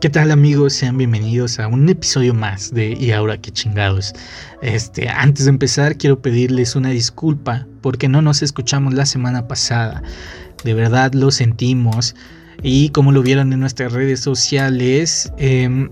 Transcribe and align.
¿Qué 0.00 0.10
tal 0.10 0.30
amigos? 0.30 0.74
Sean 0.74 0.96
bienvenidos 0.96 1.58
a 1.58 1.66
un 1.66 1.88
episodio 1.88 2.32
más 2.32 2.72
de 2.72 2.92
Y 2.92 3.10
ahora 3.10 3.36
qué 3.36 3.50
chingados. 3.50 4.12
Este, 4.62 5.08
antes 5.08 5.46
de 5.46 5.50
empezar 5.50 5.96
quiero 5.96 6.22
pedirles 6.22 6.76
una 6.76 6.90
disculpa 6.90 7.66
porque 7.80 8.08
no 8.08 8.22
nos 8.22 8.42
escuchamos 8.42 8.94
la 8.94 9.06
semana 9.06 9.48
pasada. 9.48 10.04
De 10.62 10.72
verdad 10.72 11.14
lo 11.14 11.32
sentimos 11.32 12.14
y 12.62 12.90
como 12.90 13.10
lo 13.10 13.22
vieron 13.22 13.52
en 13.52 13.58
nuestras 13.58 13.92
redes 13.92 14.20
sociales, 14.20 15.32
em, 15.36 15.90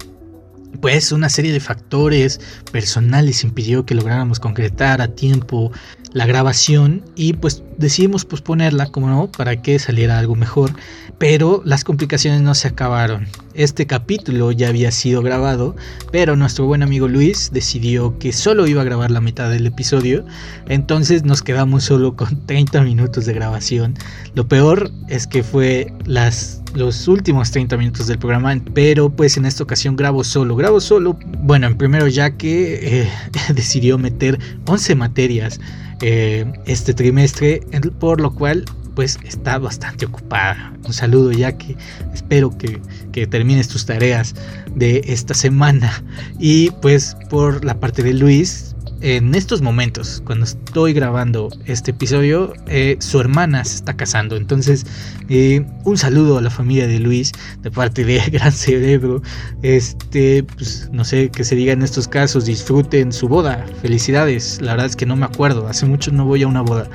pues 0.77 1.13
una 1.13 1.29
serie 1.29 1.53
de 1.53 1.61
factores 1.61 2.41
personales 2.73 3.45
impidió 3.45 3.87
que 3.87 3.95
lográramos 3.95 4.41
concretar 4.41 5.01
a 5.01 5.09
tiempo 5.09 5.73
la 6.13 6.27
grabación 6.27 7.05
y 7.15 7.35
pues 7.35 7.63
decidimos 7.79 8.25
posponerla, 8.25 8.87
como 8.87 9.09
no, 9.09 9.31
para 9.31 9.61
que 9.63 9.79
saliera 9.79 10.19
algo 10.19 10.35
mejor. 10.35 10.73
Pero 11.19 11.63
las 11.65 11.85
complicaciones 11.85 12.43
no 12.43 12.55
se 12.55 12.69
acabaron. 12.69 13.27
Este 13.55 13.87
capítulo 13.87 14.53
ya 14.53 14.69
había 14.69 14.91
sido 14.91 15.23
grabado, 15.23 15.75
pero 16.13 16.37
nuestro 16.37 16.67
buen 16.67 16.83
amigo 16.83 17.09
Luis 17.09 17.51
decidió 17.53 18.19
que 18.19 18.33
solo 18.33 18.67
iba 18.67 18.83
a 18.83 18.85
grabar 18.85 19.11
la 19.11 19.23
mitad 19.23 19.51
del 19.51 19.67
episodio, 19.67 20.27
entonces 20.69 21.25
nos 21.25 21.43
quedamos 21.43 21.85
solo 21.85 22.17
con 22.17 22.37
30 22.47 22.83
minutos 22.83 23.25
de 23.25 23.33
grabación. 23.33 23.95
Lo 24.35 24.47
peor 24.47 24.91
es 25.09 25.27
que 25.27 25.43
fue 25.43 25.93
las 26.05 26.63
los 26.75 27.09
últimos 27.09 27.51
30 27.53 27.79
minutos 27.79 28.07
del 28.07 28.19
programa, 28.19 28.55
pero 28.75 29.09
pues 29.09 29.39
en 29.39 29.47
esta 29.47 29.63
ocasión 29.63 29.97
grabo 29.97 30.23
solo. 30.23 30.57
Grabo 30.57 30.81
solo, 30.81 31.19
bueno, 31.39 31.67
en 31.67 31.79
primero 31.79 32.07
ya 32.07 32.33
que 32.33 33.01
eh, 33.01 33.11
decidió 33.55 33.97
meter 33.97 34.39
11 34.67 34.95
materias 34.95 35.59
eh, 36.01 36.45
este 36.67 36.95
trimestre, 36.95 37.63
por 37.99 38.21
lo 38.21 38.35
cual 38.35 38.65
pues 38.95 39.19
está 39.25 39.59
bastante 39.59 40.07
ocupada. 40.07 40.73
Un 40.85 40.93
saludo 40.93 41.33
ya 41.33 41.57
que 41.57 41.77
espero 42.15 42.57
que, 42.57 42.81
que, 43.13 43.27
termines 43.27 43.69
tus 43.69 43.85
tareas 43.85 44.35
de 44.75 45.03
esta 45.07 45.35
semana. 45.35 46.03
Y 46.39 46.71
pues 46.83 47.17
por 47.29 47.65
la 47.65 47.79
parte 47.79 48.03
de 48.03 48.15
Luis, 48.15 48.76
en 49.07 49.37
estos 49.37 49.63
momentos, 49.63 50.21
cuando 50.27 50.45
estoy 50.45 50.93
grabando 50.93 51.49
este 51.67 51.93
episodio, 51.93 52.53
eh, 52.67 52.97
su 52.99 53.21
hermana 53.21 53.65
se 53.65 53.77
está 53.77 53.97
casando. 53.97 54.35
Entonces, 54.35 54.85
eh, 55.29 55.65
un 55.85 55.97
saludo 55.97 56.39
a 56.39 56.43
la 56.43 56.51
familia 56.51 56.89
de 56.89 56.99
Luis 56.99 57.31
de 57.63 57.71
parte 57.71 58.05
de 58.05 58.19
Gran 58.33 58.51
Cerebro. 58.51 59.23
Este, 59.63 60.43
pues 60.43 60.91
no 60.91 61.05
sé 61.05 61.31
qué 61.31 61.45
se 61.45 61.55
diga 61.55 61.73
en 61.73 61.83
estos 61.83 62.09
casos, 62.09 62.47
disfruten 62.47 63.13
su 63.13 63.29
boda. 63.29 63.65
Felicidades. 63.81 64.61
La 64.61 64.73
verdad 64.73 64.87
es 64.87 64.97
que 64.97 65.07
no 65.07 65.15
me 65.15 65.27
acuerdo, 65.27 65.69
hace 65.69 65.87
mucho 65.87 66.11
no 66.11 66.25
voy 66.25 66.43
a 66.43 66.49
una 66.49 66.63
boda. 66.63 66.91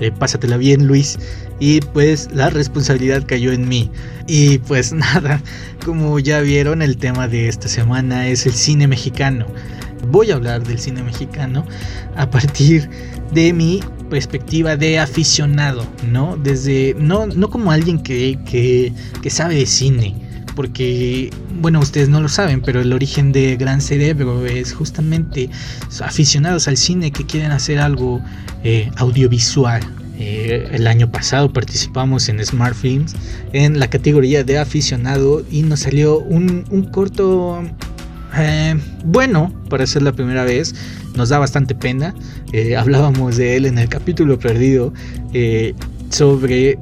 Eh, 0.00 0.10
pásatela 0.10 0.56
bien 0.56 0.86
Luis. 0.86 1.18
Y 1.60 1.80
pues 1.80 2.28
la 2.32 2.50
responsabilidad 2.50 3.24
cayó 3.26 3.52
en 3.52 3.68
mí. 3.68 3.90
Y 4.26 4.58
pues 4.58 4.92
nada 4.92 5.40
como 5.84 6.18
ya 6.18 6.40
vieron 6.40 6.82
el 6.82 6.96
tema 6.96 7.28
de 7.28 7.48
esta 7.48 7.68
semana 7.68 8.28
es 8.28 8.46
el 8.46 8.54
cine 8.54 8.86
mexicano. 8.86 9.46
Voy 10.10 10.30
a 10.30 10.34
hablar 10.34 10.64
del 10.64 10.78
cine 10.78 11.02
mexicano 11.02 11.64
a 12.16 12.28
partir 12.28 12.88
de 13.32 13.52
mi 13.52 13.80
perspectiva 14.10 14.76
de 14.76 14.98
aficionado 14.98 15.86
no 16.12 16.36
desde 16.36 16.94
no 16.98 17.26
no 17.26 17.48
como 17.48 17.72
alguien 17.72 17.98
que, 17.98 18.38
que, 18.44 18.92
que 19.22 19.30
sabe 19.30 19.54
de 19.54 19.66
cine 19.66 20.14
porque, 20.54 21.30
bueno, 21.60 21.80
ustedes 21.80 22.08
no 22.08 22.20
lo 22.20 22.28
saben, 22.28 22.62
pero 22.62 22.80
el 22.80 22.92
origen 22.92 23.32
de 23.32 23.56
Gran 23.56 23.80
Cerebro 23.80 24.46
es 24.46 24.72
justamente 24.72 25.50
aficionados 26.00 26.68
al 26.68 26.76
cine 26.76 27.10
que 27.10 27.26
quieren 27.26 27.50
hacer 27.50 27.78
algo 27.78 28.20
eh, 28.62 28.90
audiovisual. 28.96 29.82
Eh, 30.16 30.68
el 30.72 30.86
año 30.86 31.10
pasado 31.10 31.52
participamos 31.52 32.28
en 32.28 32.44
Smart 32.44 32.76
Films 32.76 33.16
en 33.52 33.80
la 33.80 33.90
categoría 33.90 34.44
de 34.44 34.58
aficionado 34.58 35.44
y 35.50 35.62
nos 35.62 35.80
salió 35.80 36.20
un, 36.20 36.62
corto 36.92 37.64
eh, 38.36 38.76
bueno 39.04 39.52
para 39.68 39.86
ser 39.86 40.02
la 40.02 40.12
primera 40.12 40.44
vez. 40.44 40.74
Nos 41.16 41.28
da 41.28 41.38
bastante 41.38 41.74
pena. 41.74 42.14
hablábamos 42.76 43.36
de 43.36 43.56
él 43.56 43.66
en 43.66 43.78
el 43.78 43.88
capítulo 43.88 44.38
perdido 44.38 44.92
sobre 46.10 46.78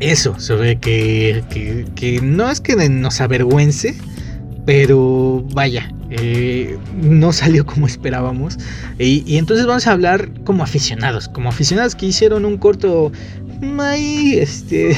eso, 0.00 0.38
sobre 0.40 0.78
que, 0.78 1.44
que, 1.94 2.20
no 2.22 2.50
es 2.50 2.60
que 2.60 2.74
nos 2.88 3.20
avergüence, 3.20 3.94
pero 4.64 5.44
vaya, 5.52 5.92
eh, 6.10 6.78
no 7.02 7.32
salió 7.32 7.64
como 7.66 7.86
esperábamos. 7.86 8.58
Y, 8.98 9.36
entonces 9.36 9.66
vamos 9.66 9.86
a 9.86 9.92
hablar 9.92 10.30
como 10.44 10.62
aficionados, 10.62 11.28
como 11.28 11.50
aficionados 11.50 11.94
que 11.94 12.06
hicieron 12.06 12.44
un 12.44 12.56
corto 12.56 13.12
ahí, 13.78 14.38
este, 14.38 14.96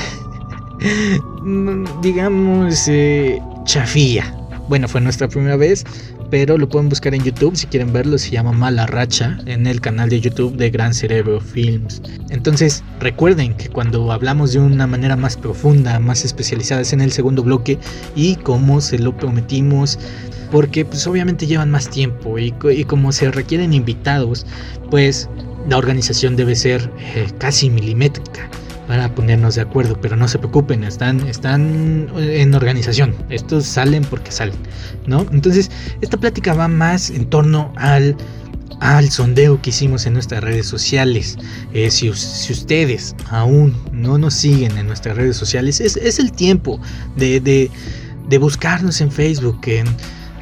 digamos, 2.03 2.85
eh. 2.89 3.41
Bueno, 4.69 4.89
fue 4.89 5.01
nuestra 5.01 5.29
primera 5.29 5.57
vez, 5.57 5.85
pero 6.33 6.57
lo 6.57 6.67
pueden 6.67 6.89
buscar 6.89 7.15
en 7.15 7.23
YouTube 7.23 7.55
si 7.57 7.67
quieren 7.67 7.93
verlo, 7.93 8.17
se 8.17 8.31
llama 8.31 8.53
Mala 8.53 8.87
Racha 8.87 9.39
en 9.45 9.67
el 9.67 9.83
canal 9.83 10.09
de 10.09 10.19
YouTube 10.19 10.57
de 10.57 10.71
Gran 10.71 10.95
Cerebro 10.95 11.43
Films. 11.43 12.01
Entonces 12.31 12.83
recuerden 13.01 13.53
que 13.53 13.69
cuando 13.69 14.11
hablamos 14.11 14.55
de 14.55 14.59
una 14.59 14.87
manera 14.87 15.15
más 15.15 15.37
profunda, 15.37 15.99
más 15.99 16.25
especializada 16.25 16.81
es 16.81 16.95
en 16.95 17.03
el 17.03 17.13
segundo 17.13 17.43
bloque 17.43 17.79
y 18.17 18.37
como 18.37 18.81
se 18.81 18.99
lo 18.99 19.15
prometimos, 19.15 19.99
porque 20.51 20.87
pues 20.87 21.07
obviamente 21.07 21.47
llevan 21.47 21.71
más 21.71 21.91
tiempo 21.91 22.39
y, 22.39 22.53
como 22.85 23.13
se 23.13 23.31
requieren 23.31 23.75
invitados, 23.75 24.47
pues 24.91 25.29
la 25.69 25.77
organización 25.77 26.35
debe 26.35 26.57
ser 26.57 26.91
eh, 27.15 27.27
casi 27.37 27.69
milimétrica 27.69 28.49
para 28.93 29.15
ponernos 29.15 29.55
de 29.55 29.63
acuerdo, 29.63 29.99
pero 30.03 30.17
no 30.17 30.29
se 30.29 30.39
preocupen, 30.39 30.85
están, 30.85 31.27
están 31.27 32.11
en 32.15 32.55
organización, 32.55 33.15
estos 33.31 33.65
salen 33.65 34.05
porque 34.05 34.31
salen, 34.31 34.55
¿no? 35.07 35.25
Entonces, 35.33 35.71
esta 36.03 36.19
plática 36.19 36.53
va 36.53 36.69
más 36.69 37.09
en 37.09 37.25
torno 37.25 37.73
al, 37.77 38.15
al 38.81 39.11
sondeo 39.11 39.63
que 39.63 39.71
hicimos 39.71 40.05
en 40.05 40.13
nuestras 40.13 40.45
redes 40.45 40.67
sociales. 40.67 41.39
Eh, 41.73 41.91
si, 41.91 42.11
ustedes 42.11 43.17
aún 43.31 43.75
no 43.93 44.19
nos 44.19 44.35
siguen 44.35 44.77
en 44.77 44.89
nuestras 44.89 45.17
redes 45.17 45.39
sociales, 45.39 45.81
es, 45.81 46.19
el 46.19 46.31
tiempo 46.31 46.79
de, 47.17 47.41
de 47.41 48.39
buscarnos 48.39 49.01
en 49.01 49.11
Facebook, 49.11 49.61
en 49.69 49.87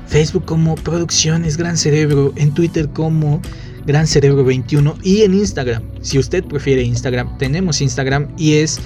Facebook 0.09 0.44
como 0.44 0.75
Producciones 0.75 1.56
Gran 1.56 1.77
Cerebro, 1.77 2.33
en 2.34 2.53
Twitter 2.53 2.89
como 2.89 3.41
Gran 3.86 4.06
Cerebro 4.06 4.44
21 4.44 4.96
y 5.02 5.22
en 5.22 5.34
Instagram. 5.34 5.82
Si 6.02 6.18
usted 6.18 6.44
prefiere 6.44 6.82
Instagram, 6.82 7.38
tenemos 7.38 7.80
Instagram 7.80 8.28
y 8.36 8.54
es 8.54 8.80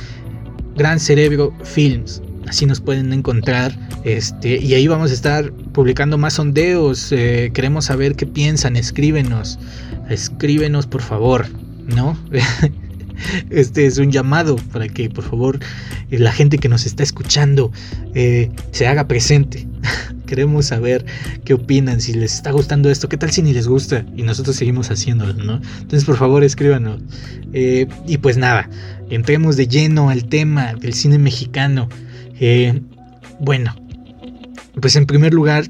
Gran 0.77 1.01
Cerebro 1.01 1.53
Films. 1.63 2.23
Así 2.47 2.67
nos 2.67 2.81
pueden 2.81 3.13
encontrar. 3.13 3.77
Este, 4.05 4.59
y 4.59 4.75
ahí 4.75 4.87
vamos 4.87 5.11
a 5.11 5.15
estar 5.15 5.51
publicando 5.73 6.19
más 6.19 6.35
sondeos. 6.35 7.11
Eh, 7.13 7.51
queremos 7.55 7.87
saber 7.87 8.17
qué 8.17 8.27
piensan. 8.27 8.77
Escríbenos. 8.77 9.59
Escríbenos, 10.09 10.87
por 10.87 11.03
favor. 11.03 11.47
¿No? 11.87 12.19
Este 13.51 13.87
es 13.87 13.99
un 13.99 14.11
llamado 14.11 14.57
para 14.73 14.89
que 14.89 15.09
por 15.09 15.25
favor 15.25 15.61
la 16.11 16.33
gente 16.33 16.59
que 16.59 16.69
nos 16.69 16.85
está 16.85 17.03
escuchando 17.03 17.71
eh, 18.15 18.51
se 18.73 18.87
haga 18.87 19.07
presente. 19.07 19.67
Queremos 20.27 20.67
saber 20.67 21.05
qué 21.45 21.55
opinan, 21.55 22.01
si 22.01 22.15
les 22.15 22.35
está 22.35 22.51
gustando 22.51 22.91
esto, 22.91 23.09
qué 23.09 23.17
tal 23.17 23.31
si 23.31 23.43
ni 23.43 23.53
les 23.53 23.69
gusta 23.69 24.05
y 24.17 24.23
nosotros 24.23 24.57
seguimos 24.57 24.91
haciéndolo, 24.91 25.35
¿no? 25.35 25.61
Entonces 25.81 26.05
por 26.05 26.17
favor 26.17 26.45
escríbanos. 26.45 27.01
Eh, 27.53 27.87
y 28.07 28.19
pues 28.19 28.37
nada, 28.37 28.69
entremos 29.11 29.57
de 29.57 29.69
lleno 29.69 30.11
al 30.11 30.25
tema 30.25 30.75
del 30.75 30.95
cine 30.95 31.19
mexicano. 31.19 31.89
Eh, 32.41 32.81
bueno, 33.41 33.75
pues 34.81 34.97
en 34.97 35.07
primer 35.07 35.35
lugar 35.35 35.65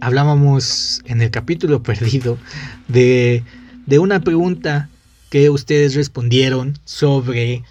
hablábamos 0.00 1.02
en 1.04 1.20
el 1.20 1.30
capítulo 1.30 1.82
perdido 1.84 2.38
de, 2.88 3.44
de 3.86 3.98
una 3.98 4.20
pregunta 4.20 4.88
que 5.30 5.48
ustedes 5.48 5.94
respondieron 5.94 6.78
sobre 6.84 7.62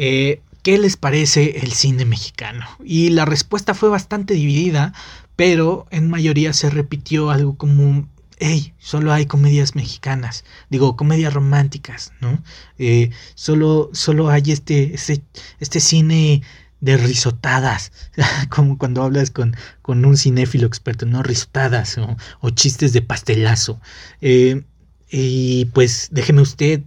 eh, 0.00 0.40
qué 0.62 0.78
les 0.78 0.96
parece 0.96 1.58
el 1.58 1.72
cine 1.72 2.04
mexicano. 2.04 2.66
Y 2.84 3.10
la 3.10 3.24
respuesta 3.24 3.74
fue 3.74 3.88
bastante 3.88 4.34
dividida, 4.34 4.92
pero 5.36 5.86
en 5.90 6.10
mayoría 6.10 6.52
se 6.52 6.70
repitió 6.70 7.30
algo 7.30 7.56
como, 7.56 8.08
hey, 8.38 8.74
solo 8.78 9.12
hay 9.12 9.26
comedias 9.26 9.74
mexicanas, 9.74 10.44
digo, 10.70 10.96
comedias 10.96 11.32
románticas, 11.34 12.12
¿no? 12.20 12.42
Eh, 12.78 13.10
solo, 13.34 13.90
solo 13.92 14.30
hay 14.30 14.42
este, 14.46 14.94
este, 14.94 15.22
este 15.60 15.80
cine 15.80 16.42
de 16.80 16.96
risotadas, 16.96 17.92
como 18.48 18.78
cuando 18.78 19.02
hablas 19.02 19.30
con, 19.30 19.56
con, 19.82 20.04
un 20.04 20.16
cinéfilo 20.16 20.66
experto, 20.66 21.06
¿no? 21.06 21.22
Risotadas 21.22 21.98
o, 22.40 22.50
chistes 22.50 22.92
de 22.92 23.02
pastelazo. 23.02 23.80
Eh, 24.20 24.62
y 25.10 25.66
pues 25.66 26.08
déjeme 26.10 26.42
usted, 26.42 26.82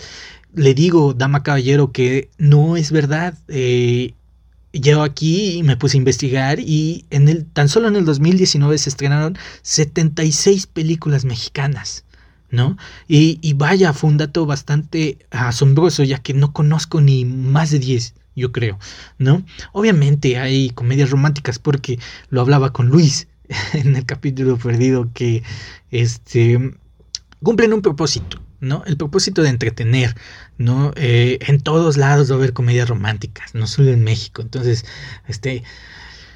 le 0.53 0.74
digo, 0.74 1.13
dama 1.13 1.44
caballero, 1.44 1.92
que 1.92 2.30
no 2.38 2.77
es 2.77 2.92
verdad. 2.92 3.38
Eh, 3.48 4.13
llego 4.71 5.03
aquí 5.03 5.57
y 5.57 5.63
me 5.63 5.77
puse 5.77 5.98
a 5.98 6.00
investigar 6.00 6.59
y 6.59 7.06
en 7.09 7.27
el, 7.27 7.45
tan 7.45 7.68
solo 7.69 7.88
en 7.88 7.95
el 7.95 8.06
2019 8.06 8.77
se 8.77 8.89
estrenaron 8.89 9.38
76 9.63 10.68
películas 10.68 11.25
mexicanas. 11.25 12.06
¿No? 12.50 12.77
Y, 13.07 13.39
y 13.42 13.53
vaya, 13.53 13.94
fue 13.94 14.09
un 14.09 14.18
dato 14.18 14.45
bastante 14.45 15.19
asombroso, 15.30 16.03
ya 16.03 16.18
que 16.18 16.33
no 16.33 16.51
conozco 16.51 17.00
ni 17.00 17.24
más 17.24 17.71
de 17.71 17.80
10 17.80 18.13
yo 18.36 18.51
creo, 18.51 18.80
¿no? 19.18 19.44
Obviamente 19.74 20.38
hay 20.38 20.69
comedias 20.71 21.09
románticas 21.12 21.59
porque 21.59 22.00
lo 22.30 22.42
hablaba 22.42 22.71
con 22.74 22.88
Luis 22.88 23.27
en 23.74 23.95
el 23.95 24.06
capítulo 24.06 24.57
perdido 24.57 25.09
que 25.13 25.44
este 25.92 26.74
cumplen 27.44 27.74
un 27.74 27.81
propósito, 27.81 28.42
¿no? 28.62 28.84
El 28.86 28.96
propósito 28.96 29.42
de 29.44 29.50
entretener, 29.50 30.16
¿no? 30.58 30.94
Eh, 30.96 31.40
en 31.42 31.60
todos 31.60 31.98
lados 31.98 32.30
va 32.31 32.36
a 32.36 32.38
haber 32.38 32.54
comedias 32.54 32.88
románticas, 32.88 33.54
no 33.54 33.68
solo 33.68 33.92
en 33.92 34.04
México. 34.04 34.42
Entonces, 34.42 34.86
este, 35.28 35.63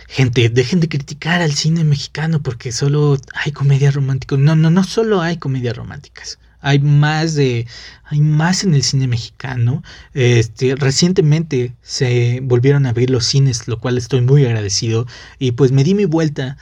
gente, 0.08 0.50
dejen 0.50 0.80
de 0.82 0.90
criticar 0.90 1.42
al 1.42 1.54
cine 1.54 1.84
mexicano 1.84 2.42
porque 2.42 2.72
solo 2.72 3.18
hay 3.34 3.52
comedias 3.52 3.96
románticas. 3.96 4.40
No, 4.40 4.56
no, 4.56 4.70
no 4.70 4.84
solo 4.84 5.22
hay 5.22 5.38
comedias 5.38 5.78
románticas. 5.78 6.40
Hay 6.62 6.80
más 6.80 7.36
de, 7.36 7.68
hay 8.04 8.22
más 8.22 8.64
en 8.64 8.74
el 8.74 8.82
cine 8.82 9.08
mexicano. 9.08 9.84
Este, 10.14 10.76
recientemente 10.76 11.76
se 11.84 12.40
volvieron 12.42 12.86
a 12.86 12.90
abrir 12.90 13.12
los 13.12 13.26
cines, 13.26 13.68
lo 13.68 13.80
cual 13.80 13.98
estoy 13.98 14.22
muy 14.22 14.46
agradecido. 14.46 15.06
Y 15.38 15.52
pues 15.52 15.72
me 15.72 15.84
di 15.84 15.94
mi 15.94 16.06
vuelta 16.06 16.58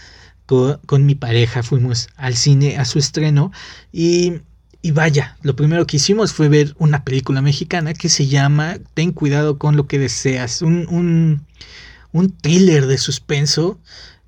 con, 0.46 1.06
mi 1.06 1.16
pareja, 1.16 1.64
fuimos 1.64 2.10
al 2.16 2.36
cine 2.36 2.78
a 2.78 2.86
su 2.86 3.00
estreno 3.00 3.52
y, 3.92 4.42
y 4.84 4.92
vaya, 4.92 5.38
lo 5.42 5.56
primero 5.56 5.88
que 5.88 5.96
hicimos 5.96 6.34
fue 6.34 6.50
ver 6.50 6.76
una 6.78 7.06
película 7.06 7.42
mexicana 7.42 7.94
que 7.94 8.10
se 8.10 8.28
llama 8.28 8.80
Ten 8.94 9.14
cuidado 9.14 9.58
con 9.58 9.78
lo 9.78 9.88
que 9.88 9.98
deseas, 9.98 10.62
un, 10.62 10.88
un, 10.90 11.46
un 12.12 12.32
thriller 12.38 12.86
de 12.86 12.98
suspenso. 12.98 13.80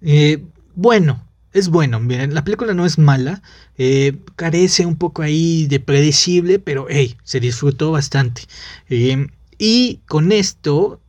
Eh, 0.02 0.46
bueno, 0.74 1.22
es 1.52 1.68
bueno, 1.68 2.00
miren, 2.00 2.34
la 2.34 2.46
película 2.46 2.74
no 2.74 2.86
es 2.86 2.98
mala, 2.98 3.42
eh, 3.78 4.18
carece 4.38 4.86
un 4.86 4.96
poco 4.96 5.24
ahí 5.24 5.68
de 5.68 5.81
predecible, 5.81 6.58
pero 6.58 6.88
hey, 6.90 7.18
se 7.24 7.42
disfrutó 7.42 7.92
bastante. 7.92 8.44
Eh, 8.88 9.28
y 9.58 10.00
con 10.08 10.31
esto 10.31 11.01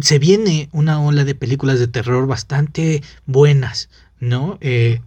se 0.00 0.18
viene 0.18 0.68
una 0.72 1.00
ola 1.00 1.24
de 1.24 1.36
películas 1.36 1.78
de 1.78 1.86
terror 1.86 2.26
bastante 2.26 3.00
buenas. 3.26 3.88
¿no? 4.22 4.56
Eh, 4.60 5.00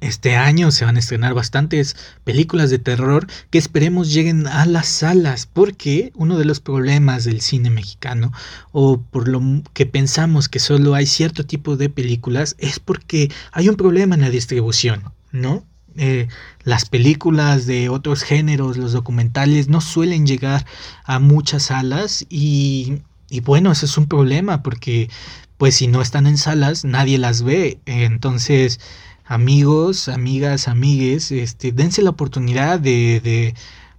este 0.00 0.36
año 0.36 0.70
se 0.70 0.84
van 0.84 0.96
a 0.96 0.98
estrenar 0.98 1.34
bastantes 1.34 1.96
películas 2.24 2.70
de 2.70 2.78
terror 2.78 3.26
que 3.50 3.58
esperemos 3.58 4.12
lleguen 4.12 4.46
a 4.46 4.66
las 4.66 4.86
salas, 4.88 5.48
porque 5.50 6.12
uno 6.14 6.38
de 6.38 6.44
los 6.44 6.60
problemas 6.60 7.24
del 7.24 7.40
cine 7.40 7.70
mexicano, 7.70 8.32
o 8.72 9.00
por 9.00 9.28
lo 9.28 9.40
que 9.72 9.86
pensamos 9.86 10.48
que 10.48 10.58
solo 10.58 10.94
hay 10.94 11.06
cierto 11.06 11.46
tipo 11.46 11.76
de 11.76 11.88
películas, 11.88 12.56
es 12.58 12.78
porque 12.78 13.30
hay 13.52 13.68
un 13.68 13.76
problema 13.76 14.14
en 14.14 14.20
la 14.20 14.30
distribución, 14.30 15.02
¿no? 15.32 15.64
Eh, 15.98 16.28
las 16.62 16.84
películas 16.84 17.64
de 17.64 17.88
otros 17.88 18.22
géneros, 18.22 18.76
los 18.76 18.92
documentales, 18.92 19.68
no 19.68 19.80
suelen 19.80 20.26
llegar 20.26 20.66
a 21.04 21.18
muchas 21.18 21.64
salas 21.64 22.26
y, 22.28 22.98
y 23.30 23.40
bueno, 23.40 23.72
ese 23.72 23.86
es 23.86 23.96
un 23.96 24.06
problema 24.06 24.62
porque 24.62 25.08
pues 25.56 25.76
si 25.76 25.86
no 25.86 26.02
están 26.02 26.26
en 26.26 26.36
salas, 26.36 26.84
nadie 26.84 27.18
las 27.18 27.42
ve. 27.42 27.80
Entonces, 27.86 28.78
amigos, 29.26 30.08
amigas, 30.08 30.68
amigues, 30.68 31.32
este, 31.32 31.72
dense 31.72 32.02
la 32.02 32.10
oportunidad 32.10 32.80
de, 32.80 33.20
de, 33.20 33.54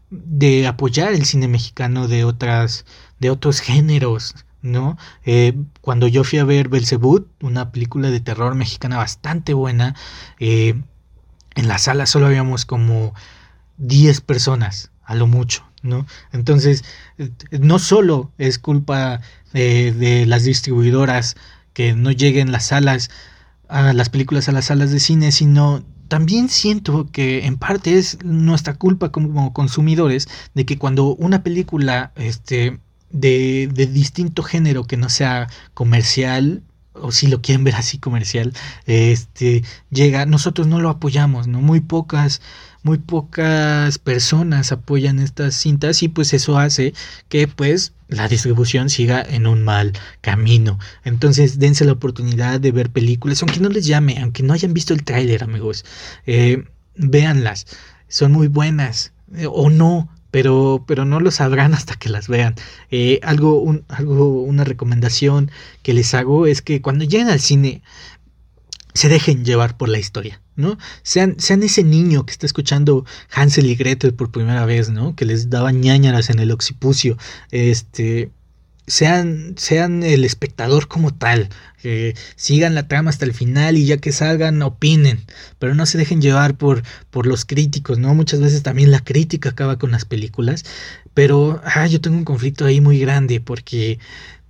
de 0.10 0.68
apoyar 0.68 1.14
el 1.14 1.26
cine 1.26 1.48
mexicano 1.48 2.08
de 2.08 2.24
otras, 2.24 2.86
de 3.20 3.30
otros 3.30 3.60
géneros. 3.60 4.36
¿no? 4.62 4.98
Eh, 5.24 5.58
cuando 5.82 6.08
yo 6.08 6.24
fui 6.24 6.40
a 6.40 6.44
ver 6.44 6.68
Belzebut, 6.68 7.28
una 7.42 7.72
película 7.72 8.10
de 8.10 8.20
terror 8.20 8.56
mexicana 8.56 8.98
bastante 8.98 9.54
buena, 9.54 9.96
eh, 10.40 10.82
en 11.56 11.68
la 11.68 11.78
sala 11.78 12.06
solo 12.06 12.28
habíamos 12.28 12.66
como 12.66 13.14
10 13.78 14.22
personas, 14.22 14.92
a 15.04 15.16
lo 15.16 15.28
mucho, 15.28 15.66
¿no? 15.82 16.06
Entonces, 16.32 16.84
no 17.52 17.80
solo 17.80 18.32
es 18.38 18.60
culpa 18.60 19.22
de, 19.54 20.26
las 20.28 20.44
distribuidoras 20.44 21.36
que 21.74 21.94
no 21.94 22.12
lleguen 22.12 22.52
las 22.52 22.68
salas, 22.68 23.10
a 23.70 23.94
las 23.94 24.10
películas 24.10 24.50
a 24.50 24.52
las 24.52 24.66
salas 24.66 24.92
de 24.92 25.00
cine, 25.00 25.32
sino 25.32 25.84
también 26.08 26.50
siento 26.50 27.10
que 27.12 27.46
en 27.46 27.58
parte 27.58 27.98
es 27.98 28.24
nuestra 28.24 28.76
culpa 28.76 29.12
como 29.12 29.54
consumidores 29.54 30.28
de 30.54 30.66
que 30.66 30.78
cuando 30.78 31.16
una 31.16 31.44
película 31.44 32.12
este, 32.16 32.80
de, 33.10 33.70
de 33.74 33.88
distinto 33.88 34.44
género 34.44 34.86
que 34.86 34.98
no 34.98 35.10
sea 35.10 35.48
comercial 35.74 36.64
o 36.94 37.12
si 37.12 37.28
lo 37.28 37.42
quieren 37.42 37.64
ver 37.64 37.76
así 37.76 38.00
comercial, 38.00 38.54
este 38.86 39.64
llega, 39.92 40.26
nosotros 40.26 40.68
no 40.68 40.80
lo 40.80 40.90
apoyamos, 40.90 41.48
¿no? 41.48 41.62
Muy 41.62 41.80
pocas 41.82 42.42
muy 42.88 43.00
pocas 43.00 43.98
personas 43.98 44.72
apoyan 44.72 45.20
estas 45.20 45.56
cintas 45.56 46.02
y 46.04 46.08
pues 46.08 46.34
eso 46.34 46.58
hace 46.58 46.94
que 47.28 47.46
pues 47.50 47.92
la 48.08 48.30
distribución 48.30 48.90
siga 48.90 49.22
en 49.22 49.46
un 49.46 49.62
mal 49.62 49.92
camino. 50.22 50.80
Entonces 51.04 51.60
dense 51.60 51.84
la 51.84 51.92
oportunidad 51.92 52.62
de 52.62 52.72
ver 52.72 52.90
películas, 52.90 53.42
aunque 53.44 53.60
no 53.60 53.68
les 53.68 53.86
llame, 53.86 54.18
aunque 54.22 54.42
no 54.42 54.54
hayan 54.54 54.74
visto 54.74 54.94
el 54.94 55.04
tráiler 55.04 55.44
amigos, 55.44 55.84
eh, 56.26 56.64
véanlas, 56.96 57.66
son 58.08 58.32
muy 58.32 58.48
buenas 58.48 59.12
eh, 59.36 59.48
o 59.52 59.70
no. 59.70 60.10
Pero, 60.30 60.84
pero 60.86 61.06
no 61.06 61.22
lo 61.22 61.32
sabrán 61.32 61.74
hasta 61.74 61.96
que 61.96 62.10
las 62.10 62.28
vean. 62.28 62.54
Eh, 62.92 63.22
algo, 63.24 63.62
un, 63.62 63.86
algo, 63.88 64.44
una 64.44 64.66
recomendación 64.66 65.50
que 65.84 65.94
les 65.94 66.14
hago 66.14 66.48
es 66.48 66.62
que 66.62 66.82
cuando 66.82 67.06
lleguen 67.06 67.30
al 67.30 67.40
cine, 67.40 67.82
se 68.94 69.08
dejen 69.08 69.46
llevar 69.46 69.78
por 69.78 69.88
la 69.88 70.00
historia, 70.00 70.42
¿no? 70.58 70.78
Sean, 71.04 71.40
sean 71.40 71.64
ese 71.64 71.84
niño 71.84 72.26
que 72.26 72.34
está 72.34 72.46
escuchando 72.46 73.06
Hansel 73.32 73.68
y 73.68 73.76
Gretel 73.76 74.14
por 74.14 74.32
primera 74.32 74.66
vez, 74.66 74.90
¿no? 74.90 75.16
Que 75.16 75.24
les 75.26 75.50
daban 75.50 75.80
ñañaras 75.80 76.30
en 76.30 76.40
el 76.40 76.52
occipucio, 76.52 77.18
este, 77.52 78.32
sean, 78.88 79.54
sean 79.58 80.04
el 80.04 80.26
espectador 80.26 80.88
como 80.88 81.14
tal, 81.14 81.50
sigan 82.36 82.76
la 82.76 82.88
trama 82.88 83.12
hasta 83.12 83.26
el 83.26 83.34
final 83.34 83.78
y 83.78 83.86
ya 83.86 83.98
que 83.98 84.12
salgan 84.12 84.62
opinen, 84.62 85.24
pero 85.60 85.76
no 85.76 85.86
se 85.86 85.98
dejen 85.98 86.22
llevar 86.22 86.58
por, 86.58 86.84
por 87.12 87.28
los 87.28 87.46
críticos, 87.46 87.98
¿no? 87.98 88.14
Muchas 88.14 88.42
veces 88.42 88.64
también 88.64 88.92
la 88.92 89.00
crítica 89.00 89.50
acaba 89.50 89.78
con 89.78 89.92
las 89.92 90.04
películas, 90.04 90.66
pero 91.14 91.62
ah, 91.64 91.88
yo 91.88 92.02
tengo 92.02 92.18
un 92.18 92.26
conflicto 92.26 92.66
ahí 92.66 92.82
muy 92.82 93.00
grande 93.00 93.40
porque 93.40 94.00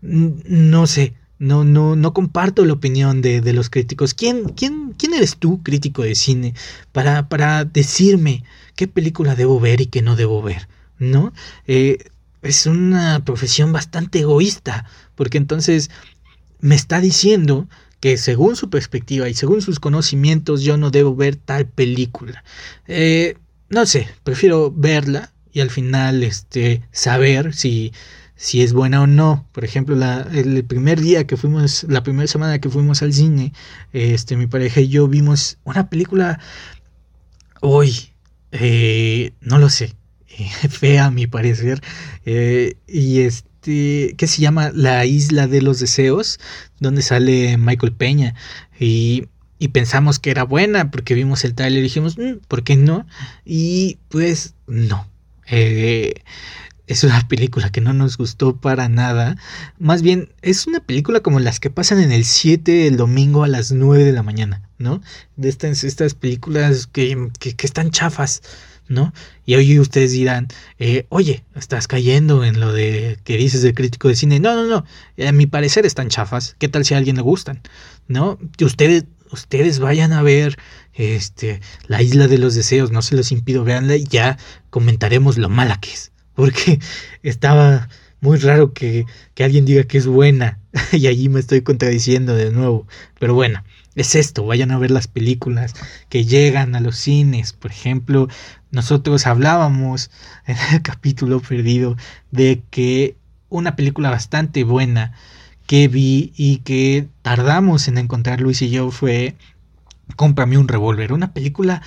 no 0.02 0.88
sé, 0.88 1.14
no, 1.40 1.64
no, 1.64 1.96
no 1.96 2.14
comparto 2.14 2.66
la 2.66 2.74
opinión 2.74 3.22
de, 3.22 3.42
de 3.42 3.54
los 3.54 3.70
críticos. 3.70 4.14
¿Quién, 4.14 4.50
quién, 4.50 4.94
¿Quién 4.98 5.14
eres 5.14 5.38
tú, 5.38 5.62
crítico 5.64 6.04
de 6.04 6.16
cine, 6.16 6.54
para, 6.92 7.30
para 7.30 7.66
decirme 7.66 8.44
qué 8.76 8.88
película 8.88 9.36
debo 9.36 9.60
ver 9.60 9.82
y 9.82 9.88
qué 9.88 10.02
no 10.02 10.16
debo 10.16 10.42
ver? 10.42 10.68
¿No? 11.00 11.34
Eh, 11.68 12.10
es 12.42 12.66
una 12.66 13.24
profesión 13.26 13.72
bastante 13.72 14.20
egoísta, 14.20 14.86
porque 15.16 15.38
entonces 15.38 15.90
me 16.60 16.76
está 16.76 17.00
diciendo 17.00 17.68
que 18.00 18.18
según 18.18 18.56
su 18.56 18.70
perspectiva 18.70 19.28
y 19.28 19.34
según 19.34 19.62
sus 19.62 19.80
conocimientos 19.80 20.62
yo 20.62 20.78
no 20.78 20.92
debo 20.92 21.16
ver 21.16 21.36
tal 21.36 21.68
película. 21.68 22.44
Eh, 22.88 23.38
no 23.70 23.86
sé, 23.86 24.08
prefiero 24.24 24.72
verla 24.72 25.34
y 25.52 25.62
al 25.62 25.70
final 25.70 26.24
este, 26.24 26.84
saber 26.92 27.54
si 27.54 27.92
si 28.38 28.62
es 28.62 28.72
buena 28.72 29.02
o 29.02 29.08
no. 29.08 29.46
Por 29.52 29.66
ejemplo, 29.66 29.96
la, 29.96 30.22
el 30.32 30.64
primer 30.64 31.02
día 31.02 31.28
que 31.28 31.36
fuimos, 31.36 31.84
la 31.90 32.04
primera 32.04 32.28
semana 32.28 32.60
que 32.60 32.70
fuimos 32.70 33.02
al 33.02 33.12
cine, 33.12 33.52
este, 33.92 34.38
mi 34.38 34.48
pareja 34.48 34.80
y 34.80 34.88
yo 34.88 35.08
vimos 35.08 35.58
una 35.66 35.90
película 35.90 36.40
hoy, 37.60 38.12
eh, 38.52 39.34
no 39.42 39.58
lo 39.58 39.70
sé, 39.70 39.96
fea 40.70 41.06
a 41.06 41.12
mi 41.12 41.28
parecer, 41.28 41.82
eh, 42.26 42.76
y 42.88 43.22
este, 43.22 44.16
que 44.18 44.28
se 44.28 44.42
llama 44.42 44.72
La 44.74 45.06
Isla 45.06 45.48
de 45.48 45.62
los 45.62 45.80
Deseos, 45.80 46.40
donde 46.80 47.02
sale 47.02 47.58
Michael 47.58 47.94
Peña, 47.94 48.36
y, 48.80 49.28
y 49.58 49.70
pensamos 49.70 50.20
que 50.20 50.30
era 50.30 50.44
buena 50.44 50.92
porque 50.92 51.16
vimos 51.16 51.44
el 51.44 51.56
trailer 51.56 51.80
y 51.80 51.84
dijimos, 51.84 52.18
mm, 52.18 52.38
¿por 52.48 52.64
qué 52.64 52.76
no? 52.76 53.08
Y 53.44 53.98
pues 54.10 54.54
no. 54.68 55.08
Eh, 55.50 56.22
es 56.88 57.04
una 57.04 57.28
película 57.28 57.70
que 57.70 57.82
no 57.82 57.94
nos 57.94 58.18
gustó 58.18 58.56
para 58.56 58.88
nada. 58.88 59.36
Más 59.78 60.02
bien, 60.02 60.30
es 60.42 60.68
una 60.68 60.80
película 60.80 61.20
como 61.20 61.40
las 61.42 61.60
que 61.60 61.70
pasan 61.70 62.00
en 62.00 62.14
el 62.14 62.24
7 62.24 62.88
el 62.88 62.96
domingo 62.96 63.44
a 63.44 63.50
las 63.50 63.74
9 63.74 64.06
de 64.06 64.14
la 64.14 64.24
mañana, 64.24 64.62
¿no? 64.78 65.02
De 65.36 65.50
estas, 65.50 65.84
estas 65.84 66.14
películas 66.14 66.88
que, 66.88 67.30
están 67.62 67.92
chafas, 67.92 68.42
¿no? 68.88 69.14
Y 69.46 69.56
hoy 69.56 69.80
ustedes 69.80 70.14
dirán, 70.14 70.48
eh, 70.80 71.06
oye, 71.10 71.44
estás 71.56 71.88
cayendo 71.88 72.46
en 72.46 72.62
lo 72.62 72.72
de 72.72 73.20
que 73.26 73.36
dices 73.36 73.62
del 73.62 73.76
crítico 73.76 74.08
de 74.08 74.16
cine. 74.16 74.40
No, 74.40 74.56
no, 74.56 74.66
no. 74.66 75.28
A 75.28 75.32
mi 75.34 75.46
parecer 75.46 75.86
están 75.86 76.08
chafas. 76.08 76.56
¿Qué 76.58 76.70
tal 76.70 76.86
si 76.86 76.94
a 76.94 76.98
alguien 76.98 77.18
le 77.18 77.22
gustan? 77.22 77.62
¿No? 78.08 78.40
Que 78.56 78.64
ustedes, 78.64 79.04
ustedes 79.30 79.80
vayan 79.80 80.14
a 80.14 80.22
ver 80.22 80.58
este, 80.94 81.60
La 81.88 82.02
Isla 82.02 82.30
de 82.30 82.38
los 82.38 82.56
Deseos, 82.56 82.92
no 82.92 83.02
se 83.02 83.18
los 83.18 83.34
impido, 83.34 83.66
véanla 83.66 83.98
y 83.98 84.06
ya 84.06 84.38
comentaremos 84.70 85.38
lo 85.38 85.50
mala 85.50 85.82
que 85.82 85.92
es 85.92 86.12
porque 86.38 86.80
estaba 87.24 87.90
muy 88.22 88.38
raro 88.38 88.72
que, 88.72 89.06
que 89.34 89.44
alguien 89.44 89.66
diga 89.66 89.86
que 89.86 89.98
es 89.98 90.06
buena 90.06 90.60
y 90.94 91.08
allí 91.08 91.30
me 91.30 91.40
estoy 91.40 91.62
contradiciendo 91.62 92.36
de 92.36 92.52
nuevo. 92.52 92.88
Pero 93.20 93.34
bueno, 93.34 93.64
es 93.96 94.14
esto, 94.14 94.46
vayan 94.46 94.70
a 94.70 94.78
ver 94.78 94.92
las 94.92 95.08
películas 95.08 95.74
que 96.10 96.26
llegan 96.26 96.76
a 96.76 96.80
los 96.80 96.96
cines. 96.96 97.54
Por 97.54 97.72
ejemplo, 97.72 98.28
nosotros 98.70 99.26
hablábamos 99.26 100.12
en 100.46 100.58
el 100.74 100.84
capítulo 100.84 101.40
perdido 101.40 101.98
de 102.30 102.62
que 102.70 103.18
una 103.50 103.76
película 103.76 104.12
bastante 104.12 104.64
buena 104.64 105.14
que 105.66 105.88
vi 105.88 106.34
y 106.38 106.58
que 106.58 107.08
tardamos 107.24 107.88
en 107.88 107.98
encontrar 107.98 108.42
Luis 108.42 108.62
y 108.62 108.70
yo 108.70 108.92
fue 108.92 109.36
Cómprame 110.16 110.60
un 110.60 110.68
revólver. 110.68 111.14
Una 111.14 111.34
película... 111.34 111.82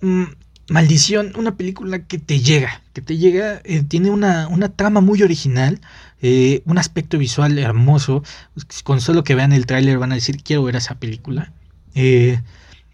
Mm, 0.00 0.24
maldición, 0.70 1.32
una 1.36 1.56
película 1.56 2.06
que 2.06 2.18
te 2.18 2.40
llega, 2.40 2.82
que 2.92 3.02
te 3.02 3.18
llega, 3.18 3.60
eh, 3.64 3.82
tiene 3.82 4.10
una, 4.10 4.48
una, 4.48 4.70
trama 4.70 5.00
muy 5.00 5.22
original, 5.22 5.80
eh, 6.22 6.62
un 6.64 6.78
aspecto 6.78 7.18
visual 7.18 7.58
hermoso. 7.58 8.22
Con 8.84 9.00
solo 9.00 9.24
que 9.24 9.34
vean 9.34 9.52
el 9.52 9.66
tráiler 9.66 9.98
van 9.98 10.12
a 10.12 10.14
decir, 10.14 10.42
quiero 10.42 10.62
ver 10.62 10.76
esa 10.76 10.94
película. 10.94 11.52
Eh, 11.94 12.40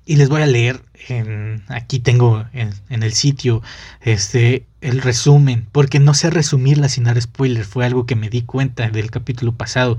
y 0.06 0.16
les 0.16 0.28
voy 0.28 0.40
a 0.42 0.46
leer, 0.46 0.82
en, 1.08 1.64
aquí 1.68 1.98
tengo 1.98 2.46
en, 2.52 2.70
en, 2.88 3.02
el 3.02 3.12
sitio 3.12 3.62
este, 4.00 4.64
el 4.80 5.02
resumen, 5.02 5.66
porque 5.70 5.98
no 5.98 6.14
sé 6.14 6.30
resumirla 6.30 6.88
sin 6.88 7.04
dar 7.04 7.20
spoiler, 7.20 7.64
fue 7.64 7.84
algo 7.84 8.06
que 8.06 8.16
me 8.16 8.30
di 8.30 8.42
cuenta 8.42 8.88
del 8.88 9.10
capítulo 9.10 9.52
pasado. 9.52 9.98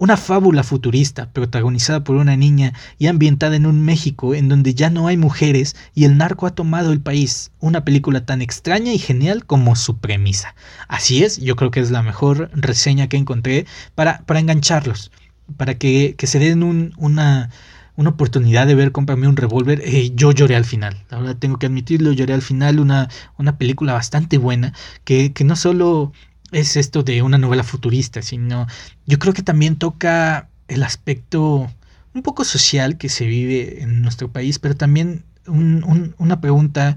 Una 0.00 0.16
fábula 0.16 0.62
futurista 0.62 1.30
protagonizada 1.30 2.02
por 2.04 2.16
una 2.16 2.34
niña 2.34 2.72
y 2.96 3.08
ambientada 3.08 3.54
en 3.56 3.66
un 3.66 3.82
México 3.82 4.34
en 4.34 4.48
donde 4.48 4.72
ya 4.72 4.88
no 4.88 5.08
hay 5.08 5.18
mujeres 5.18 5.76
y 5.94 6.04
el 6.04 6.16
narco 6.16 6.46
ha 6.46 6.54
tomado 6.54 6.92
el 6.92 7.02
país. 7.02 7.50
Una 7.60 7.84
película 7.84 8.24
tan 8.24 8.40
extraña 8.40 8.94
y 8.94 8.98
genial 8.98 9.44
como 9.44 9.76
su 9.76 9.98
premisa. 9.98 10.54
Así 10.88 11.22
es, 11.22 11.36
yo 11.36 11.54
creo 11.54 11.70
que 11.70 11.80
es 11.80 11.90
la 11.90 12.02
mejor 12.02 12.50
reseña 12.54 13.08
que 13.08 13.18
encontré 13.18 13.66
para, 13.94 14.22
para 14.24 14.40
engancharlos, 14.40 15.12
para 15.58 15.76
que, 15.76 16.16
se 16.18 16.38
den 16.38 16.62
una, 16.96 17.50
una 17.94 18.08
oportunidad 18.08 18.66
de 18.66 18.76
ver 18.76 18.92
Cómprame 18.92 19.28
un 19.28 19.36
revólver. 19.36 19.82
Eh, 19.84 20.12
yo 20.14 20.32
lloré 20.32 20.56
al 20.56 20.64
final, 20.64 20.96
ahora 21.10 21.34
tengo 21.34 21.58
que 21.58 21.66
admitirlo, 21.66 22.12
lloré 22.12 22.32
al 22.32 22.40
final, 22.40 22.80
una, 22.80 23.10
una 23.36 23.58
película 23.58 23.92
bastante 23.92 24.38
buena 24.38 24.72
que, 25.04 25.34
que 25.34 25.44
no 25.44 25.56
solo 25.56 26.14
es 26.52 26.76
esto 26.76 27.02
de 27.02 27.22
una 27.22 27.38
novela 27.38 27.64
futurista, 27.64 28.22
sino 28.22 28.66
yo 29.06 29.18
creo 29.18 29.32
que 29.32 29.42
también 29.42 29.76
toca 29.76 30.48
el 30.68 30.82
aspecto 30.82 31.70
un 32.14 32.22
poco 32.22 32.44
social 32.44 32.98
que 32.98 33.08
se 33.08 33.26
vive 33.26 33.82
en 33.82 34.02
nuestro 34.02 34.30
país, 34.30 34.58
pero 34.58 34.76
también 34.76 35.24
una 35.46 36.40
pregunta 36.40 36.96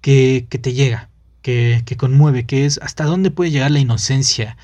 que, 0.00 0.46
te 0.48 0.72
llega, 0.72 1.08
que, 1.42 1.82
conmueve, 1.96 2.46
que 2.46 2.64
es 2.64 2.78
hasta 2.82 3.04
dónde 3.04 3.30
puede 3.30 3.50
llegar 3.50 3.70
la 3.70 3.78
inocencia, 3.78 4.56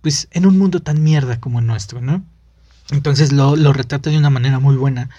pues 0.00 0.28
en 0.30 0.46
un 0.46 0.58
mundo 0.58 0.80
tan 0.80 1.02
mierda 1.02 1.40
como 1.40 1.58
el 1.58 1.66
nuestro, 1.66 2.00
¿no? 2.00 2.24
Entonces 2.90 3.32
lo, 3.32 3.56
lo 3.56 3.72
retrata 3.72 4.10
de 4.10 4.18
una 4.18 4.30
manera 4.30 4.60
muy 4.60 4.76
buena 4.76 5.10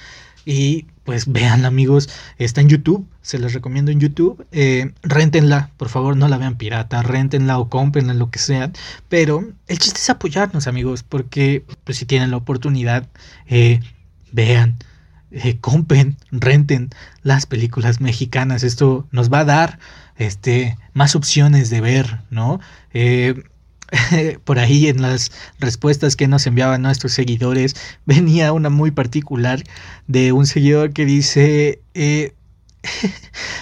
y 0.46 0.88
pues 1.10 1.26
vean 1.26 1.66
amigos, 1.66 2.08
está 2.38 2.62
en 2.62 2.70
YouTube, 2.70 3.04
se 3.24 3.40
les 3.40 3.56
recomiendo 3.56 3.90
en 3.90 4.00
YouTube, 4.00 4.46
eh, 4.52 4.92
rentenla, 5.02 5.72
por 5.76 5.90
favor 5.90 6.16
no 6.16 6.28
la 6.28 6.38
vean 6.38 6.56
pirata, 6.56 7.02
rentenla 7.02 7.58
o 7.58 7.68
comprenla, 7.68 8.14
lo 8.14 8.30
que 8.30 8.38
sea, 8.38 8.72
pero 9.08 9.44
el 9.66 9.80
chiste 9.80 9.98
es 10.02 10.10
apoyarnos 10.12 10.68
amigos, 10.68 11.02
porque 11.02 11.66
pues 11.84 11.98
si 11.98 12.06
tienen 12.06 12.30
la 12.30 12.38
oportunidad, 12.38 13.08
eh, 13.48 13.80
vean, 14.32 14.78
eh, 15.32 15.58
compren, 15.60 16.16
renten 16.30 16.92
las 17.24 17.48
películas 17.48 18.02
mexicanas, 18.02 18.62
esto 18.62 19.08
nos 19.10 19.34
va 19.34 19.40
a 19.40 19.46
dar 19.46 19.80
este, 20.16 20.78
más 20.94 21.16
opciones 21.16 21.72
de 21.72 21.82
ver, 21.82 22.20
¿no? 22.30 22.60
por 24.44 24.60
ahí 24.60 24.88
en 24.88 25.02
las 25.02 25.32
respuestas 25.60 26.16
que 26.16 26.28
nos 26.28 26.46
enviaban 26.48 26.82
nuestros 26.82 27.14
seguidores 27.14 27.76
venía 28.06 28.54
una 28.54 28.70
muy 28.70 28.92
particular 28.92 29.64
de 30.08 30.32
un 30.32 30.46
seguidor 30.46 30.94
que 30.94 31.06
dice 31.06 31.82
eh, 31.94 32.34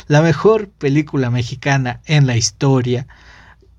la 0.08 0.22
mejor 0.22 0.70
película 0.70 1.30
mexicana 1.30 2.02
en 2.06 2.28
la 2.28 2.38
historia 2.38 3.08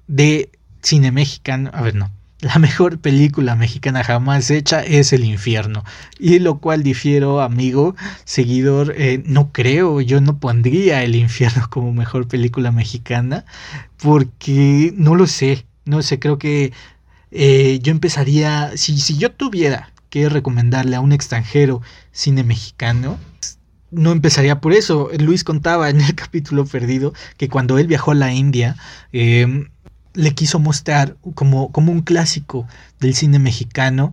de 0.06 0.50
cine 0.82 1.12
mexicano, 1.12 1.70
a 1.72 1.82
ver 1.82 1.94
no, 1.94 2.10
la 2.40 2.58
mejor 2.60 3.00
película 3.00 3.56
mexicana 3.56 4.04
jamás 4.04 4.48
hecha 4.50 4.80
es 4.80 5.12
El 5.12 5.24
infierno. 5.24 5.84
Y 6.20 6.38
lo 6.38 6.58
cual 6.58 6.84
difiero, 6.84 7.40
amigo, 7.40 7.96
seguidor, 8.24 8.94
eh, 8.96 9.22
no 9.26 9.50
creo, 9.50 10.00
yo 10.00 10.20
no 10.20 10.38
pondría 10.38 11.02
El 11.02 11.16
infierno 11.16 11.66
como 11.68 11.92
mejor 11.92 12.28
película 12.28 12.70
mexicana, 12.70 13.44
porque 13.96 14.92
no 14.96 15.16
lo 15.16 15.26
sé. 15.26 15.66
No 15.88 16.02
sé, 16.02 16.18
creo 16.18 16.38
que 16.38 16.74
eh, 17.30 17.78
yo 17.82 17.92
empezaría, 17.92 18.76
si, 18.76 18.98
si 18.98 19.16
yo 19.16 19.32
tuviera 19.32 19.90
que 20.10 20.28
recomendarle 20.28 20.96
a 20.96 21.00
un 21.00 21.12
extranjero 21.12 21.80
cine 22.12 22.44
mexicano, 22.44 23.18
no 23.90 24.12
empezaría 24.12 24.60
por 24.60 24.74
eso. 24.74 25.08
Luis 25.18 25.44
contaba 25.44 25.88
en 25.88 26.02
el 26.02 26.14
capítulo 26.14 26.66
perdido 26.66 27.14
que 27.38 27.48
cuando 27.48 27.78
él 27.78 27.86
viajó 27.86 28.10
a 28.10 28.16
la 28.16 28.34
India, 28.34 28.76
em, 29.12 29.70
le 30.12 30.34
quiso 30.34 30.58
mostrar 30.58 31.16
como, 31.34 31.72
como 31.72 31.90
un 31.90 32.02
clásico 32.02 32.66
del 33.00 33.14
cine 33.14 33.38
mexicano 33.38 34.12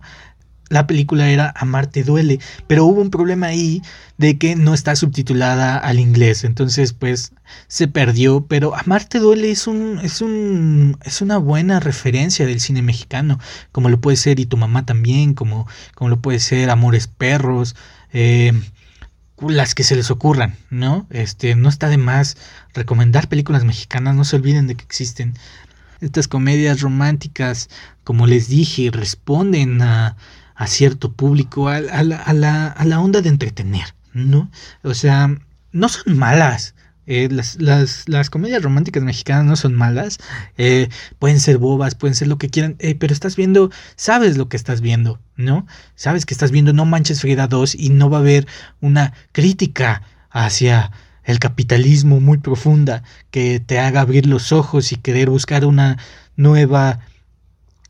la 0.68 0.86
película 0.86 1.28
era 1.28 1.52
Amarte 1.56 2.02
duele, 2.02 2.40
pero 2.66 2.84
hubo 2.84 3.00
un 3.00 3.10
problema 3.10 3.46
ahí 3.46 3.82
de 4.18 4.38
que 4.38 4.56
no 4.56 4.74
está 4.74 4.96
subtitulada 4.96 5.78
al 5.78 6.00
inglés, 6.00 6.44
entonces 6.44 6.92
pues 6.92 7.32
se 7.68 7.86
perdió, 7.88 8.46
pero 8.46 8.74
Amarte 8.74 9.18
duele 9.18 9.50
es 9.50 9.66
un 9.66 10.00
es 10.02 10.20
un 10.20 10.98
es 11.04 11.20
una 11.22 11.38
buena 11.38 11.80
referencia 11.80 12.46
del 12.46 12.60
cine 12.60 12.82
mexicano, 12.82 13.38
como 13.72 13.88
lo 13.88 14.00
puede 14.00 14.16
ser 14.16 14.40
y 14.40 14.46
tu 14.46 14.56
mamá 14.56 14.84
también, 14.86 15.34
como 15.34 15.68
como 15.94 16.10
lo 16.10 16.20
puede 16.20 16.40
ser 16.40 16.70
Amores 16.70 17.06
perros, 17.06 17.76
eh, 18.12 18.52
las 19.40 19.74
que 19.74 19.84
se 19.84 19.96
les 19.96 20.10
ocurran, 20.10 20.56
¿no? 20.70 21.06
Este 21.10 21.54
no 21.54 21.68
está 21.68 21.88
de 21.88 21.98
más 21.98 22.36
recomendar 22.74 23.28
películas 23.28 23.64
mexicanas, 23.64 24.16
no 24.16 24.24
se 24.24 24.36
olviden 24.36 24.66
de 24.66 24.74
que 24.74 24.84
existen 24.84 25.34
estas 26.00 26.28
comedias 26.28 26.80
románticas, 26.80 27.68
como 28.04 28.26
les 28.26 28.48
dije, 28.48 28.90
responden 28.92 29.80
a 29.82 30.16
a 30.56 30.66
cierto 30.66 31.12
público, 31.12 31.68
a, 31.68 31.80
la, 31.80 31.92
a, 32.16 32.32
la, 32.32 32.66
a, 32.68 32.84
la, 32.84 33.00
onda 33.00 33.20
de 33.20 33.28
entretener, 33.28 33.94
¿no? 34.12 34.50
O 34.82 34.94
sea, 34.94 35.30
no 35.72 35.88
son 35.88 36.16
malas. 36.16 36.74
Eh, 37.08 37.28
las, 37.30 37.60
las, 37.60 38.08
las, 38.08 38.30
comedias 38.30 38.62
románticas 38.62 39.04
mexicanas 39.04 39.44
no 39.44 39.54
son 39.54 39.76
malas, 39.76 40.18
eh, 40.58 40.88
pueden 41.20 41.38
ser 41.38 41.58
bobas, 41.58 41.94
pueden 41.94 42.16
ser 42.16 42.26
lo 42.26 42.36
que 42.36 42.50
quieran, 42.50 42.74
eh, 42.80 42.96
pero 42.96 43.12
estás 43.12 43.36
viendo, 43.36 43.70
sabes 43.94 44.36
lo 44.36 44.48
que 44.48 44.56
estás 44.56 44.80
viendo, 44.80 45.20
¿no? 45.36 45.68
Sabes 45.94 46.26
que 46.26 46.34
estás 46.34 46.50
viendo 46.50 46.72
No 46.72 46.84
Manches 46.84 47.20
Frida 47.20 47.46
2 47.46 47.76
y 47.76 47.90
no 47.90 48.10
va 48.10 48.16
a 48.16 48.20
haber 48.20 48.48
una 48.80 49.12
crítica 49.30 50.02
hacia 50.30 50.90
el 51.22 51.38
capitalismo 51.38 52.20
muy 52.20 52.38
profunda 52.38 53.04
que 53.30 53.60
te 53.60 53.78
haga 53.78 54.00
abrir 54.00 54.26
los 54.26 54.50
ojos 54.50 54.90
y 54.90 54.96
querer 54.96 55.30
buscar 55.30 55.64
una 55.64 55.98
nueva 56.36 57.00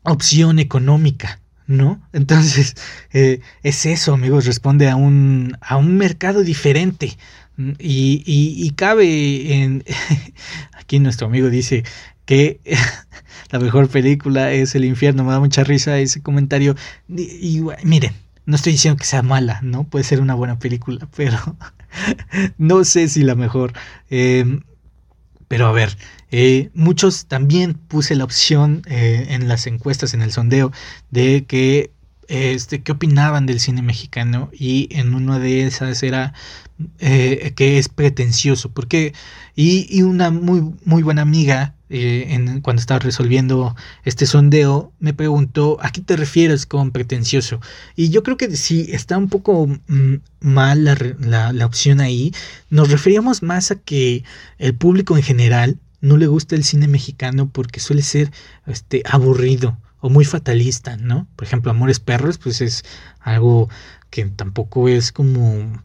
opción 0.03 0.59
económica, 0.59 1.39
¿no? 1.67 2.01
Entonces, 2.13 2.75
eh, 3.13 3.41
es 3.63 3.85
eso, 3.85 4.13
amigos, 4.13 4.45
responde 4.45 4.89
a 4.89 4.95
un, 4.95 5.57
a 5.61 5.77
un 5.77 5.97
mercado 5.97 6.43
diferente. 6.43 7.17
Y, 7.79 8.23
y, 8.25 8.69
cabe 8.71 9.53
en... 9.53 9.83
Aquí 10.73 10.99
nuestro 10.99 11.25
amigo 11.25 11.49
dice 11.49 11.83
que 12.25 12.59
la 13.51 13.57
mejor 13.59 13.89
película 13.89 14.51
es 14.51 14.75
El 14.75 14.85
infierno. 14.85 15.23
Me 15.23 15.31
da 15.31 15.39
mucha 15.39 15.63
risa 15.63 15.97
ese 15.97 16.21
comentario. 16.21 16.75
Y, 17.09 17.63
miren, 17.83 18.13
no 18.45 18.55
estoy 18.55 18.73
diciendo 18.73 18.99
que 18.99 19.05
sea 19.05 19.23
mala, 19.23 19.59
¿no? 19.63 19.85
Puede 19.85 20.05
ser 20.05 20.21
una 20.21 20.35
buena 20.35 20.59
película, 20.59 21.07
pero 21.15 21.57
no 22.59 22.83
sé 22.83 23.07
si 23.09 23.23
la 23.23 23.33
mejor. 23.33 23.73
Em, 24.09 24.61
pero 25.47 25.67
a 25.67 25.71
ver, 25.71 25.97
eh, 26.31 26.69
muchos 26.73 27.25
también 27.27 27.75
puse 27.75 28.15
la 28.15 28.23
opción 28.23 28.81
eh, 28.87 29.27
en 29.29 29.47
las 29.47 29.67
encuestas, 29.67 30.13
en 30.13 30.21
el 30.21 30.31
sondeo, 30.31 30.71
de 31.09 31.45
que 31.45 31.91
este, 32.27 32.81
qué 32.81 32.91
opinaban 32.91 33.45
del 33.45 33.59
cine 33.61 33.81
mexicano 33.81 34.49
y 34.51 34.89
en 34.91 35.13
una 35.13 35.39
de 35.39 35.65
esas 35.65 36.03
era 36.03 36.33
eh, 36.99 37.53
que 37.55 37.77
es 37.77 37.89
pretencioso, 37.89 38.69
porque 38.71 39.13
y, 39.55 39.87
y, 39.89 40.01
una 40.03 40.29
muy, 40.31 40.73
muy 40.83 41.03
buena 41.03 41.21
amiga 41.21 41.73
en, 41.89 42.61
cuando 42.61 42.79
estaba 42.79 42.99
resolviendo 42.99 43.75
este 44.03 44.25
sondeo 44.25 44.91
me 44.99 45.13
preguntó 45.13 45.77
a 45.81 45.91
qué 45.91 46.01
te 46.01 46.17
refieres 46.17 46.65
con 46.65 46.91
pretencioso 46.91 47.61
y 47.95 48.09
yo 48.09 48.23
creo 48.23 48.37
que 48.37 48.55
sí 48.55 48.87
está 48.89 49.17
un 49.17 49.29
poco 49.29 49.67
mm, 49.67 50.15
mal 50.41 50.83
la, 50.83 50.97
la, 51.19 51.53
la 51.53 51.65
opción 51.65 52.01
ahí, 52.01 52.33
nos 52.69 52.91
referíamos 52.91 53.43
más 53.43 53.71
a 53.71 53.75
que 53.75 54.23
el 54.57 54.75
público 54.75 55.15
en 55.17 55.23
general 55.23 55.77
no 56.01 56.17
le 56.17 56.27
gusta 56.27 56.55
el 56.55 56.63
cine 56.63 56.87
mexicano 56.87 57.49
porque 57.49 57.79
suele 57.79 58.01
ser 58.01 58.31
este, 58.65 59.03
aburrido 59.05 59.77
o 59.99 60.09
muy 60.09 60.25
fatalista, 60.25 60.97
¿no? 60.97 61.27
Por 61.35 61.47
ejemplo, 61.47 61.71
Amores 61.71 61.99
Perros, 61.99 62.37
pues 62.37 62.61
es 62.61 62.83
algo 63.19 63.69
que 64.09 64.25
tampoco 64.25 64.87
es 64.87 65.11
como... 65.11 65.83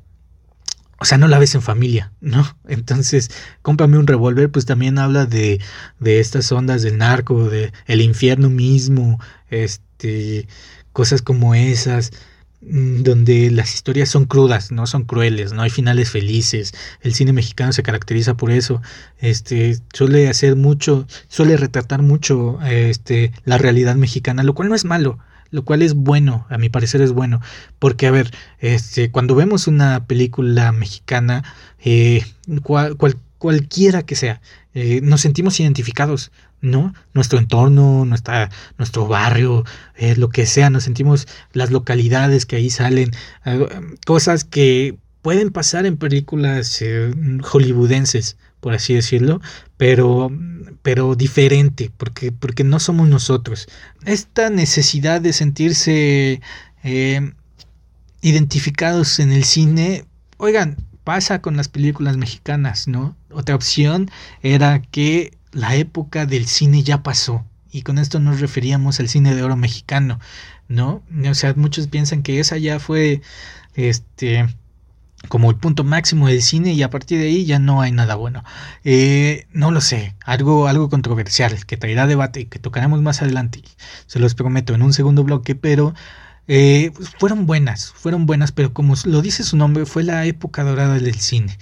o 1.02 1.04
sea, 1.04 1.18
no 1.18 1.26
la 1.26 1.40
ves 1.40 1.56
en 1.56 1.62
familia, 1.62 2.12
¿no? 2.20 2.46
Entonces, 2.68 3.28
cómprame 3.60 3.98
un 3.98 4.06
revólver, 4.06 4.52
pues 4.52 4.66
también 4.66 4.98
habla 4.98 5.26
de, 5.26 5.60
de 5.98 6.20
estas 6.20 6.52
ondas 6.52 6.82
del 6.82 6.98
narco, 6.98 7.48
de 7.48 7.72
el 7.86 8.00
infierno 8.00 8.50
mismo, 8.50 9.18
este, 9.50 10.46
cosas 10.92 11.20
como 11.20 11.56
esas, 11.56 12.12
mm, 12.60 13.02
donde 13.02 13.50
las 13.50 13.74
historias 13.74 14.10
son 14.10 14.26
crudas, 14.26 14.70
no 14.70 14.86
son 14.86 15.02
crueles, 15.02 15.52
no 15.52 15.62
hay 15.62 15.70
finales 15.70 16.08
felices. 16.08 16.72
El 17.00 17.14
cine 17.14 17.32
mexicano 17.32 17.72
se 17.72 17.82
caracteriza 17.82 18.36
por 18.36 18.52
eso. 18.52 18.80
Este 19.18 19.78
suele 19.92 20.28
hacer 20.28 20.54
mucho, 20.54 21.08
suele 21.26 21.56
retratar 21.56 22.02
mucho 22.02 22.60
este 22.62 23.32
la 23.44 23.58
realidad 23.58 23.96
mexicana, 23.96 24.44
lo 24.44 24.54
cual 24.54 24.68
no 24.68 24.76
es 24.76 24.84
malo 24.84 25.18
lo 25.52 25.64
cual 25.64 25.82
es 25.82 25.94
bueno, 25.94 26.46
a 26.50 26.58
mi 26.58 26.68
parecer 26.68 27.00
es 27.02 27.12
bueno, 27.12 27.40
porque 27.78 28.08
a 28.08 28.10
ver, 28.10 28.32
este, 28.58 29.10
cuando 29.10 29.36
vemos 29.36 29.68
una 29.68 30.06
película 30.06 30.72
mexicana, 30.72 31.44
eh, 31.78 32.24
cualquiera 33.38 34.02
que 34.02 34.16
sea, 34.16 34.40
eh, 34.74 35.00
nos 35.02 35.20
sentimos 35.20 35.60
identificados, 35.60 36.32
¿no? 36.62 36.94
Nuestro 37.12 37.38
entorno, 37.38 38.04
nuestra, 38.06 38.50
nuestro 38.78 39.06
barrio, 39.06 39.64
eh, 39.96 40.16
lo 40.16 40.30
que 40.30 40.46
sea, 40.46 40.70
nos 40.70 40.84
sentimos 40.84 41.28
las 41.52 41.70
localidades 41.70 42.46
que 42.46 42.56
ahí 42.56 42.70
salen, 42.70 43.10
cosas 44.06 44.44
que 44.44 44.96
pueden 45.20 45.50
pasar 45.50 45.84
en 45.84 45.98
películas 45.98 46.82
hollywoodenses, 47.42 48.38
por 48.62 48.74
así 48.74 48.94
decirlo, 48.94 49.40
pero, 49.76 50.30
pero 50.82 51.16
diferente, 51.16 51.90
porque, 51.96 52.30
porque 52.30 52.62
no 52.62 52.78
somos 52.78 53.08
nosotros. 53.08 53.66
Esta 54.06 54.50
necesidad 54.50 55.20
de 55.20 55.32
sentirse 55.32 56.40
eh, 56.84 57.32
identificados 58.20 59.18
en 59.18 59.32
el 59.32 59.42
cine, 59.42 60.04
oigan, 60.36 60.76
pasa 61.02 61.42
con 61.42 61.56
las 61.56 61.66
películas 61.66 62.16
mexicanas, 62.16 62.86
¿no? 62.86 63.16
Otra 63.32 63.56
opción 63.56 64.08
era 64.42 64.80
que 64.80 65.36
la 65.50 65.74
época 65.74 66.24
del 66.24 66.46
cine 66.46 66.84
ya 66.84 67.02
pasó. 67.02 67.44
Y 67.72 67.82
con 67.82 67.98
esto 67.98 68.20
nos 68.20 68.38
referíamos 68.40 69.00
al 69.00 69.08
cine 69.08 69.34
de 69.34 69.42
oro 69.42 69.56
mexicano, 69.56 70.20
¿no? 70.68 71.02
O 71.28 71.34
sea, 71.34 71.52
muchos 71.56 71.88
piensan 71.88 72.22
que 72.22 72.38
esa 72.38 72.58
ya 72.58 72.78
fue, 72.78 73.22
este, 73.74 74.46
como 75.28 75.50
el 75.50 75.56
punto 75.56 75.84
máximo 75.84 76.28
del 76.28 76.42
cine 76.42 76.72
y 76.72 76.82
a 76.82 76.90
partir 76.90 77.18
de 77.18 77.26
ahí 77.26 77.44
ya 77.44 77.58
no 77.58 77.80
hay 77.80 77.92
nada 77.92 78.14
bueno. 78.14 78.44
Eh, 78.84 79.46
no 79.52 79.70
lo 79.70 79.80
sé, 79.80 80.14
algo, 80.24 80.66
algo 80.68 80.88
controversial 80.88 81.64
que 81.66 81.76
traerá 81.76 82.06
debate 82.06 82.40
y 82.40 82.46
que 82.46 82.58
tocaremos 82.58 83.02
más 83.02 83.22
adelante, 83.22 83.62
se 84.06 84.18
los 84.18 84.34
prometo 84.34 84.74
en 84.74 84.82
un 84.82 84.92
segundo 84.92 85.24
bloque, 85.24 85.54
pero 85.54 85.94
eh, 86.48 86.90
pues, 86.94 87.10
fueron 87.18 87.46
buenas, 87.46 87.92
fueron 87.94 88.26
buenas, 88.26 88.52
pero 88.52 88.72
como 88.72 88.94
lo 89.04 89.22
dice 89.22 89.44
su 89.44 89.56
nombre, 89.56 89.86
fue 89.86 90.02
la 90.02 90.26
época 90.26 90.64
dorada 90.64 90.98
del 90.98 91.14
cine, 91.14 91.56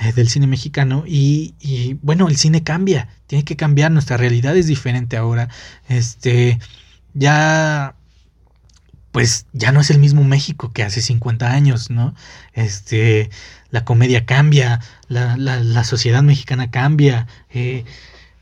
eh, 0.00 0.12
del 0.12 0.28
cine 0.28 0.46
mexicano 0.46 1.04
y, 1.06 1.54
y, 1.60 1.94
bueno, 2.02 2.28
el 2.28 2.36
cine 2.36 2.62
cambia, 2.62 3.08
tiene 3.26 3.44
que 3.44 3.56
cambiar, 3.56 3.92
nuestra 3.92 4.16
realidad 4.16 4.56
es 4.56 4.66
diferente 4.66 5.16
ahora, 5.16 5.48
este, 5.88 6.58
ya 7.14 7.94
pues 9.14 9.46
ya 9.52 9.70
no 9.70 9.80
es 9.80 9.90
el 9.90 10.00
mismo 10.00 10.24
México 10.24 10.72
que 10.72 10.82
hace 10.82 11.00
50 11.00 11.48
años, 11.48 11.88
¿no? 11.88 12.16
Este, 12.52 13.30
la 13.70 13.84
comedia 13.84 14.26
cambia, 14.26 14.80
la, 15.06 15.36
la, 15.36 15.84
sociedad 15.84 16.24
mexicana 16.24 16.72
cambia, 16.72 17.28
eh, 17.50 17.84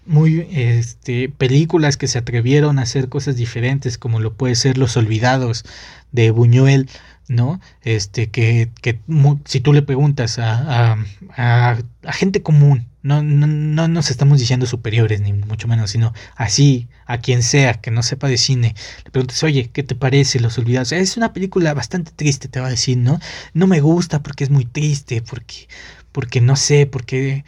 muy, 0.07 0.49
este, 0.51 1.29
películas 1.29 1.99
que 1.99 2.09
se 2.09 2.17
atrevieron 2.17 2.79
a 2.79 2.83
hacer 2.85 3.11
cosas 3.11 3.37
diferentes, 3.37 3.99
como 3.99 4.19
lo 4.19 4.33
puede 4.33 4.55
ser 4.55 4.79
Los 4.79 4.97
Olvidados 4.97 5.67
de 6.11 6.31
Buñuel, 6.31 6.89
¿no? 7.29 7.61
Este, 7.83 8.31
que, 8.31 8.71
que 8.81 9.01
si 9.45 9.61
tú 9.61 9.73
le 9.73 9.83
preguntas 9.83 10.39
a, 10.39 10.97
a, 11.37 11.79
a, 12.05 12.13
gente 12.13 12.43
común, 12.43 12.89
no, 13.03 13.23
no, 13.23 13.47
no, 13.47 13.89
nos 13.89 14.11
estamos 14.11 14.39
diciendo 14.39 14.67
superiores, 14.67 15.21
ni 15.21 15.33
mucho 15.33 15.69
menos, 15.69 15.91
sino 15.91 16.13
así, 16.37 16.89
a 17.07 17.19
quien 17.19 17.43
sea 17.43 17.75
que 17.75 17.91
no 17.91 18.03
sepa 18.03 18.29
de 18.29 18.39
cine, 18.39 18.75
le 19.05 19.11
preguntas, 19.11 19.43
oye, 19.43 19.71
¿qué 19.73 19.83
te 19.83 19.95
parece 19.95 20.41
Los 20.41 20.59
Olvidados? 20.59 20.93
Es 20.93 21.17
una 21.17 21.33
película 21.33 21.75
bastante 21.75 22.13
triste, 22.15 22.49
te 22.49 22.61
va 22.61 22.67
a 22.67 22.71
decir, 22.71 22.99
¿no? 22.99 23.19
No 23.55 23.67
me 23.67 23.81
gusta 23.81 24.23
porque 24.23 24.45
es 24.45 24.51
muy 24.51 24.65
triste, 24.65 25.23
porque, 25.23 25.69
porque 26.13 26.41
no 26.41 26.57
sé, 26.57 26.87
porque 26.87 27.45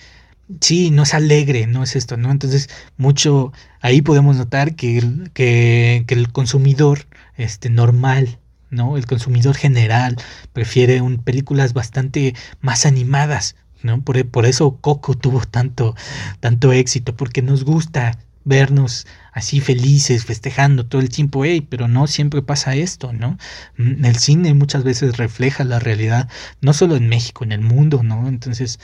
sí, 0.61 0.91
no 0.91 1.05
es 1.05 1.15
alegre, 1.15 1.67
no 1.67 1.83
es 1.83 1.97
esto, 1.97 2.17
¿no? 2.17 2.31
Entonces, 2.31 2.69
mucho, 2.97 3.53
ahí 3.81 4.03
podemos 4.03 4.37
notar 4.37 4.75
que, 4.75 5.03
que, 5.35 6.05
que 6.07 6.15
el 6.15 6.33
consumidor 6.33 7.07
este, 7.37 7.71
normal, 7.71 8.39
¿no? 8.75 8.97
El 8.97 9.07
consumidor 9.07 9.57
general 9.57 10.17
prefiere 10.53 11.01
un, 11.01 11.19
películas 11.19 11.73
bastante 11.73 12.35
más 12.61 12.87
animadas, 12.87 13.57
¿no? 13.83 14.03
Por, 14.03 14.27
por, 14.29 14.47
eso 14.47 14.79
Coco 14.81 15.15
tuvo 15.15 15.41
tanto, 15.41 15.95
tanto 16.41 16.73
éxito, 16.73 17.17
porque 17.17 17.43
nos 17.43 17.65
gusta 17.65 18.19
vernos 18.45 19.07
así 19.33 19.61
felices, 19.61 20.25
festejando 20.25 20.87
todo 20.87 21.01
el 21.01 21.09
tiempo, 21.09 21.45
hey, 21.45 21.67
pero 21.69 21.89
no 21.89 22.07
siempre 22.07 22.43
pasa 22.43 22.75
esto, 22.75 23.13
¿no? 23.13 23.39
Mm, 23.77 24.05
el 24.05 24.17
cine 24.17 24.55
muchas 24.55 24.85
veces 24.85 25.17
refleja 25.17 25.65
la 25.65 25.79
realidad, 25.81 26.29
no 26.61 26.73
solo 26.73 26.97
en 26.97 27.09
México, 27.09 27.45
en 27.45 27.53
el 27.53 27.63
mundo, 27.63 28.03
¿no? 28.03 28.29
Entonces, 28.29 28.79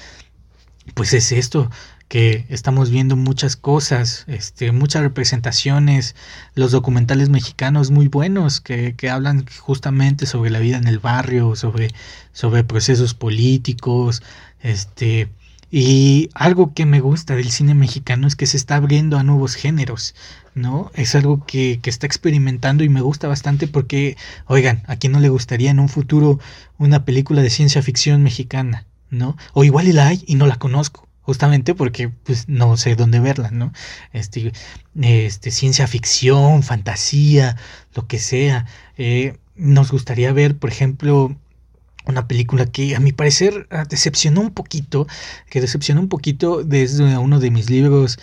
pues 0.94 1.12
es 1.12 1.32
esto, 1.32 1.70
que 2.10 2.44
estamos 2.48 2.90
viendo 2.90 3.14
muchas 3.14 3.54
cosas, 3.54 4.24
este, 4.26 4.72
muchas 4.72 5.02
representaciones, 5.02 6.16
los 6.56 6.72
documentales 6.72 7.28
mexicanos 7.28 7.92
muy 7.92 8.08
buenos 8.08 8.60
que, 8.60 8.96
que, 8.96 9.08
hablan 9.10 9.46
justamente 9.60 10.26
sobre 10.26 10.50
la 10.50 10.58
vida 10.58 10.76
en 10.76 10.88
el 10.88 10.98
barrio, 10.98 11.54
sobre, 11.54 11.92
sobre 12.32 12.64
procesos 12.64 13.14
políticos, 13.14 14.24
este, 14.60 15.28
y 15.70 16.30
algo 16.34 16.74
que 16.74 16.84
me 16.84 16.98
gusta 16.98 17.36
del 17.36 17.52
cine 17.52 17.74
mexicano 17.74 18.26
es 18.26 18.34
que 18.34 18.46
se 18.46 18.56
está 18.56 18.74
abriendo 18.74 19.16
a 19.16 19.22
nuevos 19.22 19.54
géneros, 19.54 20.16
¿no? 20.56 20.90
Es 20.94 21.14
algo 21.14 21.46
que, 21.46 21.78
que 21.80 21.90
está 21.90 22.06
experimentando 22.08 22.82
y 22.82 22.88
me 22.88 23.02
gusta 23.02 23.28
bastante 23.28 23.68
porque, 23.68 24.16
oigan, 24.46 24.82
¿a 24.88 24.96
quién 24.96 25.12
no 25.12 25.20
le 25.20 25.28
gustaría 25.28 25.70
en 25.70 25.78
un 25.78 25.88
futuro 25.88 26.40
una 26.76 27.04
película 27.04 27.40
de 27.40 27.50
ciencia 27.50 27.82
ficción 27.82 28.24
mexicana? 28.24 28.86
¿no? 29.10 29.36
O 29.52 29.64
igual 29.64 29.88
y 29.88 29.92
la 29.92 30.08
hay 30.08 30.24
y 30.26 30.36
no 30.36 30.46
la 30.46 30.56
conozco, 30.56 31.08
justamente 31.30 31.76
porque 31.76 32.08
pues 32.08 32.48
no 32.48 32.76
sé 32.76 32.96
dónde 32.96 33.20
verla, 33.20 33.52
¿no? 33.52 33.72
Este, 34.12 34.52
este 35.00 35.52
ciencia 35.52 35.86
ficción, 35.86 36.64
fantasía, 36.64 37.56
lo 37.94 38.08
que 38.08 38.18
sea. 38.18 38.66
Eh, 38.98 39.38
nos 39.54 39.92
gustaría 39.92 40.32
ver, 40.32 40.58
por 40.58 40.70
ejemplo, 40.70 41.36
una 42.04 42.26
película 42.26 42.66
que 42.66 42.96
a 42.96 42.98
mi 42.98 43.12
parecer 43.12 43.68
ah, 43.70 43.84
decepcionó 43.88 44.40
un 44.40 44.50
poquito, 44.50 45.06
que 45.48 45.60
decepcionó 45.60 46.00
un 46.00 46.08
poquito 46.08 46.64
desde 46.64 47.16
uno 47.16 47.38
de 47.38 47.52
mis 47.52 47.70
libros 47.70 48.18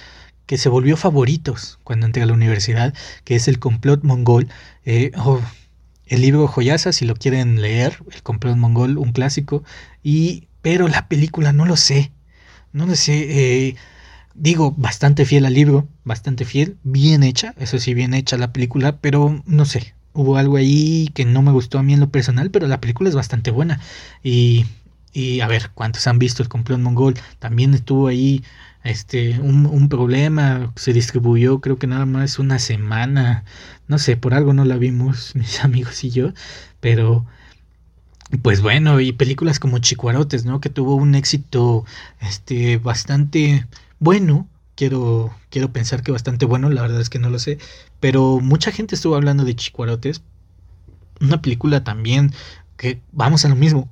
que 0.45 0.57
se 0.57 0.67
volvió 0.67 0.97
favoritos 0.97 1.79
cuando 1.85 2.07
entré 2.07 2.23
a 2.23 2.25
la 2.25 2.33
universidad, 2.33 2.93
que 3.23 3.35
es 3.35 3.47
El 3.47 3.59
complot 3.59 4.03
mongol. 4.03 4.49
Eh, 4.83 5.13
oh, 5.15 5.39
el 6.07 6.21
libro 6.21 6.45
Joyaza, 6.49 6.91
si 6.91 7.05
lo 7.05 7.15
quieren 7.15 7.61
leer, 7.61 7.99
El 8.11 8.21
complot 8.21 8.57
mongol, 8.57 8.97
un 8.97 9.13
clásico, 9.13 9.63
y 10.03 10.49
pero 10.61 10.89
la 10.89 11.07
película 11.07 11.53
no 11.53 11.65
lo 11.65 11.77
sé. 11.77 12.11
No 12.85 12.95
sé. 12.95 13.67
Eh, 13.67 13.75
digo, 14.35 14.71
bastante 14.77 15.25
fiel 15.25 15.45
al 15.45 15.53
libro, 15.53 15.87
bastante 16.03 16.45
fiel, 16.45 16.77
bien 16.83 17.23
hecha, 17.23 17.53
eso 17.57 17.79
sí, 17.79 17.93
bien 17.93 18.13
hecha 18.13 18.37
la 18.37 18.53
película, 18.53 18.97
pero 19.01 19.41
no 19.45 19.65
sé. 19.65 19.95
Hubo 20.13 20.37
algo 20.37 20.57
ahí 20.57 21.09
que 21.13 21.25
no 21.25 21.41
me 21.41 21.51
gustó 21.51 21.79
a 21.79 21.83
mí 21.83 21.93
en 21.93 21.99
lo 21.99 22.09
personal, 22.09 22.51
pero 22.51 22.67
la 22.67 22.81
película 22.81 23.09
es 23.09 23.15
bastante 23.15 23.51
buena. 23.51 23.79
Y, 24.23 24.65
y 25.13 25.41
a 25.41 25.47
ver, 25.47 25.71
¿cuántos 25.73 26.07
han 26.07 26.19
visto 26.19 26.43
el 26.43 26.49
complot 26.49 26.79
mongol? 26.79 27.15
También 27.39 27.73
estuvo 27.73 28.07
ahí 28.07 28.43
este, 28.83 29.39
un, 29.39 29.65
un, 29.65 29.89
problema, 29.89 30.71
se 30.75 30.93
distribuyó 30.93 31.59
creo 31.61 31.77
que 31.77 31.87
nada 31.87 32.05
más 32.05 32.39
una 32.39 32.59
semana, 32.59 33.43
no 33.87 33.99
sé, 33.99 34.17
por 34.17 34.33
algo 34.33 34.53
no 34.53 34.65
la 34.65 34.77
vimos 34.77 35.35
mis 35.35 35.63
amigos 35.63 36.03
y 36.03 36.11
yo, 36.11 36.33
pero 36.79 37.25
pues 38.41 38.61
bueno, 38.61 38.99
y 38.99 39.13
películas 39.13 39.59
como 39.59 39.79
Chicuarotes, 39.79 40.45
¿no? 40.45 40.59
Que 40.59 40.69
tuvo 40.69 40.95
un 40.95 41.15
éxito 41.15 41.85
este, 42.19 42.77
bastante 42.77 43.67
bueno. 43.99 44.47
Quiero, 44.75 45.33
quiero 45.49 45.71
pensar 45.71 46.03
que 46.03 46.11
bastante 46.11 46.45
bueno, 46.45 46.69
la 46.69 46.81
verdad 46.81 47.01
es 47.01 47.09
que 47.09 47.19
no 47.19 47.29
lo 47.29 47.39
sé. 47.39 47.57
Pero 47.99 48.39
mucha 48.41 48.71
gente 48.71 48.95
estuvo 48.95 49.15
hablando 49.15 49.43
de 49.43 49.55
Chicuarotes. 49.55 50.21
Una 51.21 51.41
película 51.41 51.83
también 51.83 52.33
que, 52.75 53.01
vamos 53.11 53.45
a 53.45 53.49
lo 53.49 53.55
mismo, 53.55 53.89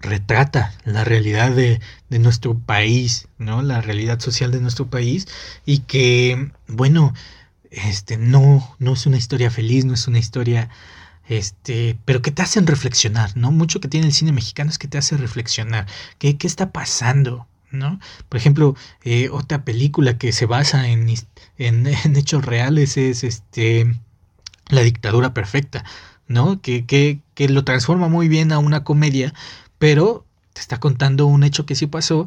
retrata 0.00 0.72
la 0.84 1.04
realidad 1.04 1.50
de, 1.50 1.80
de, 2.10 2.18
nuestro 2.20 2.56
país, 2.56 3.28
¿no? 3.38 3.62
La 3.62 3.80
realidad 3.80 4.20
social 4.20 4.52
de 4.52 4.60
nuestro 4.60 4.86
país 4.86 5.26
y 5.66 5.80
que, 5.80 6.52
bueno, 6.68 7.12
este, 7.70 8.16
no, 8.18 8.76
no 8.78 8.92
es 8.92 9.06
una 9.06 9.16
historia 9.16 9.50
feliz, 9.50 9.84
no 9.84 9.94
es 9.94 10.06
una 10.06 10.18
historia 10.18 10.70
este, 11.28 11.98
pero 12.04 12.22
que 12.22 12.30
te 12.30 12.42
hacen 12.42 12.66
reflexionar, 12.66 13.36
¿no? 13.36 13.52
Mucho 13.52 13.80
que 13.80 13.88
tiene 13.88 14.06
el 14.06 14.12
cine 14.12 14.32
mexicano 14.32 14.70
es 14.70 14.78
que 14.78 14.88
te 14.88 14.98
hace 14.98 15.16
reflexionar. 15.16 15.86
¿Qué, 16.18 16.38
qué 16.38 16.46
está 16.46 16.72
pasando? 16.72 17.46
¿No? 17.70 18.00
Por 18.30 18.38
ejemplo, 18.38 18.74
eh, 19.04 19.28
otra 19.30 19.62
película 19.62 20.16
que 20.16 20.32
se 20.32 20.46
basa 20.46 20.88
en, 20.88 21.06
en, 21.58 21.86
hechos 22.16 22.44
reales 22.44 22.96
es 22.96 23.24
este 23.24 23.94
La 24.68 24.80
dictadura 24.82 25.34
perfecta, 25.34 25.84
¿no? 26.28 26.62
Que, 26.62 26.86
que, 26.86 27.20
que 27.34 27.48
lo 27.48 27.64
transforma 27.64 28.08
muy 28.08 28.28
bien 28.28 28.52
a 28.52 28.58
una 28.58 28.84
comedia, 28.84 29.34
pero 29.78 30.24
te 30.54 30.62
está 30.62 30.80
contando 30.80 31.26
un 31.26 31.44
hecho 31.44 31.66
que 31.66 31.74
sí 31.74 31.86
pasó 31.86 32.26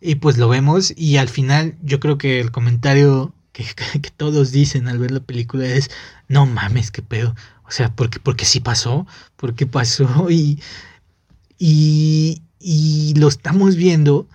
y 0.00 0.16
pues 0.16 0.38
lo 0.38 0.48
vemos 0.48 0.92
y 0.96 1.18
al 1.18 1.28
final 1.28 1.76
yo 1.82 2.00
creo 2.00 2.18
que 2.18 2.40
el 2.40 2.50
comentario 2.50 3.32
que, 3.52 3.64
que 4.02 4.10
todos 4.10 4.50
dicen 4.50 4.88
al 4.88 4.98
ver 4.98 5.10
la 5.12 5.20
película 5.20 5.66
es, 5.66 5.90
no 6.28 6.46
mames, 6.46 6.90
qué 6.90 7.02
pedo. 7.02 7.34
O 7.70 7.72
sea, 7.72 7.94
porque, 7.94 8.18
porque 8.18 8.44
sí 8.44 8.58
pasó, 8.58 9.06
porque 9.36 9.64
pasó 9.64 10.26
y, 10.28 10.60
y, 11.56 12.42
y 12.58 13.14
lo 13.14 13.28
estamos 13.28 13.76
viendo, 13.76 14.26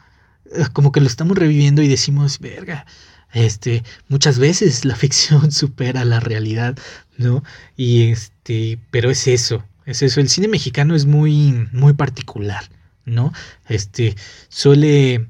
eh, 0.53 0.63
como 0.71 0.93
que 0.93 1.01
lo 1.01 1.07
estamos 1.07 1.37
reviviendo 1.37 1.81
y 1.81 1.89
decimos, 1.89 2.39
verga, 2.39 2.85
este, 3.33 3.83
muchas 4.07 4.39
veces 4.39 4.85
la 4.85 4.95
ficción 5.03 5.51
supera 5.51 6.05
la 6.05 6.21
realidad, 6.21 6.77
¿no? 7.17 7.43
Y 7.75 8.03
este, 8.03 8.79
pero 8.89 9.11
es 9.11 9.27
eso, 9.27 9.65
es 9.85 10.01
eso. 10.01 10.21
El 10.21 10.29
cine 10.29 10.47
mexicano 10.47 10.95
es 10.95 11.05
muy, 11.05 11.67
muy 11.73 11.91
particular, 11.91 12.63
¿no? 13.03 13.33
Este, 13.67 14.15
suele 14.47 15.27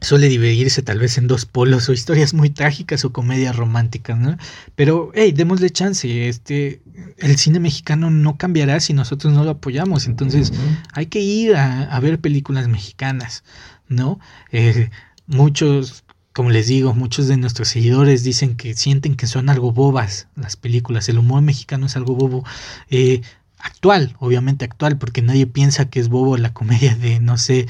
suele 0.00 0.28
dividirse 0.28 0.82
tal 0.82 0.98
vez 0.98 1.16
en 1.18 1.26
dos 1.26 1.46
polos 1.46 1.88
o 1.88 1.92
historias 1.92 2.34
muy 2.34 2.50
trágicas 2.50 3.04
o 3.04 3.12
comedias 3.12 3.56
románticas, 3.56 4.18
¿no? 4.18 4.36
Pero, 4.74 5.10
hey, 5.14 5.32
démosle 5.32 5.70
chance, 5.70 6.28
este, 6.28 6.82
el 7.18 7.38
cine 7.38 7.60
mexicano 7.60 8.10
no 8.10 8.36
cambiará 8.36 8.80
si 8.80 8.92
nosotros 8.92 9.32
no 9.32 9.44
lo 9.44 9.52
apoyamos, 9.52 10.06
entonces 10.06 10.52
hay 10.92 11.06
que 11.06 11.20
ir 11.20 11.56
a, 11.56 11.98
ver 12.00 12.20
películas 12.20 12.68
mexicanas, 12.68 13.42
¿no? 13.88 14.20
Eh, 14.52 14.90
muchos, 15.26 16.04
como 16.32 16.50
les 16.50 16.66
digo, 16.66 16.92
muchos 16.94 17.26
de 17.26 17.38
nuestros 17.38 17.68
seguidores 17.68 18.22
dicen 18.22 18.56
que 18.56 18.74
sienten 18.74 19.16
que 19.16 19.26
son 19.26 19.48
algo 19.48 19.72
bobas 19.72 20.28
las 20.36 20.56
películas, 20.56 21.08
el 21.08 21.18
humor 21.18 21.40
mexicano 21.42 21.86
es 21.86 21.96
algo 21.96 22.14
bobo. 22.14 22.44
Eh, 22.90 23.22
actual, 23.58 24.14
obviamente 24.18 24.66
actual, 24.66 24.98
porque 24.98 25.22
nadie 25.22 25.46
piensa 25.46 25.88
que 25.88 26.00
es 26.00 26.08
bobo 26.08 26.36
la 26.36 26.52
comedia 26.52 26.94
de, 26.96 27.18
no 27.20 27.38
sé, 27.38 27.66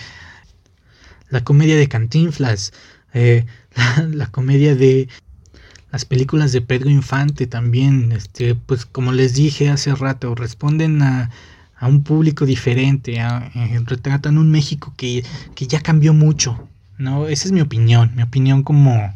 la 1.31 1.43
comedia 1.43 1.77
de 1.77 1.89
Cantinflas, 1.89 2.73
eh, 3.15 3.45
la, 4.11 4.27
comedia 4.29 4.75
de 4.75 5.09
las 5.91 6.05
películas 6.05 6.53
de 6.53 6.61
Pedro 6.61 6.91
Infante 6.91 7.47
también, 7.47 8.13
este, 8.13 8.55
pues 8.55 8.87
como 8.87 9.13
les 9.13 9.35
dije 9.35 9.69
hace 9.71 9.95
rato, 9.95 10.35
responden 10.35 11.03
a, 11.03 11.31
a 11.79 11.87
un 11.89 12.03
público 12.03 12.47
diferente, 12.47 13.17
eh, 13.19 13.81
retratan 13.85 14.39
un 14.39 14.51
México 14.51 14.95
que, 14.97 15.25
que, 15.55 15.67
ya 15.67 15.81
cambió 15.81 16.15
mucho, 16.15 16.69
¿no? 16.99 17.29
Esa 17.29 17.47
es 17.47 17.53
mi 17.53 17.61
opinión, 17.61 18.13
mi 18.17 18.23
opinión 18.23 18.63
como, 18.63 19.15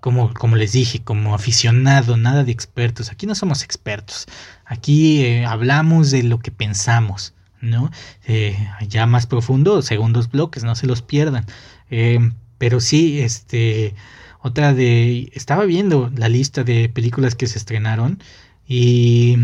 como, 0.00 0.34
como 0.34 0.56
les 0.56 0.72
dije, 0.72 1.02
como 1.02 1.34
aficionado, 1.34 2.16
nada 2.16 2.44
de 2.44 2.52
expertos. 2.52 3.10
Aquí 3.10 3.26
no 3.26 3.34
somos 3.34 3.62
expertos, 3.62 4.26
aquí 4.64 5.24
eh, 5.24 5.46
hablamos 5.46 6.10
de 6.10 6.22
lo 6.24 6.40
que 6.40 6.50
pensamos. 6.50 7.34
¿No? 7.60 7.90
Eh, 8.26 8.56
ya 8.88 9.06
más 9.06 9.26
profundo, 9.26 9.82
segundos 9.82 10.30
bloques, 10.30 10.64
no 10.64 10.74
se 10.74 10.86
los 10.86 11.02
pierdan. 11.02 11.46
Eh, 11.90 12.30
pero 12.58 12.80
sí, 12.80 13.20
este, 13.20 13.94
otra 14.40 14.74
de, 14.74 15.30
estaba 15.34 15.64
viendo 15.64 16.10
la 16.14 16.28
lista 16.28 16.64
de 16.64 16.88
películas 16.88 17.34
que 17.34 17.46
se 17.46 17.58
estrenaron 17.58 18.22
y 18.66 19.36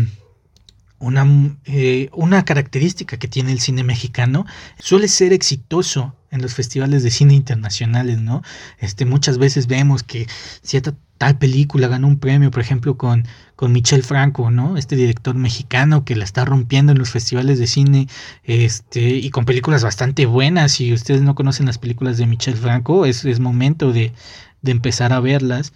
una, 0.99 1.57
eh, 1.65 2.09
una 2.13 2.45
característica 2.45 3.17
que 3.17 3.27
tiene 3.27 3.51
el 3.51 3.59
cine 3.59 3.83
mexicano 3.83 4.45
suele 4.79 5.07
ser 5.07 5.33
exitoso 5.33 6.15
en 6.31 6.41
los 6.41 6.55
festivales 6.55 7.03
de 7.03 7.11
cine 7.11 7.33
internacionales, 7.33 8.19
¿no? 8.19 8.41
Este, 8.79 9.05
muchas 9.05 9.37
veces 9.37 9.67
vemos 9.67 10.01
que 10.03 10.27
cierta 10.61 10.95
tal 11.17 11.37
película 11.37 11.87
ganó 11.87 12.07
un 12.07 12.19
premio, 12.19 12.51
por 12.51 12.61
ejemplo, 12.61 12.97
con, 12.97 13.27
con 13.55 13.71
Michel 13.71 14.03
Franco, 14.03 14.51
¿no? 14.51 14.77
Este 14.77 14.95
director 14.95 15.35
mexicano 15.35 16.05
que 16.05 16.15
la 16.15 16.23
está 16.23 16.45
rompiendo 16.45 16.91
en 16.91 16.99
los 16.99 17.09
festivales 17.09 17.59
de 17.59 17.67
cine, 17.67 18.07
este, 18.43 19.01
y 19.01 19.29
con 19.29 19.45
películas 19.45 19.83
bastante 19.83 20.25
buenas. 20.25 20.73
Si 20.73 20.93
ustedes 20.93 21.21
no 21.21 21.35
conocen 21.35 21.65
las 21.67 21.77
películas 21.77 22.17
de 22.17 22.25
Michel 22.25 22.55
Franco, 22.55 23.05
es, 23.05 23.25
es 23.25 23.39
momento 23.39 23.93
de, 23.93 24.13
de 24.61 24.71
empezar 24.71 25.13
a 25.13 25.19
verlas. 25.19 25.73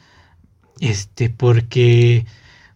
Este, 0.80 1.30
porque 1.30 2.26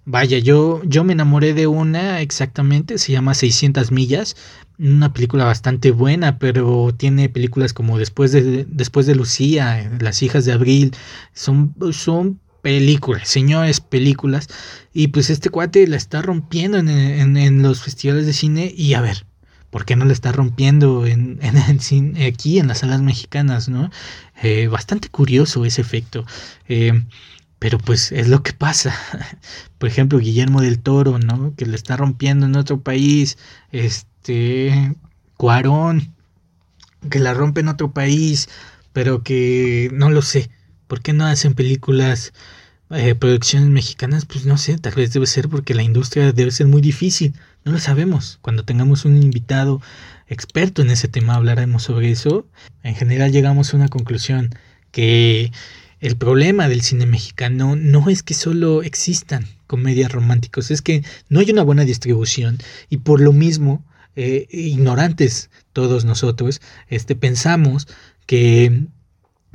Vaya, 0.06 0.40
yo, 0.40 0.82
yo 0.84 1.04
me 1.04 1.14
enamoré 1.14 1.54
de 1.54 1.68
una 1.68 2.22
exactamente, 2.22 2.98
se 2.98 3.12
llama 3.12 3.36
600 3.36 3.92
millas, 3.92 4.36
una 4.80 5.14
película 5.14 5.46
bastante 5.46 5.92
buena, 5.92 6.40
pero 6.40 6.92
tiene 6.98 7.30
películas 7.30 7.72
como 7.74 8.00
Después 8.00 8.32
de, 8.32 8.66
Después 8.68 9.06
de 9.06 9.14
Lucía, 9.16 9.92
Las 10.00 10.24
hijas 10.24 10.44
de 10.46 10.54
Abril, 10.54 10.96
son, 11.34 11.76
son 11.92 12.40
películas, 12.62 13.28
señores 13.28 13.80
películas, 13.80 14.48
y 14.94 15.08
pues 15.08 15.30
este 15.30 15.50
cuate 15.50 15.88
la 15.88 15.98
está 15.98 16.22
rompiendo 16.22 16.78
en, 16.78 17.62
los 17.62 17.82
festivales 17.82 18.26
de 18.26 18.34
cine 18.34 18.74
y 18.76 18.94
a 18.94 19.02
ver, 19.02 19.26
¿por 19.70 19.86
qué 19.86 19.96
no 19.96 20.06
la 20.06 20.14
está 20.14 20.32
rompiendo 20.32 21.06
en, 21.06 21.40
en, 21.42 22.18
aquí 22.24 22.60
en 22.60 22.68
las 22.68 22.80
salas 22.80 23.02
mexicanas, 23.02 23.70
no? 23.70 23.90
Eh, 24.44 24.68
bastante 24.68 25.10
curioso 25.10 25.66
ese 25.66 25.82
efecto. 25.82 26.26
Eh, 26.68 27.04
pero 27.62 27.78
pues 27.78 28.12
es 28.12 28.28
lo 28.28 28.42
que 28.42 28.54
pasa. 28.54 28.96
Por 29.78 29.88
ejemplo, 29.88 30.18
Guillermo 30.18 30.62
del 30.62 30.80
Toro, 30.80 31.20
¿no? 31.20 31.54
Que 31.56 31.68
le 31.68 31.76
está 31.76 31.96
rompiendo 31.96 32.48
en 32.48 32.56
otro 32.56 32.82
país. 32.82 33.38
Este. 33.72 34.96
Cuarón. 35.38 36.16
Que 37.08 37.20
la 37.20 37.36
rompe 37.36 37.62
en 37.62 37.68
otro 37.68 37.92
país. 37.92 38.50
Pero 38.94 39.22
que 39.22 39.92
no 39.94 40.10
lo 40.10 40.24
sé. 40.24 40.50
¿Por 40.92 41.00
qué 41.02 41.14
no 41.14 41.26
hacen 41.26 41.54
películas, 41.54 42.34
eh, 42.90 43.16
producciones 43.16 43.70
mexicanas? 43.70 44.26
Pues 44.26 44.46
no 44.46 44.58
sé, 44.58 44.78
tal 44.78 44.94
vez 44.94 45.14
debe 45.14 45.26
ser 45.26 45.48
porque 45.48 45.74
la 45.74 45.84
industria 45.84 46.34
debe 46.34 46.52
ser 46.52 46.68
muy 46.68 46.82
difícil. 46.82 47.34
No 47.64 47.72
lo 47.72 47.80
sabemos. 47.80 48.40
Cuando 48.42 48.66
tengamos 48.66 49.06
un 49.06 49.16
invitado 49.16 49.82
experto 50.28 50.82
en 50.82 50.92
ese 50.92 51.08
tema 51.08 51.36
hablaremos 51.36 51.84
sobre 51.84 52.12
eso. 52.12 52.46
En 52.84 52.94
general 52.94 53.32
llegamos 53.32 53.74
a 53.74 53.78
una 53.78 53.88
conclusión 53.88 54.50
que 54.92 55.54
el 56.02 56.18
problema 56.18 56.68
del 56.68 56.82
cine 56.82 57.06
mexicano 57.06 57.78
no 57.78 58.10
es 58.10 58.22
que 58.22 58.34
solo 58.34 58.84
existan 58.84 59.48
comedias 59.68 60.12
románticas, 60.12 60.72
es 60.72 60.82
que 60.82 61.06
no 61.30 61.40
hay 61.40 61.52
una 61.52 61.64
buena 61.64 61.86
distribución 61.86 62.58
y 62.90 62.98
por 62.98 63.22
lo 63.22 63.32
mismo, 63.32 63.82
eh, 64.18 64.46
ignorantes 64.52 65.52
todos 65.72 66.04
nosotros, 66.04 66.60
este, 66.90 67.16
pensamos 67.16 67.88
que 68.26 68.90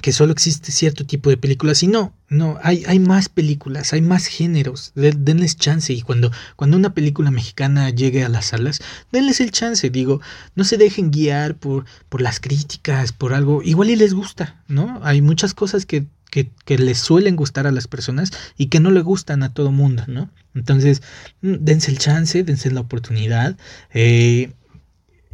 que 0.07 0.13
solo 0.13 0.31
existe 0.31 0.71
cierto 0.71 1.05
tipo 1.05 1.31
de 1.31 1.37
películas. 1.37 1.83
Y 1.83 1.89
no, 1.89 2.15
no, 2.29 2.61
hay, 2.63 2.85
hay 2.87 3.01
más 3.01 3.29
películas, 3.29 3.93
hay 3.93 4.03
más 4.03 4.27
géneros, 4.27 4.93
denles 4.95 5.57
chance. 5.57 5.93
Y 5.93 6.01
cuando, 6.01 6.31
cuando 6.55 6.77
una 6.77 6.95
película 6.95 7.33
mexicana 7.33 7.91
llegue 7.91 8.23
a 8.23 8.29
las 8.29 8.47
salas, 8.47 8.81
denles 9.11 9.41
el 9.41 9.51
chance, 9.51 9.91
digo, 9.91 10.21
no 10.55 10.63
se 10.63 10.77
dejen 10.77 11.11
guiar 11.11 11.57
por, 11.57 11.87
por 12.09 12.21
las 12.21 12.39
críticas, 12.39 13.11
por 13.11 13.35
algo, 13.35 13.65
igual 13.65 13.91
y 13.91 13.97
les 13.97 14.15
gusta, 14.15 14.63
¿no? 14.69 15.01
Hay 15.03 15.23
muchas 15.23 15.55
cosas 15.55 15.87
que, 15.87 16.07
que, 16.31 16.79
les 16.79 16.99
suelen 16.99 17.35
gustar 17.35 17.67
a 17.67 17.73
las 17.73 17.89
personas 17.89 18.31
y 18.57 18.67
que 18.67 18.79
no 18.79 18.93
le 18.93 19.01
gustan 19.01 19.43
a 19.43 19.55
todo 19.55 19.73
mundo, 19.73 20.05
¿no? 20.07 20.31
Entonces, 20.55 21.03
mm, 21.41 21.55
dense 21.63 21.91
el 21.91 21.99
chance, 21.99 22.45
dense 22.45 22.71
la 22.71 22.83
oportunidad 22.83 23.57
eh, 23.93 24.53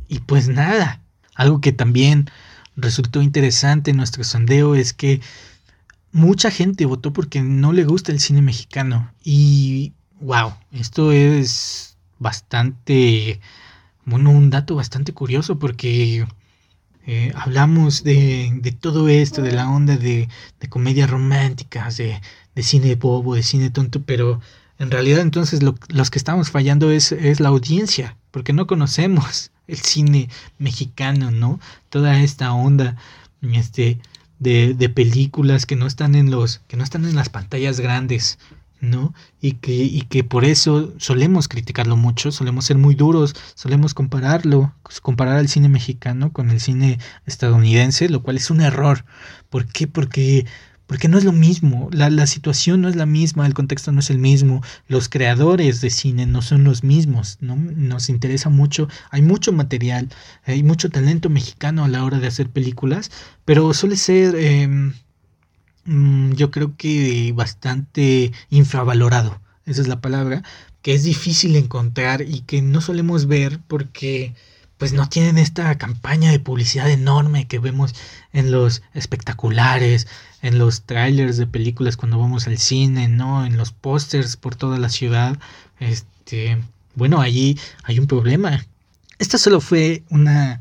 y 0.09 0.21
pues 0.21 0.49
nada, 0.49 1.03
algo 1.35 1.61
que 1.61 1.73
también 1.73 2.31
resultó 2.83 3.23
interesante 3.23 3.93
nuestro 3.93 4.25
sondeo 4.25 4.75
es 4.75 4.93
que 4.93 5.21
mucha 6.13 6.51
gente 6.51 6.85
votó 6.85 7.13
porque 7.13 7.41
no 7.41 7.73
le 7.73 7.85
gusta 7.85 8.13
el 8.13 8.21
cine 8.21 8.43
mexicano. 8.43 9.13
Y 9.25 9.93
wow, 10.21 10.53
esto 10.73 11.13
es 11.13 11.97
bastante, 12.19 13.41
bueno, 14.05 14.31
un 14.31 14.51
dato 14.51 14.75
bastante 14.75 15.13
curioso 15.15 15.59
porque 15.59 16.27
eh, 17.07 17.33
hablamos 17.35 18.05
de, 18.05 18.53
de, 18.61 18.73
todo 18.73 19.09
esto, 19.09 19.43
de 19.43 19.53
la 19.53 19.71
onda 19.71 19.97
de, 19.97 20.29
de 20.61 20.69
comedias 20.69 21.09
románticas, 21.09 21.97
de, 21.97 22.21
de, 22.55 22.63
cine 22.63 22.95
bobo, 22.97 23.35
de 23.35 23.43
cine 23.43 23.71
tonto, 23.71 24.03
pero 24.03 24.41
en 24.79 24.91
realidad 24.91 25.21
entonces 25.21 25.61
los 25.63 26.11
que 26.11 26.19
estamos 26.19 26.51
fallando 26.51 26.91
es, 26.91 27.13
es 27.13 27.41
la 27.41 27.49
audiencia, 27.49 28.17
porque 28.31 28.53
no 28.53 28.67
conocemos 28.67 29.52
el 29.73 29.81
cine 29.81 30.29
mexicano, 30.59 31.31
¿no? 31.31 31.61
Toda 31.89 32.21
esta 32.21 32.53
onda 32.53 32.97
este, 33.41 33.99
de, 34.39 34.75
de, 34.75 34.89
películas 34.89 35.67
que 35.67 35.77
no 35.77 35.87
están 35.87 36.15
en 36.15 36.31
los, 36.31 36.61
que 36.69 36.77
no 36.77 36.85
están 36.85 37.05
en 37.05 37.15
las 37.15 37.29
pantallas 37.29 37.81
grandes, 37.81 38.39
¿no? 38.81 39.15
Y 39.41 39.53
que, 39.53 39.73
y 39.73 40.03
que 40.03 40.25
por 40.25 40.45
eso 40.45 40.93
solemos 40.99 41.49
criticarlo 41.49 41.97
mucho, 41.97 42.33
solemos 42.33 42.65
ser 42.67 42.79
muy 42.79 42.95
duros, 42.95 43.35
solemos 43.55 43.95
compararlo, 43.95 44.75
comparar 45.03 45.37
al 45.37 45.49
cine 45.49 45.69
mexicano 45.69 46.33
con 46.33 46.51
el 46.51 46.61
cine 46.61 46.99
estadounidense, 47.25 48.09
lo 48.09 48.23
cual 48.23 48.37
es 48.37 48.51
un 48.51 48.61
error. 48.61 49.05
¿Por 49.51 49.67
qué? 49.67 49.87
Porque 49.87 50.47
porque 50.87 51.09
no 51.09 51.17
es 51.19 51.25
lo 51.25 51.33
mismo, 51.33 51.89
la, 51.93 52.27
situación 52.27 52.83
no 52.83 52.89
es 52.89 52.97
la 52.97 53.07
misma, 53.07 53.47
el 53.47 53.55
contexto 53.55 53.93
no 53.93 54.01
es 54.01 54.11
el 54.11 54.19
mismo, 54.19 54.63
los 54.89 55.09
creadores 55.09 55.81
de 55.81 55.91
cine 55.91 56.27
no 56.27 56.43
son 56.43 56.65
los 56.65 56.85
mismos, 56.85 57.39
¿no? 57.41 57.57
Nos 57.57 58.09
interesa 58.09 58.51
mucho, 58.51 58.89
hay 59.11 59.23
mucho 59.23 59.53
material, 59.53 60.09
hay 60.45 60.63
mucho 60.63 60.91
talento 60.91 61.31
mexicano 61.31 61.85
a 61.85 61.89
la 61.89 62.05
hora 62.05 62.19
de 62.19 62.27
hacer 62.27 62.51
películas, 62.51 63.11
pero 63.45 63.73
suele 63.75 63.97
ser, 63.97 64.35
em, 64.37 64.93
mm, 65.85 66.33
yo 66.33 66.51
creo 66.51 66.77
que 66.77 67.33
bastante 67.35 68.33
infravalorado, 68.51 69.41
esa 69.67 69.81
es 69.81 69.89
la 69.89 70.01
palabra, 70.01 70.43
que 70.83 70.95
es 70.95 71.05
difícil 71.05 71.57
encontrar 71.57 72.23
y 72.23 72.41
que 72.41 72.61
no 72.61 72.81
solemos 72.81 73.27
ver 73.27 73.61
porque 73.69 74.35
pues 74.83 74.93
no 74.93 75.09
tienen 75.09 75.39
esta 75.39 75.79
campaña 75.79 76.33
de 76.33 76.41
publicidad 76.41 76.91
enorme 76.91 77.47
que 77.47 77.61
vemos 77.61 77.95
en 78.33 78.51
los 78.51 78.83
espectaculares, 78.95 80.09
en 80.41 80.59
los 80.59 80.83
trailers 80.83 81.37
de 81.37 81.47
películas 81.47 81.97
cuando 81.97 82.19
vamos 82.19 82.49
al 82.49 82.59
cine, 82.59 83.07
¿no? 83.07 83.47
En 83.47 83.57
los 83.57 83.71
pósters 83.71 84.37
por 84.37 84.57
toda 84.57 84.81
la 84.81 84.89
ciudad. 84.89 85.39
Este, 85.79 86.59
bueno, 86.97 87.21
allí 87.21 87.57
hay 87.85 88.01
un 88.01 88.09
problema. 88.09 88.67
Esta 89.21 89.39
solo 89.39 89.61
fue 89.61 90.03
una, 90.11 90.61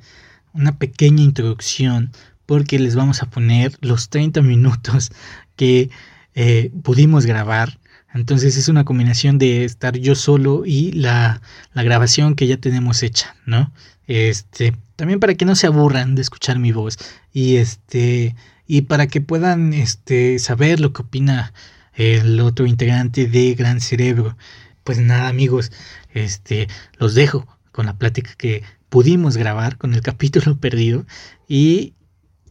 una 0.54 0.78
pequeña 0.78 1.24
introducción 1.24 2.12
porque 2.46 2.78
les 2.78 2.96
vamos 2.96 3.24
a 3.24 3.26
poner 3.32 3.76
los 3.82 4.10
30 4.10 4.44
minutos 4.44 5.12
que 5.56 5.90
eh, 6.36 6.72
pudimos 6.84 7.26
grabar. 7.26 7.80
Entonces 8.14 8.58
es 8.58 8.68
una 8.68 8.84
combinación 8.84 9.38
de 9.38 9.64
estar 9.64 9.98
yo 9.98 10.16
solo 10.16 10.64
y 10.66 10.92
la, 10.92 11.42
la 11.74 11.84
grabación 11.84 12.36
que 12.36 12.48
ya 12.48 12.58
tenemos 12.58 13.04
hecha, 13.04 13.36
¿no? 13.46 13.72
Este, 14.08 14.74
también 14.98 15.20
para 15.20 15.36
que 15.36 15.46
no 15.46 15.56
se 15.56 15.68
aburran 15.68 16.16
de 16.16 16.22
escuchar 16.22 16.60
mi 16.60 16.72
voz 16.72 16.98
y 17.32 17.56
este 17.56 18.36
y 18.68 18.82
para 18.84 19.08
que 19.08 19.22
puedan 19.22 19.74
este 19.74 20.40
saber 20.40 20.80
lo 20.80 20.94
que 20.94 21.04
opina 21.04 21.54
el 21.94 22.40
otro 22.40 22.66
integrante 22.66 23.28
de 23.28 23.54
Gran 23.54 23.82
Cerebro. 23.82 24.38
Pues 24.84 25.00
nada, 25.00 25.28
amigos, 25.28 25.72
este 26.14 26.68
los 26.98 27.16
dejo 27.16 27.48
con 27.72 27.86
la 27.86 27.98
plática 27.98 28.32
que 28.38 28.64
pudimos 28.90 29.38
grabar 29.38 29.78
con 29.78 29.94
el 29.94 30.02
capítulo 30.10 30.58
perdido 30.60 31.06
y 31.48 31.94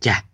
ya. 0.00 0.26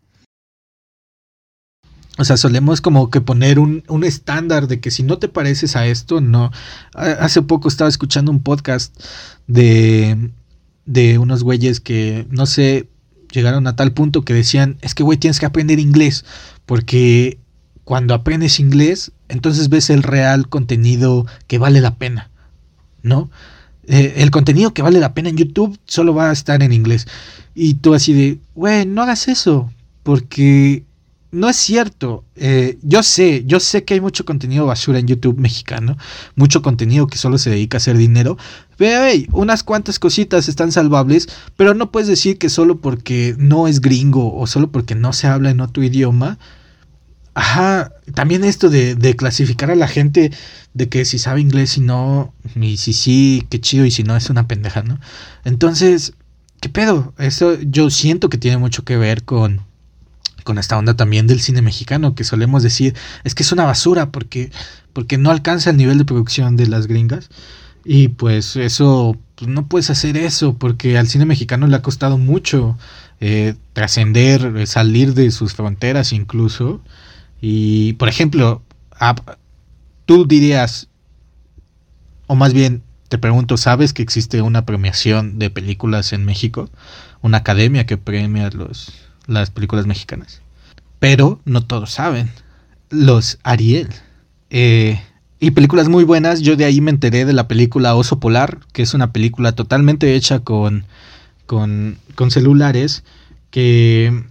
O 2.19 2.25
sea, 2.25 2.37
solemos 2.37 2.81
como 2.81 3.11
que 3.11 3.21
poner 3.21 3.59
un, 3.59 3.85
un, 3.89 4.05
estándar 4.05 4.69
de 4.69 4.81
que 4.81 4.91
si 4.91 5.03
no 5.03 5.19
te 5.19 5.29
pareces 5.29 5.77
a 5.77 5.87
esto, 5.87 6.21
no. 6.21 6.51
Hace 6.95 7.43
poco 7.43 7.69
estaba 7.69 7.91
escuchando 7.91 8.31
un 8.31 8.43
podcast 8.43 8.99
de 9.47 10.31
de 10.87 11.19
unos 11.19 11.43
güeyes 11.43 11.81
que, 11.81 12.27
no 12.31 12.47
sé, 12.47 12.89
llegaron 13.33 13.67
a 13.67 13.77
tal 13.77 13.93
punto 13.93 14.23
que 14.23 14.33
decían, 14.33 14.79
es 14.81 14.95
que 14.95 15.03
güey, 15.03 15.19
tienes 15.19 15.39
que 15.41 15.47
aprender 15.47 15.79
inglés, 15.79 16.25
porque 16.65 17.39
cuando 17.85 18.15
aprendes 18.15 18.59
inglés, 18.61 19.13
entonces 19.29 19.69
ves 19.69 19.91
el 19.91 20.03
real 20.03 20.49
contenido 20.49 21.27
que 21.49 21.59
vale 21.59 21.81
la 21.81 21.97
pena, 21.97 22.31
¿no? 23.03 23.31
Eh, 23.89 24.15
el 24.19 24.31
contenido 24.31 24.73
que 24.73 24.83
vale 24.83 24.99
la 24.99 25.15
pena 25.15 25.29
en 25.29 25.37
YouTube 25.37 25.79
solo 25.85 26.15
va 26.15 26.31
a 26.31 26.33
estar 26.33 26.63
en 26.63 26.73
inglés. 26.73 27.07
Y 27.55 27.75
tú 27.75 27.95
así 27.95 28.13
de, 28.13 28.39
güey, 28.55 28.87
no 28.87 29.03
hagas 29.03 29.29
eso, 29.29 29.71
porque 30.03 30.85
no 31.37 31.51
es 31.51 31.57
cierto. 31.57 32.25
Eh, 32.35 32.79
yo 32.83 33.03
sé, 33.03 33.45
yo 33.47 33.61
sé 33.61 33.85
que 33.85 33.95
hay 33.95 34.01
mucho 34.01 34.25
contenido 34.25 34.65
basura 34.65 34.99
en 34.99 35.07
YouTube 35.07 35.39
mexicano, 35.39 35.99
mucho 36.35 36.63
contenido 36.63 37.07
que 37.07 37.19
solo 37.19 37.37
se 37.37 37.51
dedica 37.51 37.77
a 37.77 37.79
hacer 37.79 37.99
dinero. 37.99 38.39
Pero 38.79 39.05
hey, 39.05 39.29
unas 39.33 39.63
cuantas 39.63 39.99
cositas 39.99 40.49
están 40.49 40.73
salvables, 40.73 41.29
pero 41.57 41.75
no 41.75 41.93
puedes 41.93 42.09
decir 42.09 42.39
que 42.39 42.49
solo 42.49 42.81
porque 42.81 43.35
no 43.39 43.69
es 43.69 43.81
gringo 43.83 44.35
o 44.35 44.47
solo 44.47 44.73
porque 44.73 44.95
no 44.95 45.13
se 45.13 45.27
habla 45.27 45.51
en 45.51 45.61
otro 45.61 45.83
idioma. 45.85 46.39
Ajá, 47.35 47.93
también 48.15 48.43
esto 48.43 48.71
de, 48.71 48.95
de 48.95 49.15
clasificar 49.15 49.71
a 49.71 49.77
la 49.77 49.89
gente 49.89 50.33
de 50.73 50.89
que 50.89 51.05
si 51.05 51.19
sabe 51.19 51.43
inglés 51.43 51.77
y 51.77 51.83
no, 51.83 52.33
y 52.55 52.79
si 52.79 52.95
sí, 52.95 53.47
qué 53.51 53.61
chido, 53.61 53.85
y 53.85 53.91
si 53.91 54.05
no 54.05 54.17
es 54.17 54.31
una 54.31 54.49
pendeja, 54.49 54.83
¿no? 54.83 54.99
Entonces, 55.45 56.15
¿qué 56.61 56.71
pedo? 56.71 57.13
Eso 57.19 57.59
yo 57.61 57.91
siento 57.91 58.31
que 58.31 58.39
tiene 58.39 58.57
mucho 58.57 58.85
que 58.85 58.97
ver 58.97 59.25
con 59.25 59.67
con 60.47 60.59
esta 60.59 60.79
onda 60.79 60.95
también 60.95 61.27
del 61.27 61.41
cine 61.41 61.61
mexicano, 61.61 62.15
que 62.15 62.25
solemos 62.25 62.63
decir, 62.63 62.95
es 63.25 63.35
que 63.35 63.43
es 63.43 63.53
una 63.53 63.65
basura 63.65 64.11
porque, 64.13 64.51
porque 64.95 65.19
no 65.19 65.31
alcanza 65.31 65.71
el 65.71 65.77
nivel 65.77 65.99
de 65.99 66.07
producción 66.07 66.57
de 66.57 66.69
las 66.69 66.87
gringas. 66.87 67.29
Y 67.85 68.09
pues 68.09 68.57
eso, 68.57 69.19
pues 69.35 69.51
no 69.51 69.67
puedes 69.67 69.91
hacer 69.91 70.17
eso, 70.17 70.55
porque 70.55 70.97
al 70.97 71.09
cine 71.09 71.27
mexicano 71.27 71.67
le 71.67 71.77
ha 71.77 71.83
costado 71.83 72.17
mucho 72.17 72.79
eh, 73.21 73.55
trascender, 73.73 74.57
eh, 74.57 74.67
salir 74.67 75.15
de 75.15 75.31
sus 75.33 75.55
fronteras 75.55 76.13
incluso. 76.13 76.81
Y, 77.41 77.95
por 77.95 78.09
ejemplo, 78.09 78.63
tú 80.07 80.27
dirías, 80.27 80.89
o 82.29 82.37
más 82.37 82.55
bien 82.55 82.83
te 83.09 83.19
pregunto, 83.19 83.57
¿sabes 83.57 83.93
que 83.93 84.03
existe 84.03 84.43
una 84.43 84.65
premiación 84.65 85.39
de 85.39 85.51
películas 85.51 86.13
en 86.13 86.25
México? 86.25 86.71
Una 87.21 87.39
academia 87.39 87.87
que 87.87 87.97
premia 87.99 88.51
los, 88.51 89.06
las 89.27 89.51
películas 89.51 89.87
mexicanas. 89.87 90.41
Pero 90.99 91.41
no 91.45 91.65
todos 91.65 91.91
saben. 91.91 92.31
Los 92.91 93.39
Ariel. 93.43 93.89
Eh, 94.51 95.01
y 95.39 95.51
películas 95.51 95.89
muy 95.89 96.05
buenas. 96.05 96.41
Yo 96.41 96.57
de 96.57 96.65
ahí 96.65 96.81
me 96.81 96.91
enteré 96.91 97.25
de 97.25 97.33
la 97.33 97.49
película 97.49 97.95
Oso 97.95 98.19
Polar, 98.21 98.59
que 98.73 98.83
es 98.83 98.95
una 98.95 99.13
película 99.13 99.53
totalmente 99.53 100.15
hecha 100.15 100.41
con, 100.41 100.85
con, 101.47 101.99
con 102.15 102.31
celulares, 102.31 103.05
que, 103.51 104.25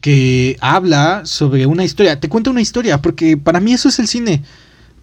que 0.00 0.58
habla 0.60 1.22
sobre 1.24 1.66
una 1.66 1.84
historia. 1.84 2.20
Te 2.20 2.28
cuento 2.28 2.50
una 2.50 2.60
historia, 2.60 3.00
porque 3.00 3.36
para 3.36 3.60
mí 3.60 3.72
eso 3.72 3.88
es 3.88 3.98
el 3.98 4.08
cine. 4.08 4.42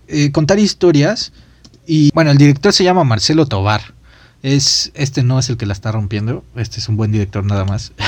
Eh, 0.08 0.32
contar 0.32 0.60
historias. 0.60 1.32
Y 1.88 2.12
bueno, 2.14 2.32
el 2.32 2.38
director 2.38 2.72
se 2.72 2.84
llama 2.84 3.04
Marcelo 3.04 3.46
Tobar. 3.46 3.94
Es, 4.44 4.92
este 4.94 5.24
no 5.24 5.40
es 5.40 5.50
el 5.50 5.58
que 5.58 5.66
la 5.66 5.74
está 5.74 5.92
rompiendo. 5.92 6.44
Este 6.56 6.80
es 6.80 6.90
un 6.90 6.98
buen 6.98 7.12
director 7.12 7.44
nada 7.44 7.66
más. 7.66 7.92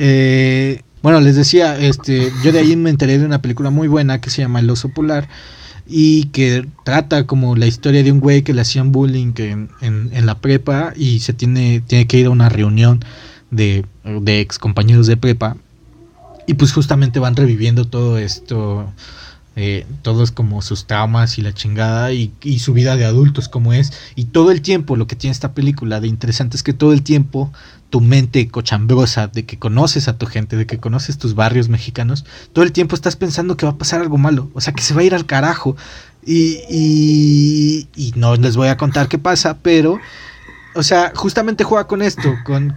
Eh, 0.00 0.82
bueno, 1.02 1.20
les 1.20 1.34
decía, 1.34 1.76
este, 1.76 2.30
yo 2.44 2.52
de 2.52 2.60
ahí 2.60 2.76
me 2.76 2.88
enteré 2.88 3.18
de 3.18 3.26
una 3.26 3.42
película 3.42 3.70
muy 3.70 3.88
buena 3.88 4.20
que 4.20 4.30
se 4.30 4.42
llama 4.42 4.60
El 4.60 4.70
oso 4.70 4.90
polar 4.90 5.28
y 5.88 6.26
que 6.26 6.68
trata 6.84 7.26
como 7.26 7.56
la 7.56 7.66
historia 7.66 8.04
de 8.04 8.12
un 8.12 8.20
güey 8.20 8.42
que 8.42 8.54
le 8.54 8.60
hacían 8.60 8.92
bullying 8.92 9.32
en, 9.38 9.70
en, 9.80 10.26
la 10.26 10.38
prepa 10.38 10.92
y 10.94 11.18
se 11.18 11.32
tiene, 11.32 11.80
tiene 11.80 12.06
que 12.06 12.18
ir 12.18 12.26
a 12.26 12.30
una 12.30 12.48
reunión 12.48 13.04
de, 13.50 13.86
de 14.04 14.40
ex 14.40 14.60
compañeros 14.60 15.08
de 15.08 15.16
prepa 15.16 15.56
y 16.46 16.54
pues 16.54 16.72
justamente 16.72 17.18
van 17.18 17.34
reviviendo 17.34 17.84
todo 17.86 18.18
esto 18.18 18.92
eh, 19.60 19.84
todos 20.02 20.30
como 20.30 20.62
sus 20.62 20.86
traumas 20.86 21.36
y 21.36 21.42
la 21.42 21.52
chingada 21.52 22.12
y, 22.12 22.30
su 22.60 22.72
vida 22.74 22.94
de 22.94 23.04
adultos 23.04 23.48
como 23.48 23.72
es. 23.72 23.92
Y 24.14 24.26
todo 24.26 24.52
el 24.52 24.62
tiempo 24.62 24.94
lo 24.94 25.08
que 25.08 25.16
tiene 25.16 25.32
esta 25.32 25.52
película 25.52 25.98
de 26.00 26.06
interesante 26.06 26.56
es 26.56 26.62
que 26.62 26.72
todo 26.72 26.92
el 26.92 27.02
tiempo 27.02 27.52
tu 27.90 28.00
mente 28.00 28.46
cochambrosa 28.46 29.26
de 29.26 29.46
que 29.46 29.58
conoces 29.58 30.06
a 30.06 30.16
tu 30.16 30.26
gente, 30.26 30.56
de 30.56 30.64
que 30.64 30.78
conoces 30.78 31.18
tus 31.18 31.34
barrios 31.34 31.68
mexicanos, 31.68 32.24
todo 32.52 32.64
el 32.64 32.70
tiempo 32.70 32.94
estás 32.94 33.16
pensando 33.16 33.56
que 33.56 33.66
va 33.66 33.72
a 33.72 33.78
pasar 33.78 34.00
algo 34.00 34.16
malo, 34.16 34.48
o 34.54 34.60
sea, 34.60 34.74
que 34.74 34.82
se 34.82 34.94
va 34.94 35.00
a 35.00 35.04
ir 35.04 35.14
al 35.16 35.26
carajo. 35.26 35.76
Y, 36.24 36.60
y, 36.70 37.88
y 37.96 38.12
no 38.14 38.36
les 38.36 38.56
voy 38.56 38.68
a 38.68 38.76
contar 38.76 39.08
qué 39.08 39.18
pasa, 39.18 39.58
pero, 39.60 39.98
o 40.76 40.84
sea, 40.84 41.10
justamente 41.16 41.64
juega 41.64 41.88
con 41.88 42.00
esto, 42.00 42.32
con... 42.44 42.76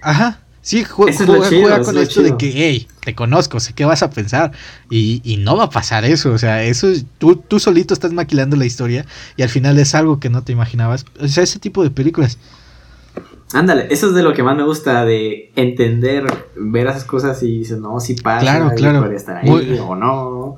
Ajá, 0.00 0.43
Sí, 0.64 0.82
juega, 0.82 1.82
con 1.82 1.98
esto 1.98 2.22
de 2.22 2.38
que, 2.38 2.50
hey, 2.54 2.88
te 3.04 3.14
conozco, 3.14 3.60
sé 3.60 3.74
qué 3.74 3.84
vas 3.84 4.02
a 4.02 4.08
pensar. 4.08 4.52
Y, 4.88 5.36
no 5.40 5.58
va 5.58 5.64
a 5.64 5.70
pasar 5.70 6.06
eso. 6.06 6.32
O 6.32 6.38
sea, 6.38 6.64
eso 6.64 6.88
tú, 7.18 7.36
tú 7.36 7.60
solito 7.60 7.92
estás 7.92 8.14
maquilando 8.14 8.56
la 8.56 8.64
historia 8.64 9.04
y 9.36 9.42
al 9.42 9.50
final 9.50 9.78
es 9.78 9.94
algo 9.94 10.20
que 10.20 10.30
no 10.30 10.42
te 10.42 10.52
imaginabas. 10.52 11.04
O 11.20 11.28
sea, 11.28 11.44
ese 11.44 11.58
tipo 11.58 11.82
de 11.82 11.90
películas. 11.90 12.38
Ándale, 13.52 13.88
eso 13.90 14.08
es 14.08 14.14
de 14.14 14.22
lo 14.22 14.32
que 14.32 14.42
más 14.42 14.56
me 14.56 14.64
gusta, 14.64 15.04
de 15.04 15.52
entender, 15.54 16.24
ver 16.56 16.86
esas 16.86 17.04
cosas 17.04 17.42
y 17.42 17.58
dices, 17.58 17.78
no, 17.78 18.00
si 18.00 18.14
pasa, 18.14 18.40
claro, 18.40 18.70
claro. 18.74 19.00
podría 19.00 19.18
estar 19.18 19.36
ahí 19.36 19.78
o 19.86 19.94
no. 19.94 20.56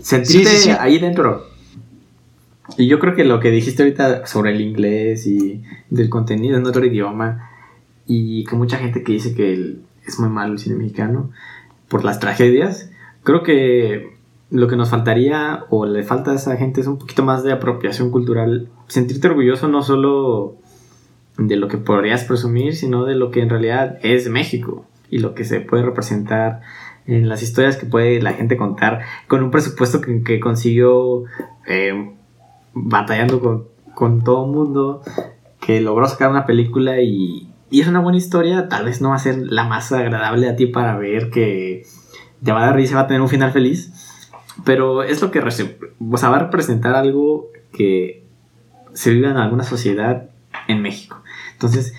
Sentirte 0.00 0.72
ahí 0.80 0.98
dentro. 0.98 1.46
Y 2.78 2.86
yo 2.86 2.98
creo 2.98 3.14
que 3.14 3.24
lo 3.24 3.38
que 3.38 3.50
dijiste 3.50 3.82
ahorita 3.82 4.26
sobre 4.26 4.52
el 4.52 4.62
inglés 4.62 5.26
y 5.26 5.62
del 5.90 6.08
contenido 6.08 6.56
en 6.56 6.66
otro 6.66 6.86
idioma 6.86 7.50
y 8.06 8.44
que 8.44 8.56
mucha 8.56 8.78
gente 8.78 9.02
que 9.02 9.12
dice 9.12 9.34
que 9.34 9.76
es 10.04 10.20
muy 10.20 10.28
malo 10.28 10.52
el 10.52 10.58
cine 10.58 10.76
mexicano 10.76 11.30
por 11.88 12.04
las 12.04 12.20
tragedias, 12.20 12.90
creo 13.22 13.42
que 13.42 14.16
lo 14.50 14.68
que 14.68 14.76
nos 14.76 14.90
faltaría 14.90 15.64
o 15.70 15.86
le 15.86 16.02
falta 16.04 16.30
a 16.30 16.34
esa 16.34 16.56
gente 16.56 16.80
es 16.80 16.86
un 16.86 16.98
poquito 16.98 17.24
más 17.24 17.42
de 17.42 17.52
apropiación 17.52 18.10
cultural, 18.10 18.68
sentirte 18.86 19.28
orgulloso 19.28 19.68
no 19.68 19.82
solo 19.82 20.56
de 21.36 21.56
lo 21.56 21.68
que 21.68 21.78
podrías 21.78 22.24
presumir, 22.24 22.76
sino 22.76 23.04
de 23.04 23.14
lo 23.14 23.30
que 23.30 23.42
en 23.42 23.50
realidad 23.50 23.98
es 24.02 24.28
México 24.28 24.86
y 25.10 25.18
lo 25.18 25.34
que 25.34 25.44
se 25.44 25.60
puede 25.60 25.82
representar 25.82 26.62
en 27.06 27.28
las 27.28 27.42
historias 27.42 27.76
que 27.76 27.86
puede 27.86 28.20
la 28.20 28.32
gente 28.32 28.56
contar 28.56 29.02
con 29.28 29.42
un 29.42 29.50
presupuesto 29.50 30.00
que, 30.00 30.40
consiguió 30.40 31.24
eh, 31.66 32.12
batallando 32.72 33.40
con, 33.40 33.64
con 33.94 34.24
todo 34.24 34.46
el 34.46 34.52
mundo, 34.52 35.02
que 35.60 35.80
logró 35.80 36.06
sacar 36.08 36.30
una 36.30 36.46
película 36.46 37.00
y, 37.00 37.48
y 37.70 37.80
es 37.80 37.88
una 37.88 38.00
buena 38.00 38.18
historia, 38.18 38.68
tal 38.68 38.84
vez 38.84 39.00
no 39.00 39.10
va 39.10 39.16
a 39.16 39.20
ser 39.20 39.38
la 39.38 39.64
más 39.64 39.90
agradable 39.92 40.48
a 40.48 40.56
ti 40.56 40.66
para 40.66 40.96
ver 40.96 41.30
que 41.30 41.84
te 42.42 42.52
va 42.52 42.62
a 42.62 42.66
dar 42.66 42.76
risa, 42.76 42.94
va 42.94 43.02
a 43.02 43.06
tener 43.06 43.22
un 43.22 43.28
final 43.28 43.52
feliz, 43.52 43.92
pero 44.64 45.02
es 45.02 45.20
lo 45.20 45.30
que 45.30 45.40
o 45.40 45.50
sea, 46.16 46.28
va 46.28 46.36
a 46.36 46.40
representar 46.40 46.94
algo 46.94 47.50
que 47.72 48.24
se 48.92 49.10
vive 49.10 49.28
en 49.28 49.36
alguna 49.36 49.64
sociedad 49.64 50.30
en 50.68 50.80
México. 50.80 51.22
Entonces, 51.52 51.94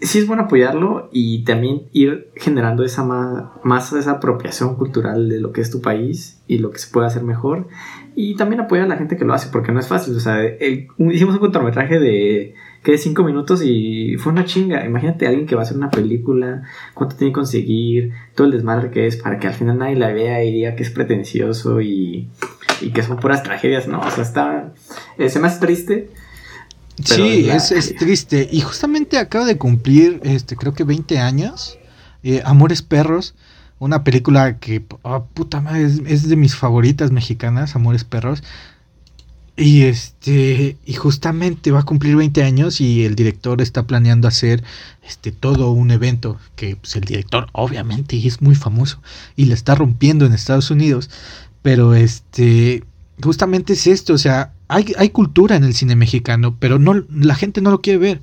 sí 0.00 0.18
es 0.18 0.26
bueno 0.26 0.44
apoyarlo 0.44 1.08
y 1.12 1.44
también 1.44 1.82
ir 1.92 2.30
generando 2.36 2.84
esa 2.84 3.04
más, 3.04 3.92
esa 3.92 4.12
apropiación 4.12 4.76
cultural 4.76 5.28
de 5.28 5.40
lo 5.40 5.52
que 5.52 5.60
es 5.60 5.70
tu 5.70 5.80
país 5.80 6.40
y 6.46 6.58
lo 6.58 6.70
que 6.70 6.78
se 6.78 6.90
puede 6.90 7.06
hacer 7.06 7.22
mejor. 7.22 7.68
Y 8.14 8.36
también 8.36 8.60
apoyar 8.60 8.86
a 8.86 8.88
la 8.88 8.96
gente 8.96 9.16
que 9.16 9.24
lo 9.24 9.34
hace, 9.34 9.48
porque 9.50 9.72
no 9.72 9.80
es 9.80 9.88
fácil. 9.88 10.16
O 10.16 10.20
sea, 10.20 10.38
hicimos 10.44 11.34
un 11.34 11.40
cortometraje 11.40 11.98
de 11.98 12.54
que 12.82 12.96
cinco 12.98 13.24
minutos 13.24 13.62
y 13.64 14.16
fue 14.18 14.32
una 14.32 14.44
chinga. 14.44 14.84
Imagínate 14.84 15.26
a 15.26 15.30
alguien 15.30 15.46
que 15.46 15.54
va 15.54 15.62
a 15.62 15.64
hacer 15.64 15.76
una 15.76 15.90
película, 15.90 16.62
cuánto 16.94 17.16
tiene 17.16 17.32
que 17.32 17.36
conseguir, 17.36 18.12
todo 18.34 18.46
el 18.46 18.52
desmadre 18.52 18.90
que 18.90 19.06
es 19.06 19.16
para 19.16 19.38
que 19.38 19.46
al 19.46 19.54
final 19.54 19.78
nadie 19.78 19.96
la 19.96 20.12
vea 20.12 20.44
y 20.44 20.52
diga 20.52 20.74
que 20.76 20.82
es 20.82 20.90
pretencioso 20.90 21.80
y, 21.80 22.28
y 22.80 22.90
que 22.90 23.02
son 23.02 23.18
puras 23.18 23.42
tragedias, 23.42 23.88
¿no? 23.88 24.00
O 24.00 24.10
sea, 24.10 24.22
está. 24.22 24.72
Eh, 25.18 25.28
se 25.28 25.40
me 25.40 25.48
hace 25.48 25.60
triste. 25.60 26.10
Sí, 27.04 27.48
es, 27.48 27.70
es, 27.70 27.94
triste. 27.94 28.48
Y 28.50 28.60
justamente 28.60 29.18
acaba 29.18 29.44
de 29.44 29.56
cumplir, 29.56 30.20
este, 30.24 30.56
creo 30.56 30.74
que 30.74 30.84
20 30.84 31.18
años. 31.18 31.78
Eh, 32.22 32.42
Amores 32.44 32.82
Perros. 32.82 33.34
Una 33.78 34.02
película 34.02 34.58
que, 34.58 34.84
oh, 35.02 35.24
puta 35.26 35.60
madre, 35.60 35.84
es, 35.84 36.28
de 36.28 36.36
mis 36.36 36.56
favoritas 36.56 37.12
mexicanas, 37.12 37.76
Amores 37.76 38.02
Perros. 38.02 38.42
Y 39.60 39.82
este, 39.82 40.76
y 40.86 40.94
justamente 40.94 41.72
va 41.72 41.80
a 41.80 41.84
cumplir 41.84 42.14
20 42.14 42.44
años 42.44 42.80
y 42.80 43.04
el 43.04 43.16
director 43.16 43.60
está 43.60 43.88
planeando 43.88 44.28
hacer 44.28 44.62
este 45.02 45.32
todo 45.32 45.72
un 45.72 45.90
evento 45.90 46.38
que 46.54 46.76
pues, 46.76 46.94
el 46.94 47.02
director 47.02 47.48
obviamente 47.50 48.16
es 48.24 48.40
muy 48.40 48.54
famoso 48.54 49.02
y 49.34 49.46
le 49.46 49.54
está 49.54 49.74
rompiendo 49.74 50.26
en 50.26 50.32
Estados 50.32 50.70
Unidos, 50.70 51.10
pero 51.62 51.94
este 51.94 52.84
justamente 53.20 53.72
es 53.72 53.88
esto, 53.88 54.14
o 54.14 54.18
sea, 54.18 54.52
hay, 54.68 54.92
hay 54.96 55.10
cultura 55.10 55.56
en 55.56 55.64
el 55.64 55.74
cine 55.74 55.96
mexicano, 55.96 56.56
pero 56.60 56.78
no 56.78 56.94
la 57.10 57.34
gente 57.34 57.60
no 57.60 57.72
lo 57.72 57.80
quiere 57.80 57.98
ver. 57.98 58.20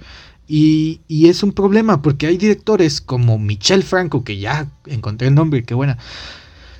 Y, 0.48 1.02
y, 1.08 1.28
es 1.28 1.41
un 1.43 1.52
problema 1.52 2.02
porque 2.04 2.28
hay 2.28 2.38
directores 2.38 3.02
como 3.02 3.39
Michel 3.39 3.84
Franco, 3.84 4.24
que 4.24 4.38
ya 4.38 4.67
encontré 4.86 5.28
el 5.28 5.36
nombre, 5.36 5.63
qué 5.63 5.74
buena. 5.74 5.98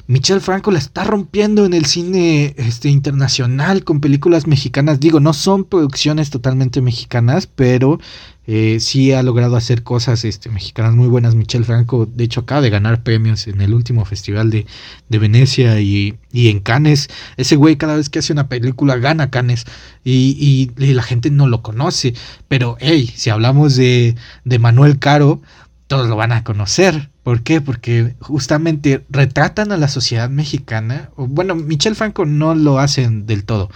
Michel 0.08 0.40
Franco 0.40 0.70
la 0.70 0.78
está 0.78 1.04
rompiendo 1.04 1.66
en 1.66 1.74
el 1.74 1.86
cine 1.86 2.54
este, 2.58 2.90
internacional 2.90 3.84
con 3.84 4.02
películas 4.02 4.46
mexicanas. 4.46 5.00
Digo, 5.00 5.20
no 5.20 5.34
son 5.34 5.64
producciones 5.64 6.30
totalmente 6.30 6.80
mexicanas, 6.80 7.48
pero 7.48 8.00
eh, 8.46 8.78
sí 8.80 9.14
ha 9.14 9.24
logrado 9.24 9.56
hacer 9.56 9.82
cosas 9.82 10.24
este, 10.24 10.50
mexicanas 10.50 10.94
muy 10.94 11.08
buenas. 11.08 11.34
Michel 11.34 11.66
Franco, 11.66 12.06
de 12.06 12.24
hecho, 12.24 12.42
acaba 12.42 12.62
de 12.62 12.70
ganar 12.70 13.02
premios 13.02 13.48
en 13.48 13.62
el 13.62 13.74
último 13.74 14.06
festival 14.06 14.52
de, 14.52 14.68
Venecia 15.10 15.82
y, 15.82 16.20
en 16.34 16.60
Cannes. 16.60 17.10
Ese 17.38 17.56
güey 17.56 17.76
cada 17.76 17.96
vez 17.96 18.10
que 18.10 18.20
hace 18.20 18.32
una 18.32 18.48
película 18.48 18.98
gana 18.98 19.32
Cannes 19.32 19.66
y, 20.04 20.72
y, 20.78 20.94
la 20.94 21.02
gente 21.02 21.32
no 21.32 21.48
lo 21.48 21.64
conoce. 21.64 22.14
Pero, 22.48 22.78
hey, 22.80 23.12
si 23.16 23.32
hablamos 23.32 23.76
de, 23.76 24.16
de 24.44 24.60
Manuel 24.60 25.00
Caro, 25.00 25.42
todos 25.88 26.08
lo 26.08 26.16
van 26.16 26.32
a 26.32 26.44
conocer. 26.44 27.10
¿Por 27.26 27.42
qué? 27.42 27.60
Porque 27.60 28.14
justamente 28.20 29.04
retratan 29.10 29.72
a 29.72 29.78
la 29.78 29.88
sociedad 29.88 30.30
mexicana. 30.30 31.10
Bueno, 31.16 31.56
Michel 31.56 31.96
Franco 31.96 32.24
no 32.28 32.54
lo 32.54 32.78
hacen 32.78 33.26
del 33.26 33.46
todo, 33.46 33.72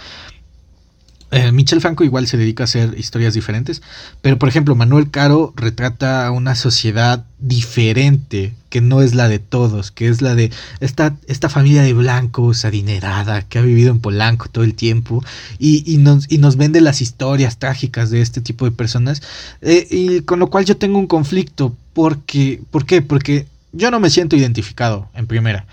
eh, 1.30 1.52
Michel 1.52 1.80
Franco 1.80 2.02
igual 2.02 2.26
se 2.26 2.36
dedica 2.36 2.62
a 2.62 2.64
hacer 2.64 2.94
historias 2.98 3.34
diferentes, 3.34 3.82
pero 4.20 4.38
por 4.38 4.48
ejemplo 4.48 4.74
Manuel 4.74 5.10
Caro 5.10 5.52
retrata 5.56 6.30
una 6.30 6.54
sociedad 6.54 7.24
diferente, 7.38 8.52
que 8.68 8.80
no 8.80 9.00
es 9.00 9.14
la 9.14 9.28
de 9.28 9.38
todos, 9.38 9.90
que 9.90 10.08
es 10.08 10.22
la 10.22 10.34
de 10.34 10.50
esta, 10.80 11.16
esta 11.26 11.48
familia 11.48 11.82
de 11.82 11.92
blancos 11.92 12.64
adinerada 12.64 13.42
que 13.42 13.58
ha 13.58 13.62
vivido 13.62 13.90
en 13.90 14.00
Polanco 14.00 14.48
todo 14.48 14.64
el 14.64 14.74
tiempo 14.74 15.24
y, 15.58 15.96
nos, 15.98 16.30
y 16.30 16.38
nos, 16.38 16.56
vende 16.56 16.80
las 16.80 17.00
historias 17.00 17.58
trágicas 17.58 18.10
de 18.10 18.22
este 18.22 18.40
tipo 18.40 18.64
de 18.64 18.72
personas, 18.72 19.22
eh, 19.62 19.86
y 19.90 20.20
con 20.22 20.38
lo 20.38 20.50
cual 20.50 20.64
yo 20.64 20.76
tengo 20.76 20.98
un 20.98 21.06
conflicto, 21.06 21.76
porque, 21.92 22.60
¿por 22.70 22.86
qué? 22.86 23.02
Porque 23.02 23.46
yo 23.72 23.90
no 23.90 24.00
me 24.00 24.10
siento 24.10 24.36
identificado 24.36 25.08
en 25.14 25.26
primera. 25.26 25.66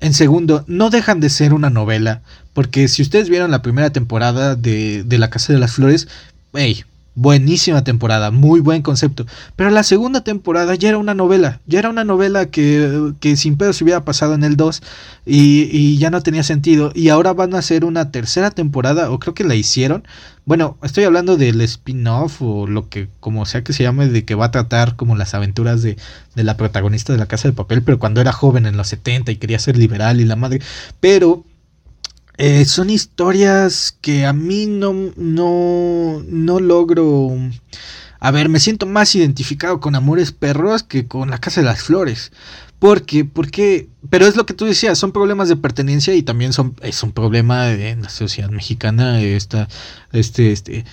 En 0.00 0.14
segundo, 0.14 0.64
no 0.66 0.90
dejan 0.90 1.20
de 1.20 1.30
ser 1.30 1.52
una 1.52 1.70
novela, 1.70 2.22
porque 2.52 2.88
si 2.88 3.02
ustedes 3.02 3.28
vieron 3.28 3.50
la 3.50 3.62
primera 3.62 3.90
temporada 3.90 4.54
de, 4.54 5.02
de 5.04 5.18
La 5.18 5.30
Casa 5.30 5.52
de 5.52 5.58
las 5.58 5.72
Flores, 5.72 6.08
hey, 6.54 6.84
buenísima 7.18 7.82
temporada, 7.82 8.30
muy 8.30 8.60
buen 8.60 8.82
concepto. 8.82 9.26
Pero 9.56 9.70
la 9.70 9.82
segunda 9.82 10.22
temporada 10.22 10.76
ya 10.76 10.90
era 10.90 10.98
una 10.98 11.14
novela, 11.14 11.60
ya 11.66 11.80
era 11.80 11.90
una 11.90 12.04
novela 12.04 12.46
que, 12.46 13.12
que 13.18 13.36
sin 13.36 13.56
pedo 13.56 13.72
se 13.72 13.82
hubiera 13.82 14.04
pasado 14.04 14.34
en 14.34 14.44
el 14.44 14.56
2 14.56 14.82
y, 15.26 15.68
y, 15.72 15.98
ya 15.98 16.10
no 16.10 16.22
tenía 16.22 16.44
sentido. 16.44 16.92
Y 16.94 17.08
ahora 17.08 17.32
van 17.32 17.54
a 17.54 17.58
hacer 17.58 17.84
una 17.84 18.12
tercera 18.12 18.52
temporada, 18.52 19.10
o 19.10 19.18
creo 19.18 19.34
que 19.34 19.42
la 19.42 19.56
hicieron. 19.56 20.04
Bueno, 20.44 20.78
estoy 20.82 21.04
hablando 21.04 21.36
del 21.36 21.60
spin-off 21.60 22.40
o 22.40 22.66
lo 22.66 22.88
que, 22.88 23.08
como 23.20 23.44
sea 23.46 23.64
que 23.64 23.72
se 23.72 23.82
llame, 23.82 24.08
de 24.08 24.24
que 24.24 24.36
va 24.36 24.46
a 24.46 24.50
tratar 24.52 24.94
como 24.94 25.16
las 25.16 25.34
aventuras 25.34 25.82
de, 25.82 25.96
de 26.36 26.44
la 26.44 26.56
protagonista 26.56 27.12
de 27.12 27.18
la 27.18 27.26
Casa 27.26 27.48
de 27.48 27.52
Papel, 27.52 27.82
pero 27.82 27.98
cuando 27.98 28.20
era 28.20 28.32
joven 28.32 28.64
en 28.64 28.76
los 28.76 28.88
70 28.88 29.32
y 29.32 29.36
quería 29.36 29.58
ser 29.58 29.76
liberal 29.76 30.20
y 30.20 30.24
la 30.24 30.36
madre. 30.36 30.60
Pero 31.00 31.44
eh, 32.38 32.64
son 32.64 32.88
historias 32.88 33.98
que 34.00 34.24
a 34.24 34.32
mí 34.32 34.66
no, 34.66 34.94
no, 35.16 36.22
no 36.26 36.60
logro... 36.60 37.36
A 38.20 38.30
ver, 38.30 38.48
me 38.48 38.58
siento 38.58 38.86
más 38.86 39.14
identificado 39.14 39.78
con 39.80 39.94
Amores 39.94 40.32
Perros 40.32 40.82
que 40.82 41.06
con 41.06 41.30
La 41.30 41.38
Casa 41.38 41.60
de 41.60 41.66
las 41.66 41.82
Flores. 41.82 42.32
Porque, 42.78 43.24
porque, 43.24 43.88
pero 44.08 44.26
es 44.26 44.36
lo 44.36 44.46
que 44.46 44.54
tú 44.54 44.64
decías, 44.64 44.98
son 44.98 45.10
problemas 45.10 45.48
de 45.48 45.56
pertenencia 45.56 46.14
y 46.14 46.22
también 46.22 46.52
son, 46.52 46.76
es 46.82 47.02
un 47.02 47.12
problema 47.12 47.72
en 47.72 48.02
la 48.02 48.08
sociedad 48.08 48.50
mexicana, 48.50 49.20
esta, 49.20 49.68
este, 50.12 50.52
este, 50.52 50.84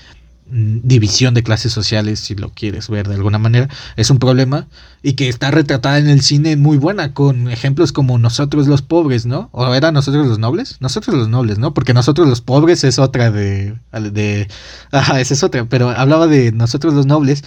división 0.47 1.33
de 1.33 1.43
clases 1.43 1.73
sociales, 1.73 2.19
si 2.19 2.35
lo 2.35 2.49
quieres 2.49 2.87
ver 2.89 3.07
de 3.07 3.15
alguna 3.15 3.39
manera, 3.39 3.67
es 3.95 4.09
un 4.11 4.19
problema 4.19 4.67
y 5.01 5.13
que 5.13 5.27
está 5.27 5.49
retratada 5.49 5.97
en 5.97 6.07
el 6.07 6.21
cine 6.21 6.55
muy 6.55 6.77
buena, 6.77 7.13
con 7.13 7.49
ejemplos 7.49 7.91
como 7.91 8.17
nosotros 8.19 8.67
los 8.67 8.81
pobres, 8.81 9.25
¿no? 9.25 9.49
¿O 9.51 9.73
era 9.73 9.91
nosotros 9.91 10.27
los 10.27 10.39
nobles? 10.39 10.77
Nosotros 10.79 11.15
los 11.15 11.29
nobles, 11.29 11.57
¿no? 11.57 11.73
Porque 11.73 11.93
nosotros 11.93 12.27
los 12.27 12.41
pobres 12.41 12.83
es 12.83 12.99
otra 12.99 13.31
de... 13.31 13.75
de 13.91 14.47
ajá, 14.91 15.19
esa 15.19 15.33
es 15.33 15.43
otra, 15.43 15.65
pero 15.65 15.89
hablaba 15.89 16.27
de 16.27 16.51
nosotros 16.51 16.93
los 16.93 17.05
nobles. 17.05 17.43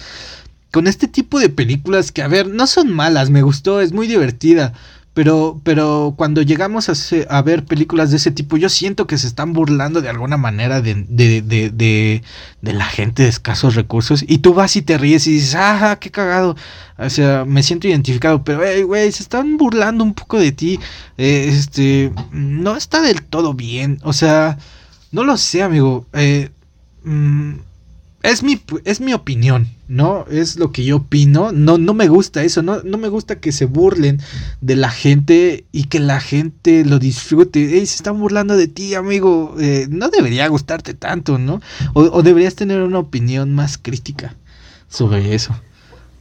Con 0.71 0.85
este 0.85 1.07
tipo 1.07 1.39
de 1.39 1.49
películas 1.49 2.11
que, 2.11 2.21
a 2.21 2.27
ver, 2.27 2.47
no 2.47 2.67
son 2.67 2.93
malas, 2.93 3.29
me 3.29 3.41
gustó, 3.41 3.81
es 3.81 3.91
muy 3.91 4.07
divertida. 4.07 4.73
Pero, 5.19 5.59
pero 5.65 6.13
cuando 6.15 6.41
llegamos 6.43 6.87
a, 6.87 7.41
ver 7.41 7.65
películas 7.65 8.09
de 8.09 8.15
ese 8.15 8.31
tipo, 8.31 8.55
yo 8.55 8.69
siento 8.69 9.05
que 9.05 9.17
se 9.17 9.27
están 9.27 9.51
burlando 9.51 9.99
de 9.99 10.07
alguna 10.07 10.37
manera 10.37 10.81
de, 10.81 12.23
la 12.61 12.85
gente 12.85 13.23
de 13.23 13.27
escasos 13.27 13.75
recursos. 13.75 14.23
Y 14.25 14.37
tú 14.37 14.53
vas 14.53 14.77
y 14.77 14.81
te 14.81 14.97
ríes 14.97 15.27
y 15.27 15.33
dices, 15.33 15.55
ah, 15.55 15.97
qué 15.99 16.09
cagado. 16.09 16.55
O 16.97 17.09
sea, 17.09 17.43
me 17.43 17.63
siento 17.63 17.89
identificado. 17.89 18.45
Pero, 18.45 18.87
güey, 18.87 19.11
se 19.11 19.23
están 19.23 19.57
burlando 19.57 20.05
un 20.05 20.13
poco 20.13 20.39
de 20.39 20.53
ti. 20.53 20.79
Eh, 21.17 21.49
este, 21.49 22.13
no 22.31 22.77
está 22.77 23.01
del 23.01 23.21
todo 23.21 23.53
bien. 23.53 23.99
O 24.03 24.13
sea, 24.13 24.57
no 25.11 25.25
lo 25.25 25.35
sé, 25.35 25.63
amigo. 25.63 26.05
Eh, 26.13 26.49
mm, 27.03 27.55
es 28.23 28.41
mi, 28.41 28.61
es 28.85 29.01
mi 29.01 29.11
opinión, 29.11 29.67
¿no? 29.89 30.25
Es 30.29 30.57
lo 30.57 30.71
que 30.71 30.85
yo 30.85 30.97
opino. 30.97 31.51
No, 31.51 31.77
no 31.77 31.93
me 31.93 32.07
gusta 32.07 32.43
eso, 32.43 32.61
no, 32.61 32.81
no 32.83 32.97
me 32.97 33.09
gusta 33.09 33.39
que 33.39 33.51
se 33.51 33.65
burlen 33.65 34.21
de 34.61 34.75
la 34.75 34.89
gente 34.89 35.65
y 35.71 35.85
que 35.85 35.99
la 35.99 36.21
gente 36.21 36.85
lo 36.85 36.99
disfrute. 36.99 37.59
Ey, 37.59 37.85
se 37.85 37.97
están 37.97 38.19
burlando 38.19 38.55
de 38.55 38.67
ti, 38.67 38.93
amigo. 38.93 39.55
Eh, 39.59 39.87
no 39.89 40.09
debería 40.09 40.47
gustarte 40.47 40.93
tanto, 40.93 41.39
¿no? 41.39 41.59
O, 41.93 42.21
deberías 42.21 42.55
tener 42.55 42.81
una 42.81 42.99
opinión 42.99 43.53
más 43.53 43.77
crítica 43.77 44.35
sobre 44.87 45.33
eso. 45.33 45.59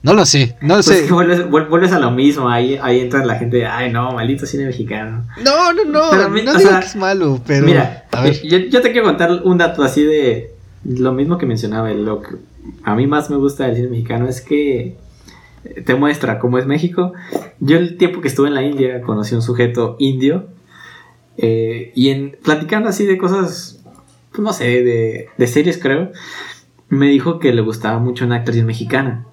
No 0.02 0.14
lo 0.14 0.24
sé, 0.24 0.56
no 0.62 0.76
lo 0.76 0.82
pues 0.82 1.06
sé. 1.06 1.12
Vuelves, 1.12 1.92
a 1.92 1.98
lo 1.98 2.10
mismo, 2.10 2.48
ahí, 2.48 2.78
ahí 2.80 3.00
entra 3.00 3.24
la 3.26 3.34
gente, 3.34 3.66
ay 3.66 3.92
no, 3.92 4.12
maldito 4.12 4.46
cine 4.46 4.64
mexicano. 4.64 5.26
No, 5.44 5.72
no, 5.74 5.84
no, 5.84 6.28
no 6.28 6.34
digo 6.54 6.70
que 6.78 6.86
es 6.86 6.96
malo, 6.96 7.40
pero... 7.44 7.66
Mira, 7.66 8.06
a 8.12 8.22
ver. 8.22 8.40
Yo, 8.42 8.58
yo 8.58 8.80
te 8.80 8.92
quiero 8.92 9.06
contar 9.06 9.42
un 9.42 9.58
dato 9.58 9.82
así 9.82 10.04
de, 10.04 10.52
lo 10.84 11.12
mismo 11.12 11.36
que 11.38 11.46
mencionaba, 11.46 11.90
lo 11.90 12.22
que 12.22 12.36
a 12.84 12.94
mí 12.94 13.06
más 13.06 13.30
me 13.30 13.36
gusta 13.36 13.66
del 13.66 13.76
cine 13.76 13.88
mexicano 13.88 14.28
es 14.28 14.40
que 14.40 14.96
te 15.84 15.94
muestra 15.94 16.38
cómo 16.38 16.58
es 16.58 16.66
México. 16.66 17.12
Yo 17.60 17.76
el 17.76 17.96
tiempo 17.96 18.20
que 18.20 18.28
estuve 18.28 18.48
en 18.48 18.54
la 18.54 18.62
India 18.62 19.00
conocí 19.02 19.34
un 19.34 19.42
sujeto 19.42 19.96
indio 19.98 20.46
eh, 21.36 21.92
y 21.94 22.10
en 22.10 22.36
platicando 22.42 22.88
así 22.88 23.06
de 23.06 23.18
cosas, 23.18 23.84
pues 24.30 24.40
no 24.40 24.52
sé, 24.52 24.82
de, 24.82 25.28
de 25.36 25.46
series 25.46 25.78
creo, 25.78 26.10
me 26.88 27.08
dijo 27.08 27.38
que 27.38 27.52
le 27.52 27.62
gustaba 27.62 27.98
mucho 27.98 28.24
una 28.24 28.36
actriz 28.36 28.64
mexicana. 28.64 29.24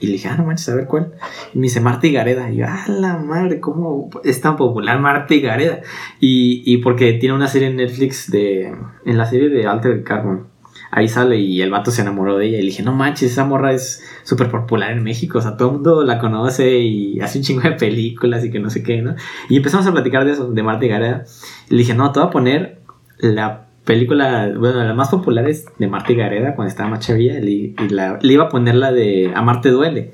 Y 0.00 0.06
le 0.08 0.14
dije, 0.14 0.28
ah, 0.28 0.36
no 0.36 0.44
manches, 0.44 0.68
a 0.68 0.74
ver 0.74 0.86
cuál. 0.86 1.14
Y 1.54 1.58
me 1.58 1.62
dice 1.62 1.80
Marta 1.80 2.06
y 2.06 2.12
Gareda. 2.12 2.50
Y 2.50 2.56
yo, 2.56 2.66
ah, 2.68 2.84
la 2.88 3.16
madre, 3.16 3.60
¿cómo 3.60 4.10
es 4.24 4.40
tan 4.40 4.56
popular 4.56 4.98
Marta 5.00 5.34
y 5.34 5.40
Gareda? 5.40 5.80
Y, 6.20 6.62
y 6.66 6.78
porque 6.78 7.14
tiene 7.14 7.34
una 7.34 7.48
serie 7.48 7.68
en 7.68 7.76
Netflix 7.76 8.30
de. 8.30 8.74
En 9.06 9.16
la 9.16 9.24
serie 9.24 9.48
de 9.48 9.66
Alter 9.66 10.02
Carbon 10.02 10.53
ahí 10.94 11.08
sale 11.08 11.38
y 11.38 11.60
el 11.60 11.72
vato 11.72 11.90
se 11.90 12.02
enamoró 12.02 12.38
de 12.38 12.46
ella. 12.46 12.58
Y 12.58 12.62
le 12.62 12.66
dije, 12.66 12.84
no 12.84 12.92
manches, 12.92 13.32
esa 13.32 13.44
morra 13.44 13.72
es 13.72 14.02
súper 14.22 14.48
popular 14.48 14.92
en 14.92 15.02
México. 15.02 15.38
O 15.38 15.42
sea, 15.42 15.56
todo 15.56 15.68
el 15.68 15.74
mundo 15.74 16.04
la 16.04 16.20
conoce 16.20 16.78
y 16.78 17.20
hace 17.20 17.38
un 17.38 17.44
chingo 17.44 17.62
de 17.62 17.72
películas 17.72 18.44
y 18.44 18.50
que 18.50 18.60
no 18.60 18.70
sé 18.70 18.84
qué, 18.84 19.02
¿no? 19.02 19.16
Y 19.48 19.56
empezamos 19.56 19.86
a 19.88 19.92
platicar 19.92 20.24
de 20.24 20.32
eso, 20.32 20.52
de 20.52 20.62
Marta 20.62 20.84
y 20.84 20.88
Gareda. 20.88 21.24
Y 21.68 21.74
le 21.74 21.78
dije, 21.78 21.94
no, 21.94 22.12
te 22.12 22.20
voy 22.20 22.28
a 22.28 22.30
poner 22.30 22.78
la 23.18 23.66
película, 23.84 24.52
bueno, 24.56 24.84
la 24.84 24.94
más 24.94 25.08
popular 25.08 25.48
es 25.48 25.66
de 25.78 25.88
Marta 25.88 26.12
y 26.12 26.16
Gareda 26.16 26.54
cuando 26.54 26.68
estaba 26.70 26.88
más 26.88 27.00
chavilla. 27.00 27.40
Y, 27.40 27.74
le 27.76 28.32
iba 28.32 28.44
a 28.44 28.48
poner 28.48 28.76
la 28.76 28.92
de 28.92 29.32
Amarte 29.34 29.70
duele. 29.70 30.12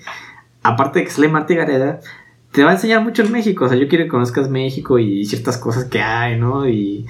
Aparte 0.62 1.00
de 1.00 1.04
que 1.04 1.10
sale 1.10 1.28
Marta 1.28 1.52
y 1.52 1.56
Gareda, 1.56 2.00
te 2.52 2.64
va 2.64 2.70
a 2.70 2.74
enseñar 2.74 3.02
mucho 3.02 3.22
en 3.22 3.32
México. 3.32 3.66
O 3.66 3.68
sea, 3.68 3.76
yo 3.76 3.86
quiero 3.86 4.04
que 4.04 4.10
conozcas 4.10 4.48
México 4.48 4.98
y 4.98 5.26
ciertas 5.26 5.58
cosas 5.58 5.84
que 5.84 6.00
hay, 6.00 6.40
¿no? 6.40 6.66
Y 6.66 7.04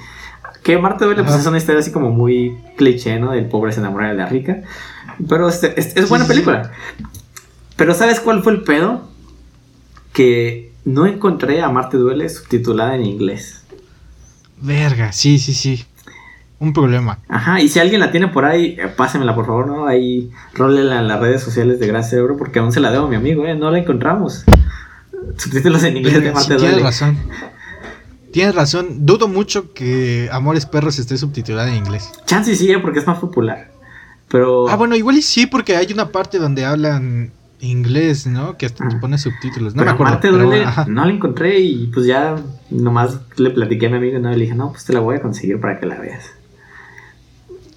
que 0.62 0.78
Marta 0.78 1.04
duele, 1.04 1.22
pues 1.22 1.36
es 1.36 1.46
una 1.46 1.58
historia 1.58 1.80
así 1.80 1.90
como 1.90 2.10
muy 2.10 2.58
cliché, 2.76 3.18
¿no? 3.18 3.32
Del 3.32 3.46
pobre 3.46 3.72
se 3.72 3.80
enamora 3.80 4.08
de 4.08 4.14
la 4.14 4.26
rica. 4.26 4.62
Pero 5.28 5.48
este, 5.48 5.78
es, 5.78 6.08
buena 6.08 6.26
película. 6.26 6.72
Pero 7.76 7.94
¿sabes 7.94 8.20
cuál 8.20 8.42
fue 8.42 8.52
el 8.52 8.62
pedo? 8.62 9.08
Que 10.12 10.72
no 10.84 11.06
encontré 11.06 11.62
a 11.62 11.70
Marte 11.70 11.96
Duele 11.96 12.28
subtitulada 12.28 12.94
en 12.94 13.04
inglés. 13.04 13.62
Verga, 14.60 15.12
sí, 15.12 15.38
sí, 15.38 15.54
sí. 15.54 15.84
Un 16.58 16.74
problema. 16.74 17.18
Ajá, 17.28 17.60
y 17.60 17.68
si 17.68 17.78
alguien 17.78 18.00
la 18.00 18.10
tiene 18.10 18.28
por 18.28 18.44
ahí, 18.44 18.76
eh, 18.78 18.88
pásemela 18.94 19.34
por 19.34 19.46
favor, 19.46 19.66
¿no? 19.66 19.86
Ahí, 19.86 20.30
rólela 20.52 21.00
en 21.00 21.08
las 21.08 21.18
redes 21.18 21.42
sociales 21.42 21.80
de 21.80 21.86
Gracias 21.86 22.12
Euro 22.12 22.36
porque 22.36 22.58
aún 22.58 22.70
se 22.70 22.80
la 22.80 22.90
debo 22.90 23.06
a 23.06 23.08
mi 23.08 23.16
amigo, 23.16 23.46
¿eh? 23.46 23.54
No 23.54 23.70
la 23.70 23.78
encontramos. 23.78 24.44
Subtítulos 25.38 25.82
en 25.84 25.96
inglés 25.96 26.22
de 26.22 26.32
Marte 26.32 26.56
Tienes 26.56 26.82
razón. 26.82 27.18
Tienes 28.32 28.54
razón. 28.54 29.06
Dudo 29.06 29.28
mucho 29.28 29.72
que 29.72 30.28
Amores 30.32 30.66
Perros 30.66 30.98
esté 30.98 31.16
subtitulada 31.16 31.68
en 31.70 31.76
inglés. 31.76 32.12
Chance 32.26 32.54
sí, 32.54 32.70
¿eh? 32.70 32.78
porque 32.78 33.00
es 33.00 33.06
más 33.06 33.18
popular. 33.18 33.70
Pero. 34.28 34.68
Ah, 34.68 34.76
bueno, 34.76 34.94
igual 34.96 35.16
y 35.16 35.22
sí, 35.22 35.46
porque 35.46 35.76
hay 35.76 35.92
una 35.92 36.10
parte 36.10 36.38
donde 36.38 36.64
hablan 36.64 37.32
inglés, 37.60 38.26
¿no? 38.26 38.56
Que 38.56 38.66
hasta 38.66 38.88
te 38.88 38.96
pone 38.96 39.18
subtítulos. 39.18 39.74
No 39.74 39.84
me 39.84 39.90
acuerdo. 39.90 40.18
no 40.86 41.04
la 41.04 41.12
encontré 41.12 41.60
y 41.60 41.88
pues 41.88 42.06
ya 42.06 42.36
nomás 42.70 43.20
le 43.36 43.50
platiqué 43.50 43.86
a 43.86 43.90
mi 43.90 43.96
amigo 43.96 44.18
y 44.18 44.22
le 44.22 44.36
dije, 44.36 44.54
no, 44.54 44.70
pues 44.70 44.84
te 44.84 44.92
la 44.92 45.00
voy 45.00 45.16
a 45.16 45.22
conseguir 45.22 45.60
para 45.60 45.78
que 45.78 45.86
la 45.86 45.98
veas. 45.98 46.30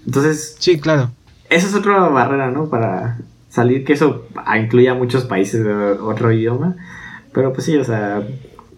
Entonces. 0.05 0.55
Sí, 0.59 0.79
claro. 0.79 1.11
Esa 1.49 1.67
es 1.67 1.75
otra 1.75 1.99
barrera, 2.09 2.51
¿no? 2.51 2.69
Para 2.69 3.17
salir, 3.49 3.83
que 3.83 3.93
eso 3.93 4.27
incluye 4.55 4.89
a 4.89 4.93
muchos 4.93 5.25
países 5.25 5.63
de 5.63 5.73
otro 5.73 6.31
idioma. 6.31 6.75
Pero 7.33 7.51
pues 7.51 7.65
sí, 7.65 7.75
o 7.77 7.83
sea, 7.83 8.23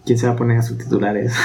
¿quién 0.06 0.18
se 0.18 0.26
va 0.26 0.32
a 0.32 0.36
poner 0.36 0.58
a 0.58 0.62
subtitular 0.62 1.16
eso? 1.16 1.36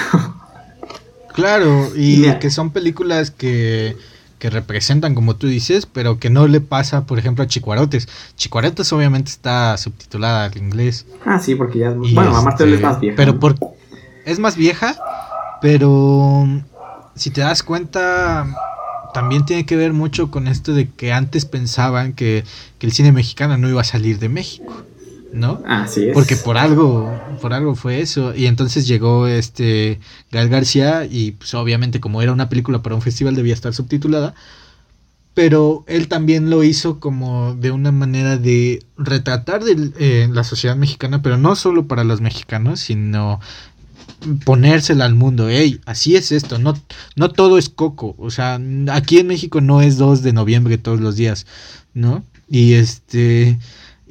claro, 1.34 1.89
y 1.95 2.32
que 2.39 2.49
son 2.49 2.70
películas 2.70 3.32
que, 3.32 3.97
que 4.39 4.49
representan, 4.49 5.16
como 5.16 5.36
tú 5.36 5.47
dices, 5.47 5.86
pero 5.86 6.20
que 6.20 6.30
no 6.30 6.47
le 6.47 6.62
pasa, 6.62 7.05
por 7.05 7.20
ejemplo, 7.20 7.43
a 7.43 7.47
Chicuarotes. 7.47 8.07
Chicuarotes 8.36 8.93
obviamente 8.93 9.32
está 9.32 9.76
subtitulada 9.78 10.45
al 10.45 10.57
inglés. 10.57 11.05
Ah, 11.26 11.39
sí, 11.39 11.55
porque 11.55 11.80
ya 11.80 11.89
es... 11.89 11.95
bueno, 12.14 12.47
este, 12.47 12.74
es 12.74 12.82
más 12.82 12.99
vieja. 12.99 13.16
Pero 13.18 13.39
por, 13.39 13.55
es 14.26 14.39
más 14.39 14.55
vieja, 14.55 14.95
pero 15.62 16.47
si 17.16 17.32
te 17.32 17.41
das 17.41 17.64
cuenta 17.64 18.47
también 19.14 19.45
tiene 19.45 19.66
que 19.66 19.76
ver 19.76 19.93
mucho 19.93 20.32
con 20.32 20.47
esto 20.47 20.74
de 20.74 20.89
que 20.89 21.14
antes 21.14 21.45
pensaban 21.45 22.14
que, 22.14 22.43
el 22.80 22.91
cine 22.91 23.12
mexicano 23.12 23.57
no 23.57 23.70
iba 23.70 23.82
a 23.82 23.84
salir 23.84 24.18
de 24.18 24.28
México, 24.28 24.74
¿no? 25.34 25.61
Así 25.65 26.05
es. 26.05 26.13
Porque 26.13 26.36
por 26.36 26.57
algo, 26.57 27.11
por 27.41 27.53
algo 27.53 27.75
fue 27.75 28.01
eso. 28.01 28.34
Y 28.36 28.47
entonces 28.47 28.88
llegó 28.88 29.27
este 29.27 29.99
Gal 30.32 30.49
García 30.49 31.05
y 31.05 31.32
pues 31.32 31.53
obviamente 31.53 31.99
como 31.99 32.21
era 32.21 32.32
una 32.32 32.49
película 32.49 32.82
para 32.82 32.95
un 32.95 33.01
festival 33.01 33.36
debía 33.36 33.53
estar 33.53 33.73
subtitulada. 33.73 34.34
Pero 35.34 35.86
él 35.88 36.09
también 36.09 36.49
lo 36.49 36.63
hizo 36.63 36.99
como 36.99 37.55
de 37.55 37.71
una 37.71 37.93
manera 37.93 38.38
de 38.38 38.84
retratar 38.97 39.63
de, 39.63 39.91
eh, 39.97 40.29
la 40.29 40.43
sociedad 40.43 40.75
mexicana, 40.75 41.21
pero 41.21 41.38
no 41.38 41.55
solo 41.55 41.88
para 41.88 42.03
los 42.03 42.19
mexicanos, 42.19 42.82
sino 42.82 43.39
ponérsela 44.45 45.05
al 45.05 45.15
mundo, 45.15 45.47
hey, 45.49 45.79
así 45.86 46.15
es 46.15 46.32
esto, 46.32 46.59
no, 46.59 46.73
no 47.15 47.32
todo 47.32 47.57
es 47.57 47.69
coco, 47.69 48.15
o 48.19 48.29
sea, 48.29 48.59
aquí 48.91 49.17
en 49.17 49.27
México 49.27 49.61
no 49.61 49.82
es 49.82 49.97
2 49.97 50.21
de 50.21 50.34
noviembre 50.34 50.77
todos 50.77 50.99
los 50.99 51.15
días, 51.15 51.47
¿no? 51.93 52.23
Y 52.47 52.73
este, 52.73 53.57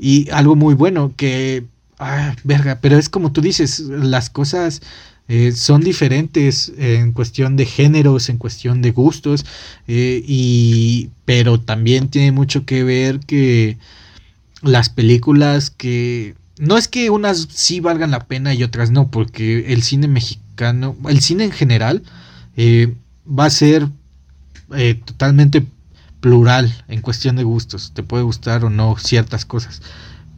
y 0.01 0.31
algo 0.31 0.57
muy 0.57 0.75
bueno 0.75 1.13
que, 1.17 1.65
ah, 1.99 2.35
verga, 2.45 2.79
pero 2.81 2.99
es 2.99 3.09
como 3.09 3.33
tú 3.33 3.41
dices, 3.41 3.81
las 3.81 4.31
cosas 4.31 4.83
eh, 5.29 5.53
son 5.53 5.83
diferentes 5.83 6.73
en 6.77 7.13
cuestión 7.13 7.57
de 7.57 7.67
géneros, 7.67 8.29
en 8.29 8.39
cuestión 8.39 8.83
de 8.83 8.91
gustos, 8.91 9.45
eh, 9.87 10.23
y, 10.27 11.11
pero 11.25 11.61
también 11.61 12.09
tiene 12.09 12.33
mucho 12.33 12.65
que 12.65 12.83
ver 12.85 13.21
que 13.21 13.79
las 14.63 14.89
películas 14.89 15.71
que 15.71 16.35
no 16.61 16.77
es 16.77 16.89
que 16.89 17.09
unas 17.09 17.49
sí 17.51 17.81
valgan 17.81 18.11
la 18.11 18.27
pena 18.27 18.53
y 18.55 18.63
otras 18.63 18.91
no, 18.91 19.11
porque 19.11 19.73
el 19.73 19.83
cine 19.83 20.09
mexicano, 20.09 20.95
el 21.09 21.21
cine 21.21 21.45
en 21.45 21.53
general, 21.53 22.03
eh, 22.57 22.95
va 23.27 23.47
a 23.47 23.51
ser 23.51 23.89
eh, 24.77 25.01
totalmente 25.05 25.65
plural 26.21 26.85
en 26.89 27.01
cuestión 27.01 27.37
de 27.37 27.45
gustos. 27.45 27.93
Te 27.95 28.03
puede 28.03 28.23
gustar 28.23 28.65
o 28.65 28.71
no 28.71 28.97
ciertas 28.99 29.45
cosas. 29.45 29.83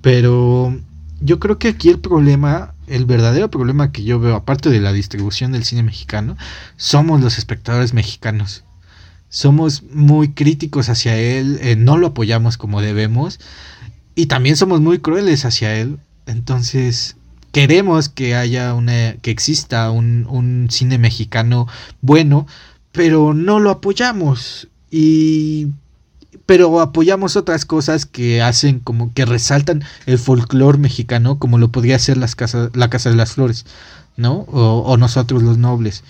Pero 0.01 0.79
yo 1.21 1.39
creo 1.39 1.59
que 1.59 1.69
aquí 1.69 1.89
el 1.89 1.99
problema, 1.99 2.75
el 2.87 3.05
verdadero 3.05 3.51
problema 3.51 3.93
que 3.93 4.05
yo 4.05 4.19
veo, 4.19 4.35
aparte 4.37 4.71
de 4.71 4.81
la 4.81 4.93
distribución 4.93 5.53
del 5.53 5.65
cine 5.65 5.83
mexicano, 5.83 6.37
somos 6.77 7.21
los 7.21 7.39
espectadores 7.39 7.95
mexicanos. 7.95 8.65
Somos 9.29 9.83
muy 9.83 10.33
críticos 10.33 10.89
hacia 10.89 11.17
él, 11.17 11.59
eh, 11.63 11.77
no 11.77 11.97
lo 11.97 12.09
apoyamos 12.09 12.59
como 12.59 12.83
debemos 12.83 13.41
y 14.15 14.27
también 14.27 14.57
somos 14.57 14.83
muy 14.83 14.99
crueles 14.99 15.47
hacia 15.47 15.75
él 15.75 15.99
entonces, 16.27 17.17
queremos 17.53 18.09
que 18.09 18.35
haya 18.35 18.75
una, 18.75 19.15
que 19.15 19.31
exista 19.31 19.91
un, 19.91 20.27
un 20.29 20.69
cine 20.71 20.99
mexicano 20.99 21.67
bueno, 22.01 22.47
pero 22.93 23.35
no 23.35 23.61
lo 23.61 23.71
apoyamos. 23.71 24.69
Pero 26.47 26.81
apoyamos 26.81 27.37
otras 27.37 27.65
cosas 27.65 28.05
que 28.05 28.43
hacen 28.43 28.79
como 28.81 29.13
que 29.15 29.25
resaltan 29.25 29.85
el 30.07 30.19
folclore 30.19 30.79
mexicano, 30.79 31.39
como 31.39 31.59
lo 31.59 31.71
podría 31.71 31.99
ser 31.99 32.17
las 32.17 32.35
casas, 32.35 32.71
la 32.75 32.91
Casa 32.91 33.11
de 33.11 33.17
las 33.17 33.33
Flores, 33.33 33.65
¿no? 34.17 34.41
O, 34.49 34.83
o, 34.85 34.97
nosotros 34.97 35.43
los 35.43 35.57
nobles. 35.57 36.05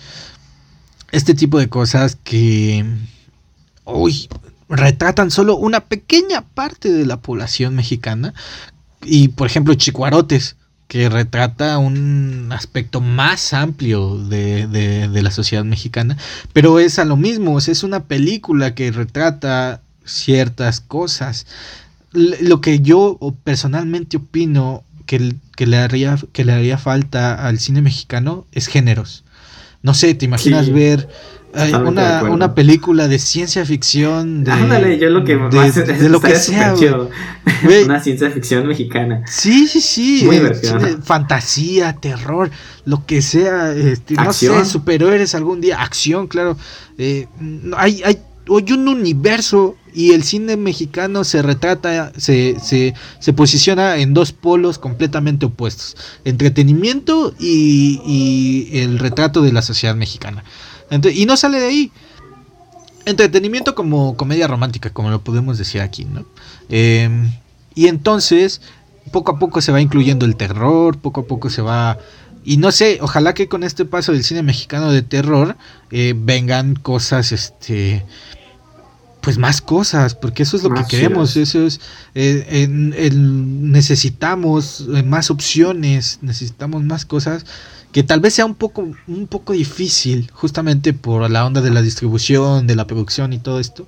Este 1.11 1.33
tipo 1.33 1.59
de 1.59 1.69
cosas 1.69 2.17
que, 2.23 2.85
uy, 3.85 4.27
retratan 4.67 5.31
solo 5.31 5.55
una 5.55 5.81
pequeña 5.81 6.41
parte 6.41 6.91
de 6.91 7.05
la 7.05 7.21
población 7.21 7.75
mexicana, 7.75 8.33
y 9.01 9.29
por 9.29 9.47
ejemplo, 9.47 9.75
Chicuarotes, 9.75 10.55
que 10.93 11.09
retrata 11.09 11.79
un 11.79 12.49
aspecto 12.51 13.01
más 13.01 13.53
amplio 13.53 14.15
de, 14.15 15.09
la 15.11 15.31
sociedad 15.31 15.63
mexicana, 15.63 16.17
pero 16.53 16.77
es 16.77 16.99
a 16.99 17.03
lo 17.03 17.17
mismo, 17.17 17.57
es 17.57 17.81
una 17.81 18.03
película 18.03 18.75
que 18.75 18.91
retrata 18.91 19.81
ciertas 20.05 20.81
cosas. 20.81 21.47
Lo 22.11 22.61
que 22.61 22.81
yo 22.81 23.17
personalmente 23.43 24.17
opino 24.17 24.83
que, 25.07 25.33
que, 25.55 25.65
le 25.65 25.77
haría, 25.77 26.19
que 26.31 26.45
le 26.45 26.53
haría 26.53 26.77
falta 26.77 27.47
al 27.47 27.57
cine 27.57 27.81
mexicano 27.81 28.45
es 28.51 28.67
géneros. 28.67 29.23
No 29.81 29.95
sé, 29.95 30.13
¿te 30.13 30.25
imaginas 30.25 30.71
ver 30.71 31.09
una, 31.53 32.23
una, 32.23 32.55
película 32.55 33.07
de 33.07 33.19
ciencia 33.19 33.65
ficción. 33.65 34.43
De, 34.43 34.97
yo 34.99 35.09
lo 35.09 35.23
que 35.23 35.35
de, 35.35 36.09
lo 36.09 36.19
que 36.19 36.35
sea. 36.35 36.73
una 37.85 37.99
ciencia 37.99 38.31
ficción 38.31 38.67
mexicana. 38.67 39.23
Sí, 39.27 39.67
sí, 39.67 39.79
sí. 39.79 40.23
Muy 40.25 40.37
eh, 40.37 40.97
fantasía, 41.03 41.93
terror, 41.93 42.49
lo 42.85 43.05
que 43.05 43.21
sea. 43.21 43.71
Este, 43.71 44.15
no 44.15 44.33
sé, 44.33 44.65
superhéroes 44.65 45.35
algún 45.35 45.61
día. 45.61 45.81
Acción, 45.81 46.27
claro. 46.27 46.57
Eh, 46.97 47.27
hay, 47.77 48.01
hay, 48.03 48.17
hay 48.49 48.73
un 48.73 48.87
universo 48.87 49.75
y 49.93 50.13
el 50.13 50.23
cine 50.23 50.57
mexicano 50.57 51.23
se 51.23 51.43
retrata, 51.43 52.13
se, 52.17 52.59
se, 52.59 52.95
se, 53.19 53.33
posiciona 53.33 53.97
en 53.97 54.15
dos 54.15 54.31
polos 54.31 54.79
completamente 54.79 55.45
opuestos. 55.45 55.95
Entretenimiento 56.25 57.35
y, 57.39 58.01
y 58.03 58.79
el 58.79 58.97
retrato 58.97 59.43
de 59.43 59.51
la 59.51 59.61
sociedad 59.61 59.95
mexicana 59.95 60.43
y 61.13 61.25
no 61.25 61.37
sale 61.37 61.59
de 61.59 61.67
ahí. 61.67 61.91
Entretenimiento 63.05 63.75
como 63.75 64.15
comedia 64.15 64.47
romántica, 64.47 64.91
como 64.91 65.09
lo 65.09 65.23
podemos 65.23 65.57
decir 65.57 65.81
aquí, 65.81 66.05
¿no? 66.05 66.25
Em, 66.69 67.31
y 67.75 67.87
entonces, 67.87 68.61
poco 69.11 69.33
a 69.33 69.39
poco 69.39 69.61
se 69.61 69.71
va 69.71 69.81
incluyendo 69.81 70.25
el 70.25 70.35
terror, 70.35 70.97
poco 70.97 71.21
a 71.21 71.25
poco 71.25 71.49
se 71.49 71.61
va... 71.61 71.97
Y 72.45 72.57
no 72.57 72.71
sé, 72.71 72.99
ojalá 73.01 73.33
que 73.33 73.47
con 73.47 73.63
este 73.63 73.85
paso 73.85 74.11
del 74.11 74.23
cine 74.23 74.43
mexicano 74.43 74.91
de 74.91 75.01
terror 75.01 75.55
eh, 75.91 76.13
vengan 76.15 76.75
cosas, 76.75 77.31
este, 77.31 78.05
pues 79.21 79.37
más 79.37 79.61
cosas, 79.61 80.15
porque 80.15 80.43
eso 80.43 80.57
es 80.57 80.63
lo 80.63 80.73
que 80.73 80.83
queremos, 80.83 81.37
eso 81.37 81.65
es, 81.65 81.79
eh, 82.13 82.67
necesitamos 82.69 84.85
eh, 84.93 85.03
más 85.03 85.31
opciones, 85.31 86.19
necesitamos 86.21 86.83
más 86.83 87.05
cosas 87.05 87.45
que 87.93 88.03
tal 88.03 88.19
vez 88.19 88.33
sea 88.33 88.45
un 88.45 88.55
poco, 88.55 88.91
un 89.07 89.27
poco 89.27 89.53
difícil, 89.53 90.29
justamente 90.33 90.93
por 90.93 91.29
la 91.29 91.45
onda 91.45 91.61
de 91.61 91.69
la 91.69 91.81
distribución, 91.81 92.67
de 92.67 92.75
la 92.75 92.87
producción 92.87 93.31
y 93.33 93.37
todo 93.37 93.59
esto, 93.59 93.87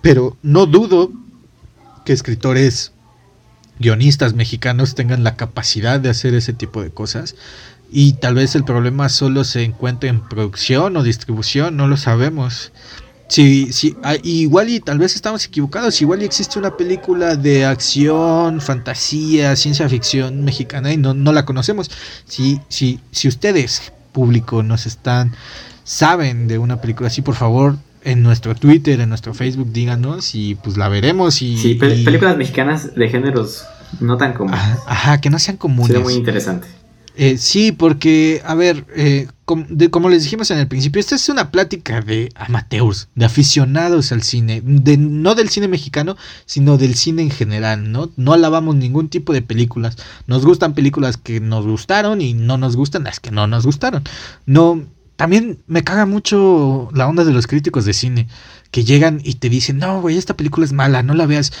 pero 0.00 0.36
no 0.42 0.66
dudo 0.66 1.10
que 2.04 2.12
escritores, 2.12 2.92
guionistas 3.80 4.34
mexicanos 4.34 4.94
tengan 4.94 5.24
la 5.24 5.36
capacidad 5.36 5.98
de 5.98 6.10
hacer 6.10 6.32
ese 6.34 6.52
tipo 6.52 6.80
de 6.80 6.90
cosas. 6.90 7.34
Y 7.90 8.14
tal 8.14 8.34
vez 8.36 8.54
el 8.54 8.64
problema 8.64 9.08
solo 9.08 9.44
se 9.44 9.64
encuentre 9.64 10.08
en 10.08 10.20
producción 10.20 10.96
o 10.96 11.02
distribución, 11.02 11.76
no 11.76 11.88
lo 11.88 11.96
sabemos. 11.96 12.72
Sí, 13.28 13.72
sí, 13.72 13.96
ah, 14.04 14.14
igual 14.22 14.68
y 14.68 14.80
tal 14.80 14.98
vez 14.98 15.16
estamos 15.16 15.44
equivocados, 15.44 16.00
igual 16.00 16.22
y 16.22 16.24
existe 16.24 16.58
una 16.58 16.76
película 16.76 17.34
de 17.34 17.64
acción, 17.64 18.60
fantasía, 18.60 19.56
ciencia 19.56 19.88
ficción 19.88 20.44
mexicana 20.44 20.92
y 20.92 20.96
no, 20.96 21.12
no 21.12 21.32
la 21.32 21.44
conocemos. 21.44 21.90
Si, 22.26 22.60
si, 22.68 23.00
si 23.10 23.26
ustedes, 23.26 23.92
público, 24.12 24.62
nos 24.62 24.86
están, 24.86 25.34
saben 25.82 26.46
de 26.46 26.58
una 26.58 26.80
película 26.80 27.08
así, 27.08 27.20
por 27.20 27.34
favor, 27.34 27.76
en 28.04 28.22
nuestro 28.22 28.54
Twitter, 28.54 29.00
en 29.00 29.08
nuestro 29.08 29.34
Facebook, 29.34 29.72
díganos 29.72 30.36
y 30.36 30.54
pues 30.54 30.76
la 30.76 30.88
veremos. 30.88 31.42
Y, 31.42 31.58
sí, 31.58 31.74
películas 31.74 32.36
mexicanas 32.36 32.94
de 32.94 33.08
géneros 33.08 33.64
no 33.98 34.16
tan 34.16 34.34
comunes. 34.34 34.60
Ajá, 34.86 35.20
que 35.20 35.30
no 35.30 35.40
sean 35.40 35.56
comunes. 35.56 35.88
Sería 35.88 36.04
muy 36.04 36.14
interesante. 36.14 36.68
Eh, 37.18 37.38
sí, 37.38 37.72
porque, 37.72 38.42
a 38.44 38.54
ver, 38.54 38.84
eh, 38.94 39.26
como 39.46 40.10
les 40.10 40.24
dijimos 40.24 40.50
en 40.50 40.58
el 40.58 40.68
principio, 40.68 41.00
esta 41.00 41.14
es 41.14 41.28
una 41.30 41.50
plática 41.50 42.02
de 42.02 42.30
amateurs, 42.34 43.08
de 43.14 43.24
aficionados 43.24 44.12
al 44.12 44.22
cine, 44.22 44.60
de, 44.62 44.98
no 44.98 45.34
del 45.34 45.48
cine 45.48 45.66
mexicano, 45.66 46.16
sino 46.44 46.76
del 46.76 46.94
cine 46.94 47.22
en 47.22 47.30
general, 47.30 47.90
¿no? 47.90 48.10
No 48.16 48.34
alabamos 48.34 48.76
ningún 48.76 49.08
tipo 49.08 49.32
de 49.32 49.40
películas. 49.40 49.96
Nos 50.26 50.44
gustan 50.44 50.74
películas 50.74 51.16
que 51.16 51.40
nos 51.40 51.64
gustaron 51.64 52.20
y 52.20 52.34
no 52.34 52.58
nos 52.58 52.76
gustan 52.76 53.04
las 53.04 53.18
que 53.18 53.30
no 53.30 53.46
nos 53.46 53.64
gustaron. 53.64 54.04
No, 54.44 54.84
también 55.16 55.58
me 55.66 55.84
caga 55.84 56.04
mucho 56.04 56.90
la 56.92 57.08
onda 57.08 57.24
de 57.24 57.32
los 57.32 57.46
críticos 57.46 57.86
de 57.86 57.94
cine, 57.94 58.28
que 58.70 58.84
llegan 58.84 59.22
y 59.24 59.34
te 59.34 59.48
dicen, 59.48 59.78
no, 59.78 60.02
güey, 60.02 60.18
esta 60.18 60.36
película 60.36 60.66
es 60.66 60.72
mala, 60.74 61.02
no 61.02 61.14
la 61.14 61.24
veas. 61.24 61.52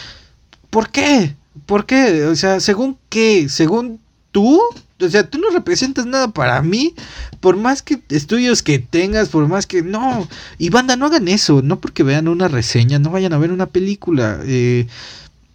¿Por 0.68 0.90
qué? 0.90 1.34
¿Por 1.64 1.86
qué? 1.86 2.24
O 2.24 2.36
sea, 2.36 2.60
¿según 2.60 2.98
qué? 3.08 3.48
¿Según 3.48 4.00
tú? 4.32 4.60
O 5.00 5.08
sea, 5.08 5.28
tú 5.28 5.38
no 5.38 5.50
representas 5.50 6.06
nada 6.06 6.28
para 6.28 6.62
mí, 6.62 6.94
por 7.40 7.56
más 7.56 7.82
que 7.82 8.00
estudios 8.08 8.62
que 8.62 8.78
tengas, 8.78 9.28
por 9.28 9.46
más 9.46 9.66
que... 9.66 9.82
No, 9.82 10.26
y 10.58 10.70
banda, 10.70 10.96
no 10.96 11.06
hagan 11.06 11.28
eso, 11.28 11.60
no 11.62 11.80
porque 11.80 12.02
vean 12.02 12.28
una 12.28 12.48
reseña, 12.48 12.98
no 12.98 13.10
vayan 13.10 13.34
a 13.34 13.38
ver 13.38 13.52
una 13.52 13.66
película. 13.66 14.40
Eh, 14.44 14.86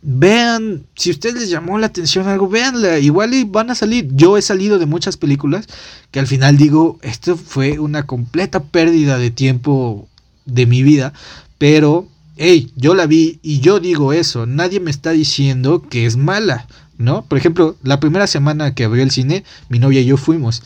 vean, 0.01 0.83
si 0.95 1.09
a 1.09 1.13
ustedes 1.13 1.35
les 1.35 1.49
llamó 1.49 1.77
la 1.77 1.87
atención 1.87 2.27
algo, 2.27 2.49
véanla, 2.49 2.99
igual 2.99 3.33
y 3.33 3.43
van 3.43 3.69
a 3.69 3.75
salir. 3.75 4.09
Yo 4.13 4.37
he 4.37 4.41
salido 4.41 4.79
de 4.79 4.85
muchas 4.85 5.17
películas 5.17 5.67
que 6.11 6.19
al 6.19 6.27
final 6.27 6.57
digo, 6.57 6.99
esto 7.01 7.37
fue 7.37 7.79
una 7.79 8.05
completa 8.05 8.63
pérdida 8.63 9.17
de 9.17 9.31
tiempo 9.31 10.07
de 10.45 10.65
mi 10.65 10.83
vida, 10.83 11.13
pero, 11.57 12.07
hey, 12.37 12.71
yo 12.75 12.95
la 12.95 13.05
vi 13.05 13.39
y 13.43 13.59
yo 13.59 13.79
digo 13.79 14.13
eso, 14.13 14.45
nadie 14.45 14.79
me 14.79 14.91
está 14.91 15.11
diciendo 15.11 15.81
que 15.87 16.05
es 16.05 16.17
mala. 16.17 16.67
¿No? 17.01 17.23
Por 17.23 17.37
ejemplo, 17.37 17.75
la 17.83 17.99
primera 17.99 18.27
semana 18.27 18.73
que 18.73 18.85
abrió 18.85 19.03
el 19.03 19.11
cine, 19.11 19.43
mi 19.69 19.79
novia 19.79 20.01
y 20.01 20.05
yo 20.05 20.17
fuimos. 20.17 20.63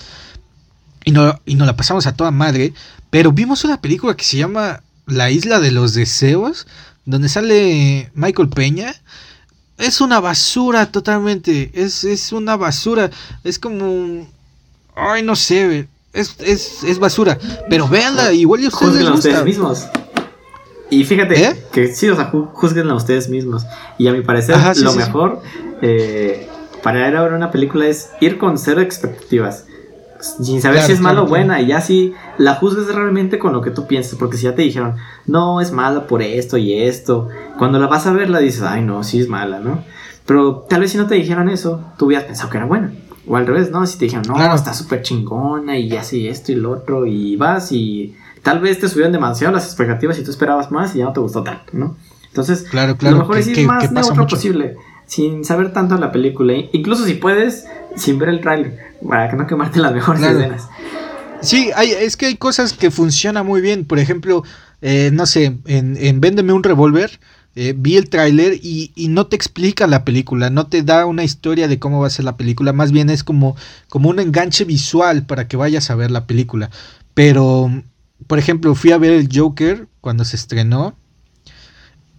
Y, 1.03 1.11
no, 1.11 1.39
y 1.45 1.55
nos 1.55 1.67
la 1.67 1.75
pasamos 1.75 2.07
a 2.07 2.15
toda 2.15 2.31
madre. 2.31 2.73
Pero 3.09 3.31
vimos 3.31 3.63
una 3.63 3.81
película 3.81 4.15
que 4.15 4.23
se 4.23 4.38
llama 4.38 4.81
La 5.05 5.31
Isla 5.31 5.59
de 5.59 5.71
los 5.71 5.93
Deseos, 5.93 6.67
donde 7.05 7.29
sale 7.29 8.11
Michael 8.13 8.49
Peña. 8.49 8.93
Es 9.77 10.01
una 10.01 10.19
basura 10.19 10.91
totalmente. 10.91 11.71
Es, 11.73 12.03
es 12.03 12.31
una 12.31 12.57
basura. 12.57 13.11
Es 13.43 13.59
como... 13.59 14.27
Ay, 14.95 15.23
no 15.23 15.36
sé. 15.36 15.88
Es, 16.13 16.36
es, 16.39 16.83
es 16.83 16.99
basura. 16.99 17.38
Pero 17.69 17.88
véanla, 17.88 18.33
igual 18.33 18.61
y 18.61 18.67
ustedes 18.67 18.95
les 18.95 19.09
ustedes 19.09 19.43
mismos. 19.43 19.86
Y 20.89 21.03
fíjate 21.03 21.43
¿Eh? 21.43 21.65
que 21.71 21.93
sí, 21.93 22.09
o 22.09 22.15
sea, 22.15 22.31
juzguen 22.53 22.89
a 22.89 22.95
ustedes 22.95 23.27
mismos. 23.27 23.65
Y 23.97 24.07
a 24.07 24.13
mi 24.13 24.21
parecer, 24.21 24.57
lo 24.77 24.93
mejor 24.93 25.41
eh, 25.82 26.47
para 26.84 27.07
ir 27.07 27.15
a 27.15 27.23
ver 27.23 27.34
una 27.34 27.51
película 27.51 27.88
es 27.88 28.11
ir 28.21 28.38
con 28.38 28.57
cero 28.57 28.82
expectativas. 28.82 29.65
Sin 30.19 30.61
saber 30.61 30.82
si 30.82 30.93
es 30.93 31.01
mala 31.01 31.23
o 31.23 31.28
buena. 31.28 31.61
Y 31.61 31.67
ya 31.67 31.82
si 31.82 32.13
la 32.38 32.55
juzgues 32.55 32.93
realmente 32.93 33.38
con 33.38 33.53
lo 33.53 33.61
que 33.61 33.71
tú 33.71 33.86
piensas. 33.86 34.17
Porque 34.17 34.38
si 34.38 34.43
ya 34.43 34.55
te 34.55 34.61
dijeron, 34.61 34.95
no, 35.26 35.61
es 35.61 35.71
mala 35.71 36.07
por 36.07 36.21
esto 36.21 36.57
y 36.57 36.73
esto. 36.73 37.28
Cuando 37.57 37.80
la 37.80 37.88
vas 37.88 38.07
a 38.07 38.13
ver, 38.13 38.30
la 38.30 38.39
dices, 38.39 38.61
ay, 38.63 38.82
no, 38.82 39.03
sí 39.03 39.19
es 39.19 39.28
mala, 39.28 39.59
¿no? 39.59 39.84
Pero 40.26 40.65
tal 40.69 40.82
vez 40.82 40.91
si 40.91 40.97
no 40.97 41.07
te 41.07 41.15
dijeron 41.15 41.49
eso, 41.49 41.84
tú 41.97 42.05
hubieras 42.05 42.26
pensado 42.26 42.49
que 42.49 42.57
era 42.57 42.65
buena. 42.65 42.91
O 43.28 43.36
al 43.36 43.45
revés, 43.45 43.71
¿no? 43.71 43.86
Si 43.86 43.97
te 43.97 44.05
dijeron, 44.05 44.26
no, 44.28 44.55
está 44.55 44.73
súper 44.73 45.01
chingona 45.01 45.78
y 45.78 45.95
así 45.95 46.28
esto 46.28 46.51
y 46.51 46.55
lo 46.55 46.71
otro. 46.71 47.05
Y 47.05 47.36
vas 47.36 47.71
y 47.71 48.15
tal 48.41 48.59
vez 48.59 48.80
te 48.80 48.88
subieron 48.88 49.11
demasiado 49.11 49.53
las 49.53 49.65
expectativas 49.65 50.17
y 50.19 50.23
tú 50.23 50.32
esperabas 50.32 50.71
más 50.71 50.95
y 50.95 50.99
ya 50.99 51.05
no 51.05 51.13
te 51.13 51.19
gustó 51.19 51.43
tanto, 51.43 51.71
¿no? 51.73 51.97
Entonces, 52.28 52.63
claro, 52.63 52.97
claro, 52.97 53.15
lo 53.15 53.21
mejor 53.21 53.38
es 53.38 53.47
ir 53.47 53.65
más 53.65 53.91
neutro 53.91 54.28
posible, 54.28 54.76
sin 55.06 55.45
saber 55.45 55.74
tanto 55.74 55.97
la 55.97 56.12
película, 56.12 56.53
incluso 56.72 57.06
si 57.06 57.16
puedes, 57.16 57.66
sin 57.95 58.18
ver 58.20 58.30
el 58.30 58.41
trailer, 58.41 58.80
para 59.08 59.30
que 59.30 59.36
no 59.36 59.47
quemarte 59.47 59.80
las 59.80 59.93
mejores 59.93 60.22
escenas. 60.22 60.68
Sí, 61.41 61.70
hay, 61.76 61.91
es 61.91 62.18
que 62.18 62.28
hay 62.28 62.36
cosas 62.36 62.74
que 62.74 62.89
funcionan 62.91 63.45
muy 63.45 63.62
bien. 63.62 63.86
Por 63.86 63.99
ejemplo, 63.99 64.43
eh, 64.82 65.12
no 65.14 65.26
sé, 65.26 65.58
en, 65.66 65.97
en 65.97 66.22
Véndeme 66.22 66.53
un 66.53 66.64
revólver, 66.64 67.20
eh, 67.56 67.74
vi 67.78 67.97
el 67.97 68.10
tráiler 68.10 68.53
y, 68.62 68.91
y, 68.95 69.10
no 69.10 69.28
te 69.28 69.36
explica 69.36 69.88
la 69.88 70.03
película, 70.03 70.49
no 70.49 70.68
te 70.68 70.82
da 70.82 71.06
una 71.06 71.24
historia 71.24 71.68
de 71.68 71.80
cómo 71.80 72.01
va 72.01 72.08
a 72.08 72.10
ser 72.10 72.26
la 72.26 72.36
película, 72.36 72.74
más 72.74 72.91
bien 72.91 73.10
es 73.10 73.24
como, 73.24 73.56
como 73.88 74.10
un 74.10 74.20
enganche 74.20 74.66
visual 74.66 75.26
para 75.26 75.47
que 75.47 75.56
vayas 75.56 75.89
a 75.89 75.95
ver 75.95 76.12
la 76.12 76.26
película. 76.26 76.70
Pero 77.14 77.72
por 78.28 78.39
ejemplo, 78.39 78.74
fui 78.76 78.91
a 78.91 78.97
ver 78.97 79.12
el 79.12 79.30
Joker 79.32 79.88
cuando 80.01 80.26
se 80.26 80.36
estrenó. 80.36 80.95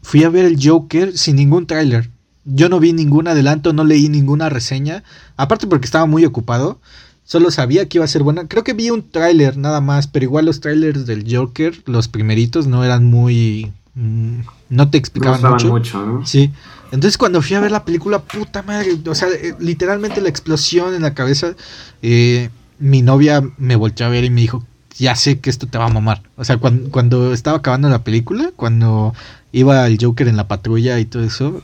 Fui 0.02 0.22
a 0.24 0.28
ver 0.28 0.44
el 0.44 0.58
Joker 0.62 1.16
sin 1.18 1.36
ningún 1.36 1.66
tráiler. 1.66 2.10
Yo 2.46 2.68
no 2.68 2.80
vi 2.80 2.92
ningún 2.92 3.28
adelanto, 3.28 3.72
no 3.72 3.84
leí 3.84 4.08
ninguna 4.08 4.48
reseña. 4.48 5.02
Aparte 5.36 5.66
porque 5.66 5.84
estaba 5.84 6.06
muy 6.06 6.24
ocupado. 6.24 6.80
Solo 7.24 7.50
sabía 7.50 7.88
que 7.88 7.98
iba 7.98 8.04
a 8.04 8.08
ser 8.08 8.22
buena. 8.22 8.46
Creo 8.46 8.62
que 8.62 8.72
vi 8.72 8.90
un 8.90 9.10
tráiler 9.10 9.56
nada 9.56 9.80
más, 9.80 10.06
pero 10.06 10.24
igual 10.24 10.46
los 10.46 10.60
trailers 10.60 11.06
del 11.06 11.26
Joker, 11.28 11.82
los 11.86 12.08
primeritos, 12.08 12.66
no 12.66 12.84
eran 12.84 13.04
muy... 13.04 13.72
Mm, 13.94 14.40
no 14.70 14.90
te 14.90 14.98
explicaban 14.98 15.42
mucho. 15.42 15.68
mucho 15.68 16.06
¿no? 16.06 16.26
Sí. 16.26 16.52
Entonces 16.92 17.18
cuando 17.18 17.42
fui 17.42 17.56
a 17.56 17.60
ver 17.60 17.72
la 17.72 17.84
película, 17.84 18.20
puta 18.20 18.62
madre, 18.62 18.96
o 19.04 19.14
sea, 19.14 19.28
eh, 19.28 19.54
literalmente 19.58 20.20
la 20.20 20.28
explosión 20.28 20.94
en 20.94 21.02
la 21.02 21.14
cabeza, 21.14 21.54
eh, 22.02 22.50
mi 22.78 23.02
novia 23.02 23.42
me 23.58 23.76
volteó 23.76 24.06
a 24.06 24.10
ver 24.10 24.24
y 24.24 24.30
me 24.30 24.40
dijo, 24.40 24.64
ya 24.98 25.14
sé 25.16 25.40
que 25.40 25.50
esto 25.50 25.66
te 25.66 25.78
va 25.78 25.86
a 25.86 25.90
mamar. 25.90 26.22
O 26.36 26.44
sea, 26.44 26.58
cuando, 26.58 27.32
estaba 27.32 27.58
acabando 27.58 27.88
la 27.88 28.04
película, 28.04 28.50
cuando 28.56 29.14
iba 29.56 29.86
el 29.86 29.98
Joker 30.00 30.28
en 30.28 30.36
la 30.36 30.48
patrulla 30.48 30.98
y 31.00 31.04
todo 31.04 31.24
eso, 31.24 31.62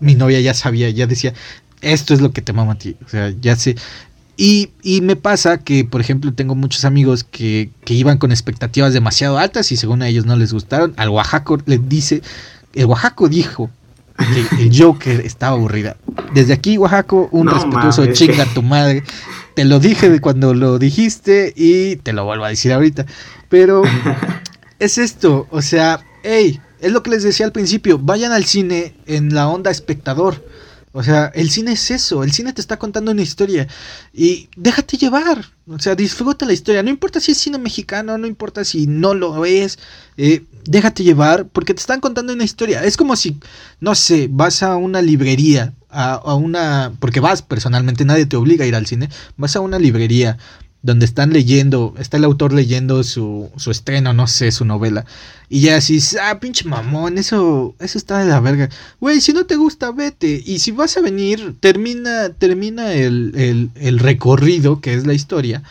mi 0.00 0.14
novia 0.14 0.40
ya 0.40 0.54
sabía, 0.54 0.90
ya 0.90 1.06
decía, 1.06 1.34
esto 1.80 2.14
es 2.14 2.20
lo 2.20 2.32
que 2.32 2.42
te 2.42 2.52
mama 2.52 2.72
a 2.72 2.78
ti. 2.78 2.96
O 3.06 3.08
sea, 3.08 3.32
ya 3.40 3.56
sé. 3.56 3.76
Y, 4.36 4.70
y 4.82 5.00
me 5.00 5.16
pasa 5.16 5.58
que, 5.58 5.84
por 5.84 6.00
ejemplo, 6.00 6.32
tengo 6.32 6.54
muchos 6.54 6.84
amigos 6.84 7.24
que, 7.24 7.70
que, 7.84 7.94
iban 7.94 8.18
con 8.18 8.30
expectativas 8.30 8.92
demasiado 8.92 9.38
altas 9.38 9.72
y 9.72 9.76
según 9.76 10.02
a 10.02 10.08
ellos 10.08 10.26
no 10.26 10.36
les 10.36 10.52
gustaron. 10.52 10.94
Al 10.96 11.08
Oaxaco 11.10 11.58
le 11.66 11.78
dice, 11.78 12.22
el 12.74 12.86
Oaxaco 12.86 13.28
dijo 13.28 13.70
que 14.16 14.62
el 14.62 14.76
Joker 14.76 15.20
estaba 15.20 15.56
aburrida. 15.56 15.96
Desde 16.34 16.52
aquí, 16.52 16.76
Oaxaco, 16.76 17.28
un 17.32 17.48
respetuoso 17.48 18.06
chinga 18.12 18.46
tu 18.54 18.62
madre 18.62 19.02
te 19.58 19.64
lo 19.64 19.80
dije 19.80 20.08
de 20.08 20.20
cuando 20.20 20.54
lo 20.54 20.78
dijiste 20.78 21.52
y 21.56 21.96
te 21.96 22.12
lo 22.12 22.24
vuelvo 22.24 22.44
a 22.44 22.48
decir 22.50 22.72
ahorita. 22.72 23.06
Pero 23.48 23.82
es 24.78 24.98
esto, 24.98 25.48
o 25.50 25.62
sea, 25.62 25.98
hey, 26.22 26.60
es 26.80 26.92
lo 26.92 27.02
que 27.02 27.10
les 27.10 27.22
decía 27.22 27.46
al 27.46 27.52
principio, 27.52 27.98
vayan 27.98 28.32
al 28.32 28.44
cine 28.44 28.94
en 29.06 29.34
la 29.34 29.48
onda 29.48 29.70
espectador. 29.70 30.44
O 30.92 31.02
sea, 31.02 31.26
el 31.34 31.50
cine 31.50 31.72
es 31.72 31.90
eso, 31.90 32.24
el 32.24 32.32
cine 32.32 32.52
te 32.52 32.62
está 32.62 32.78
contando 32.78 33.12
una 33.12 33.22
historia 33.22 33.68
y 34.12 34.48
déjate 34.56 34.96
llevar, 34.96 35.44
o 35.68 35.78
sea, 35.78 35.94
disfruta 35.94 36.46
la 36.46 36.54
historia, 36.54 36.82
no 36.82 36.88
importa 36.88 37.20
si 37.20 37.32
es 37.32 37.38
cine 37.38 37.58
mexicano, 37.58 38.16
no 38.16 38.26
importa 38.26 38.64
si 38.64 38.86
no 38.86 39.12
lo 39.12 39.44
es, 39.44 39.78
eh, 40.16 40.44
déjate 40.64 41.04
llevar 41.04 41.46
porque 41.46 41.74
te 41.74 41.80
están 41.80 42.00
contando 42.00 42.32
una 42.32 42.42
historia. 42.44 42.82
Es 42.84 42.96
como 42.96 43.16
si, 43.16 43.38
no 43.80 43.94
sé, 43.94 44.28
vas 44.30 44.62
a 44.62 44.76
una 44.76 45.02
librería 45.02 45.74
a, 45.90 46.34
una, 46.34 46.92
porque 47.00 47.20
vas 47.20 47.42
personalmente, 47.42 48.04
nadie 48.04 48.26
te 48.26 48.36
obliga 48.36 48.64
a 48.64 48.68
ir 48.68 48.74
al 48.74 48.86
cine, 48.86 49.08
vas 49.36 49.56
a 49.56 49.60
una 49.60 49.78
librería 49.78 50.38
donde 50.82 51.06
están 51.06 51.32
leyendo, 51.32 51.94
está 51.98 52.18
el 52.18 52.24
autor 52.24 52.52
leyendo 52.52 53.02
su, 53.02 53.50
su 53.56 53.70
estreno, 53.70 54.12
no 54.12 54.26
sé, 54.26 54.52
su 54.52 54.64
novela, 54.64 55.04
y 55.48 55.60
ya 55.60 55.76
así, 55.76 55.98
ah, 56.22 56.38
pinche 56.38 56.68
mamón, 56.68 57.18
eso, 57.18 57.74
eso 57.80 57.98
está 57.98 58.18
de 58.18 58.26
la 58.26 58.40
verga. 58.40 58.68
Güey, 59.00 59.20
si 59.20 59.32
no 59.32 59.44
te 59.44 59.56
gusta, 59.56 59.90
vete, 59.90 60.42
y 60.44 60.60
si 60.60 60.70
vas 60.70 60.96
a 60.96 61.00
venir, 61.00 61.56
termina, 61.60 62.30
termina 62.30 62.92
el, 62.92 63.70
el, 63.74 63.98
recorrido, 63.98 64.80
que 64.80 64.94
es 64.94 65.06
la 65.06 65.14
historia, 65.14 65.62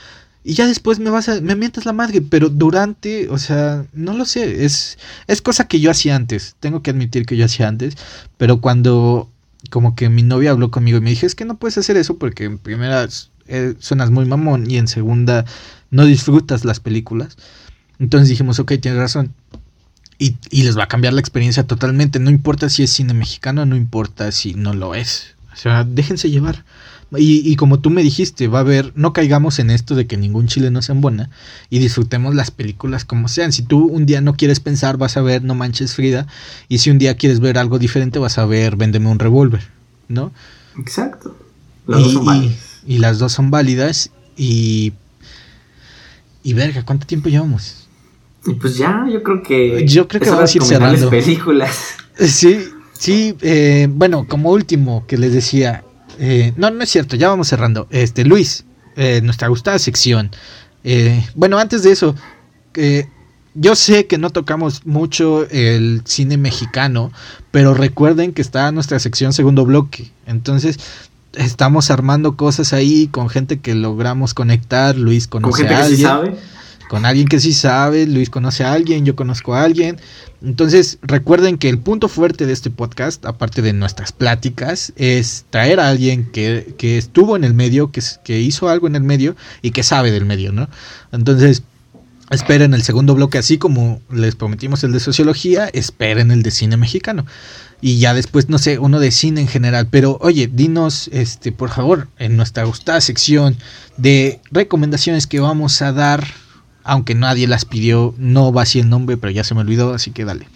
y 0.43 0.53
ya 0.53 0.67
después 0.67 0.99
me 0.99 1.09
vas 1.09 1.29
a, 1.29 1.39
me 1.41 1.55
mientas 1.55 1.85
la 1.85 1.93
madre, 1.93 2.21
pero 2.21 2.49
durante, 2.49 3.29
o 3.29 3.37
sea, 3.37 3.85
no 3.93 4.13
lo 4.13 4.25
sé, 4.25 4.65
es, 4.65 4.97
es 5.27 5.41
cosa 5.41 5.67
que 5.67 5.79
yo 5.79 5.89
hacía 5.89 6.15
antes, 6.15 6.55
tengo 6.59 6.81
que 6.81 6.91
admitir 6.91 7.25
que 7.25 7.37
yo 7.37 7.45
hacía 7.45 7.67
antes, 7.67 7.95
pero 8.37 8.59
cuando 8.59 9.29
como 9.69 9.95
que 9.95 10.09
mi 10.09 10.23
novia 10.23 10.51
habló 10.51 10.71
conmigo 10.71 10.97
y 10.97 11.01
me 11.01 11.09
dije, 11.09 11.25
es 11.25 11.35
que 11.35 11.45
no 11.45 11.57
puedes 11.57 11.77
hacer 11.77 11.97
eso 11.97 12.17
porque 12.17 12.45
en 12.45 12.57
primera 12.57 13.07
eh, 13.47 13.75
suenas 13.79 14.11
muy 14.11 14.25
mamón 14.25 14.69
y 14.69 14.77
en 14.77 14.87
segunda 14.87 15.45
no 15.91 16.05
disfrutas 16.05 16.65
las 16.65 16.79
películas. 16.79 17.37
Entonces 17.99 18.29
dijimos, 18.29 18.59
ok, 18.59 18.73
tienes 18.79 18.99
razón. 18.99 19.33
Y, 20.19 20.35
y, 20.49 20.63
les 20.63 20.77
va 20.77 20.85
a 20.85 20.87
cambiar 20.87 21.13
la 21.13 21.19
experiencia 21.19 21.65
totalmente. 21.65 22.19
No 22.19 22.31
importa 22.31 22.69
si 22.69 22.83
es 22.83 22.91
cine 22.91 23.13
mexicano, 23.13 23.65
no 23.65 23.75
importa 23.75 24.31
si 24.31 24.55
no 24.55 24.73
lo 24.73 24.95
es. 24.95 25.35
O 25.53 25.55
sea, 25.55 25.83
déjense 25.83 26.29
llevar. 26.29 26.63
Y, 27.15 27.55
como 27.55 27.79
tú 27.79 27.89
me 27.89 28.03
dijiste, 28.03 28.49
va 28.49 28.59
a 28.59 28.61
haber, 28.61 28.91
no 28.95 29.13
caigamos 29.13 29.59
en 29.59 29.69
esto 29.69 29.95
de 29.95 30.07
que 30.07 30.17
ningún 30.17 30.47
chile 30.47 30.71
no 30.71 30.81
sea 30.81 30.93
buena 30.93 31.29
y 31.69 31.79
disfrutemos 31.79 32.35
las 32.35 32.51
películas 32.51 33.05
como 33.05 33.29
sean. 33.29 33.53
Si 33.53 33.63
tú 33.63 33.85
un 33.85 34.05
día 34.05 34.19
no 34.19 34.35
quieres 34.35 34.59
pensar, 34.59 34.97
vas 34.97 35.15
a 35.15 35.21
ver 35.21 35.41
No 35.41 35.55
Manches 35.55 35.93
Frida. 35.93 36.27
Y 36.67 36.79
si 36.79 36.89
un 36.89 36.97
día 36.97 37.15
quieres 37.15 37.39
ver 37.39 37.57
algo 37.57 37.79
diferente, 37.79 38.19
vas 38.19 38.37
a 38.37 38.45
ver 38.45 38.75
Véndeme 38.75 39.07
un 39.07 39.19
revólver, 39.19 39.63
¿no? 40.09 40.33
Exacto. 40.77 41.37
Y. 41.87 42.51
Y, 42.87 42.99
las 42.99 43.19
dos 43.19 43.33
son 43.33 43.51
válidas. 43.51 44.11
Y. 44.35 44.93
Y 46.43 46.53
verga, 46.53 46.83
¿cuánto 46.85 47.05
tiempo 47.05 47.29
llevamos? 47.29 47.87
Y 48.45 48.53
pues 48.53 48.77
ya, 48.77 49.05
yo 49.11 49.21
creo 49.21 49.43
que. 49.43 49.85
Yo 49.85 50.07
creo 50.07 50.21
que 50.21 50.29
vamos 50.29 50.53
a 50.53 50.57
ir 50.57 50.63
cerrando. 50.63 51.09
películas. 51.09 51.95
Sí, 52.19 52.69
sí. 52.93 53.35
Eh, 53.41 53.87
bueno, 53.91 54.25
como 54.27 54.49
último 54.49 55.05
que 55.05 55.17
les 55.17 55.33
decía. 55.33 55.83
Eh, 56.17 56.51
no, 56.57 56.71
no 56.71 56.83
es 56.83 56.89
cierto, 56.89 57.15
ya 57.15 57.29
vamos 57.29 57.47
cerrando. 57.47 57.87
Este, 57.91 58.25
Luis, 58.25 58.65
eh, 58.95 59.21
nuestra 59.21 59.49
gustada 59.49 59.77
sección. 59.77 60.31
bueno, 61.35 61.59
antes 61.59 61.83
de 61.83 61.91
eso, 61.91 62.15
yo 63.53 63.75
sé 63.75 64.07
que 64.07 64.17
no 64.17 64.31
tocamos 64.31 64.85
mucho 64.87 65.47
el 65.49 66.01
cine 66.05 66.37
mexicano, 66.37 67.11
pero 67.51 67.75
recuerden 67.75 68.33
que 68.33 68.41
está 68.41 68.71
nuestra 68.71 68.97
sección 68.97 69.31
segundo 69.31 69.63
bloque. 69.63 70.11
Entonces, 70.25 70.79
estamos 71.37 71.91
armando 71.91 72.35
cosas 72.35 72.73
ahí 72.73 73.07
con 73.07 73.29
gente 73.29 73.59
que 73.59 73.75
logramos 73.75 74.33
conectar. 74.33 74.97
Luis 74.97 75.27
conoce 75.27 75.51
¿Con 75.51 75.57
gente 75.59 75.75
a 75.75 75.79
alguien. 75.79 75.91
Que 75.91 75.97
sí 75.97 76.03
sabe? 76.03 76.37
Con 76.89 77.05
alguien 77.05 77.27
que 77.27 77.39
sí 77.39 77.53
sabe, 77.53 78.07
Luis 78.07 78.29
conoce 78.29 78.63
a 78.63 78.71
alguien, 78.71 79.05
yo 79.05 79.15
conozco 79.15 79.53
a 79.55 79.63
alguien. 79.63 79.99
Entonces, 80.41 80.99
recuerden 81.01 81.57
que 81.57 81.67
el 81.67 81.79
punto 81.79 82.07
fuerte 82.07 82.45
de 82.45 82.53
este 82.53 82.69
podcast, 82.69 83.25
aparte 83.25 83.61
de 83.61 83.73
nuestras 83.73 84.13
pláticas, 84.13 84.93
es 84.95 85.45
traer 85.49 85.81
a 85.81 85.89
alguien 85.89 86.31
que, 86.31 86.75
que 86.77 86.97
estuvo 86.97 87.35
en 87.35 87.43
el 87.43 87.53
medio, 87.53 87.91
que, 87.91 88.01
que 88.23 88.39
hizo 88.39 88.69
algo 88.69 88.87
en 88.87 88.95
el 88.95 89.03
medio 89.03 89.35
y 89.61 89.71
que 89.71 89.83
sabe 89.83 90.11
del 90.11 90.25
medio, 90.25 90.53
¿no? 90.53 90.69
Entonces, 91.11 91.63
esperen 92.29 92.73
el 92.73 92.83
segundo 92.83 93.15
bloque, 93.15 93.37
así 93.37 93.57
como 93.57 94.01
les 94.09 94.35
prometimos 94.35 94.81
el 94.85 94.93
de 94.93 95.01
sociología, 95.01 95.67
esperen 95.67 96.31
el 96.31 96.41
de 96.41 96.51
cine 96.51 96.77
mexicano 96.77 97.25
y 97.79 97.99
ya 97.99 98.13
después, 98.13 98.49
no 98.49 98.57
sé, 98.57 98.79
uno 98.79 98.99
de 98.99 99.11
cine 99.11 99.41
en 99.41 99.47
general. 99.47 99.87
Pero 99.89 100.17
oye, 100.21 100.47
dinos, 100.47 101.09
este, 101.13 101.51
por 101.51 101.69
favor, 101.69 102.07
en 102.17 102.37
nuestra 102.37 102.63
gustada 102.63 103.01
sección 103.01 103.55
de 103.97 104.41
recomendaciones 104.51 105.27
que 105.27 105.39
vamos 105.39 105.81
a 105.81 105.91
dar, 105.91 106.25
aunque 106.83 107.15
nadie 107.15 107.47
las 107.47 107.65
pidió, 107.65 108.15
no 108.17 108.51
va 108.51 108.63
así 108.63 108.79
el 108.79 108.89
nombre, 108.89 109.17
pero 109.17 109.31
ya 109.31 109.43
se 109.43 109.53
me 109.53 109.61
olvidó, 109.61 109.93
así 109.93 110.11
que 110.11 110.25
dale. 110.25 110.47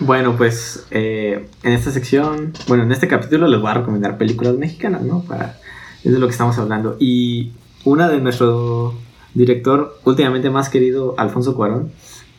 Bueno, 0.00 0.36
pues 0.36 0.86
eh, 0.90 1.48
en 1.62 1.72
esta 1.72 1.90
sección, 1.90 2.52
bueno, 2.66 2.82
en 2.82 2.92
este 2.92 3.08
capítulo 3.08 3.46
les 3.46 3.60
voy 3.60 3.70
a 3.70 3.74
recomendar 3.74 4.18
películas 4.18 4.54
mexicanas, 4.54 5.02
¿no? 5.02 5.22
Para, 5.22 5.58
es 6.02 6.12
de 6.12 6.18
lo 6.18 6.26
que 6.26 6.32
estamos 6.32 6.58
hablando. 6.58 6.96
Y 6.98 7.52
una 7.84 8.08
de 8.08 8.20
nuestro 8.20 8.94
director 9.34 9.98
últimamente 10.04 10.50
más 10.50 10.68
querido, 10.68 11.14
Alfonso 11.16 11.54
Cuarón, 11.54 11.92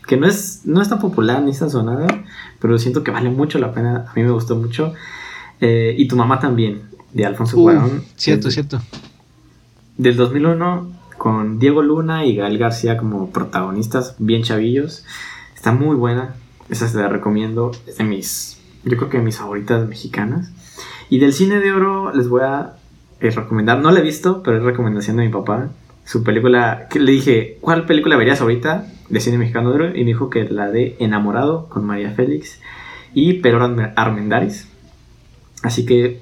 que 0.08 0.18
no 0.18 0.28
es, 0.28 0.62
no 0.66 0.82
es 0.82 0.90
tan 0.90 1.00
popular 1.00 1.42
ni 1.42 1.54
tan 1.54 1.70
sonada, 1.70 2.08
pero 2.66 2.80
siento 2.80 3.04
que 3.04 3.12
vale 3.12 3.30
mucho 3.30 3.60
la 3.60 3.72
pena. 3.72 4.08
A 4.10 4.14
mí 4.16 4.24
me 4.24 4.32
gustó 4.32 4.56
mucho. 4.56 4.96
Eh, 5.62 5.94
y 6.00 6.08
tu 6.08 6.16
mamá 6.16 6.40
también, 6.40 6.82
de 7.14 7.24
Alfonso 7.24 7.58
Cuarón. 7.58 8.04
Cierto, 8.16 8.50
cierto. 8.50 8.82
Del 10.00 10.18
2001, 10.18 10.92
con 11.16 11.60
Diego 11.60 11.84
Luna 11.84 12.26
y 12.26 12.36
Gael 12.36 12.58
García 12.58 12.98
como 12.98 13.30
protagonistas, 13.30 14.16
bien 14.18 14.42
chavillos. 14.42 15.06
Está 15.54 15.74
muy 15.74 15.96
buena. 15.96 16.34
Esa 16.68 16.88
se 16.88 16.98
la 16.98 17.08
recomiendo. 17.08 17.70
Es 17.86 18.00
de 18.00 18.04
mis, 18.04 18.58
yo 18.84 18.98
creo 18.98 19.12
que 19.12 19.20
de 19.20 19.24
mis 19.24 19.38
favoritas 19.38 19.88
mexicanas. 19.88 20.50
Y 21.12 21.20
del 21.20 21.34
cine 21.34 21.60
de 21.60 21.72
oro 21.72 22.16
les 22.16 22.30
voy 22.30 22.42
a 22.42 22.78
eh, 23.20 23.30
recomendar. 23.30 23.78
No 23.78 23.92
la 23.92 24.00
he 24.00 24.04
visto, 24.04 24.42
pero 24.42 24.58
es 24.58 24.64
recomendación 24.64 25.18
de 25.18 25.26
mi 25.26 25.32
papá. 25.32 25.70
Su 26.06 26.24
película, 26.24 26.88
que 26.90 27.00
le 27.00 27.12
dije, 27.12 27.58
¿cuál 27.62 27.86
película 27.86 28.16
verías 28.16 28.40
ahorita? 28.42 28.86
de 29.10 29.20
cine 29.20 29.38
mexicano 29.38 29.70
de 29.70 29.76
oro 29.76 29.96
y 29.96 30.00
me 30.00 30.08
dijo 30.08 30.30
que 30.30 30.46
la 30.46 30.72
de 30.72 30.96
Enamorado 31.00 31.68
con 31.70 31.86
María 31.86 32.12
Félix 32.12 32.60
y 33.14 33.34
Pedro 33.34 33.64
Armendáriz. 33.96 34.68
Así 35.64 35.86
que 35.86 36.22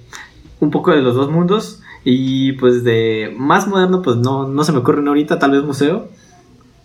un 0.59 0.71
poco 0.71 0.91
de 0.91 1.01
los 1.01 1.15
dos 1.15 1.29
mundos 1.31 1.81
y 2.03 2.53
pues 2.53 2.83
de 2.83 3.33
más 3.37 3.67
moderno 3.67 4.01
pues 4.01 4.17
no, 4.17 4.47
no 4.47 4.63
se 4.63 4.71
me 4.71 4.79
ocurre 4.79 5.05
ahorita, 5.07 5.39
tal 5.39 5.51
vez 5.51 5.63
museo. 5.63 6.09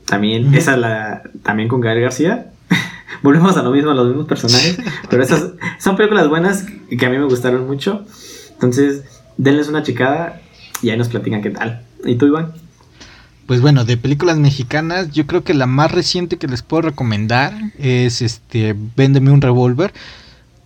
También 0.07 0.55
esa 0.55 0.77
la 0.77 1.23
también 1.43 1.69
con 1.69 1.81
Gael 1.81 2.01
García. 2.01 2.53
Volvemos 3.23 3.57
a 3.57 3.63
lo 3.63 3.71
mismo, 3.71 3.91
a 3.91 3.95
los 3.95 4.07
mismos 4.07 4.27
personajes, 4.27 4.79
pero 5.11 5.23
esas 5.23 5.53
son 5.79 5.97
películas 5.97 6.29
buenas 6.29 6.67
que 6.89 7.07
a 7.07 7.11
mí 7.11 7.19
me 7.19 7.25
gustaron 7.25 7.67
mucho. 7.67 8.05
Entonces, 8.53 9.05
denles 9.37 9.69
una 9.69 9.83
chicada 9.83 10.41
y 10.83 10.91
ahí 10.91 10.97
nos 10.97 11.09
platican 11.09 11.43
qué 11.43 11.51
tal. 11.51 11.83
¿Y 12.05 12.17
tú, 12.17 12.27
Iván? 12.27 12.53
Pues 13.49 13.63
bueno, 13.63 13.87
de 13.87 13.97
películas 13.97 14.37
mexicanas, 14.37 15.11
yo 15.11 15.27
creo 15.27 15.43
que 15.43 15.55
la 15.55 15.65
más 15.65 15.91
reciente 15.91 16.37
que 16.37 16.47
les 16.47 16.61
puedo 16.61 16.83
recomendar 16.83 17.55
es 17.79 18.21
este 18.21 18.77
Véndeme 18.95 19.31
un 19.31 19.41
revólver. 19.41 19.95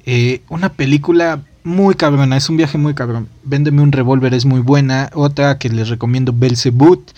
Eh, 0.04 0.40
una 0.48 0.72
película 0.72 1.42
muy 1.62 1.94
cabrona, 1.94 2.36
es 2.36 2.48
un 2.48 2.56
viaje 2.56 2.78
muy 2.78 2.92
cabrón. 2.94 3.28
Véndeme 3.44 3.82
un 3.82 3.92
revólver 3.92 4.34
es 4.34 4.46
muy 4.46 4.58
buena. 4.58 5.10
Otra 5.14 5.58
que 5.58 5.68
les 5.68 5.90
recomiendo, 5.90 6.32
Belzebut. 6.32 7.12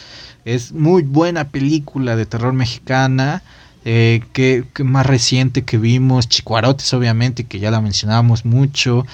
Es 0.44 0.70
muy 0.72 1.02
buena 1.02 1.48
película 1.48 2.14
de 2.14 2.26
terror 2.26 2.52
mexicana. 2.52 3.42
Eh, 3.86 4.20
que, 4.34 4.66
más 4.84 5.06
reciente 5.06 5.62
que 5.62 5.78
vimos, 5.78 6.28
Chicuarotes 6.28 6.92
obviamente, 6.92 7.44
que 7.44 7.58
ya 7.58 7.70
la 7.70 7.80
mencionábamos 7.80 8.44
mucho. 8.44 9.06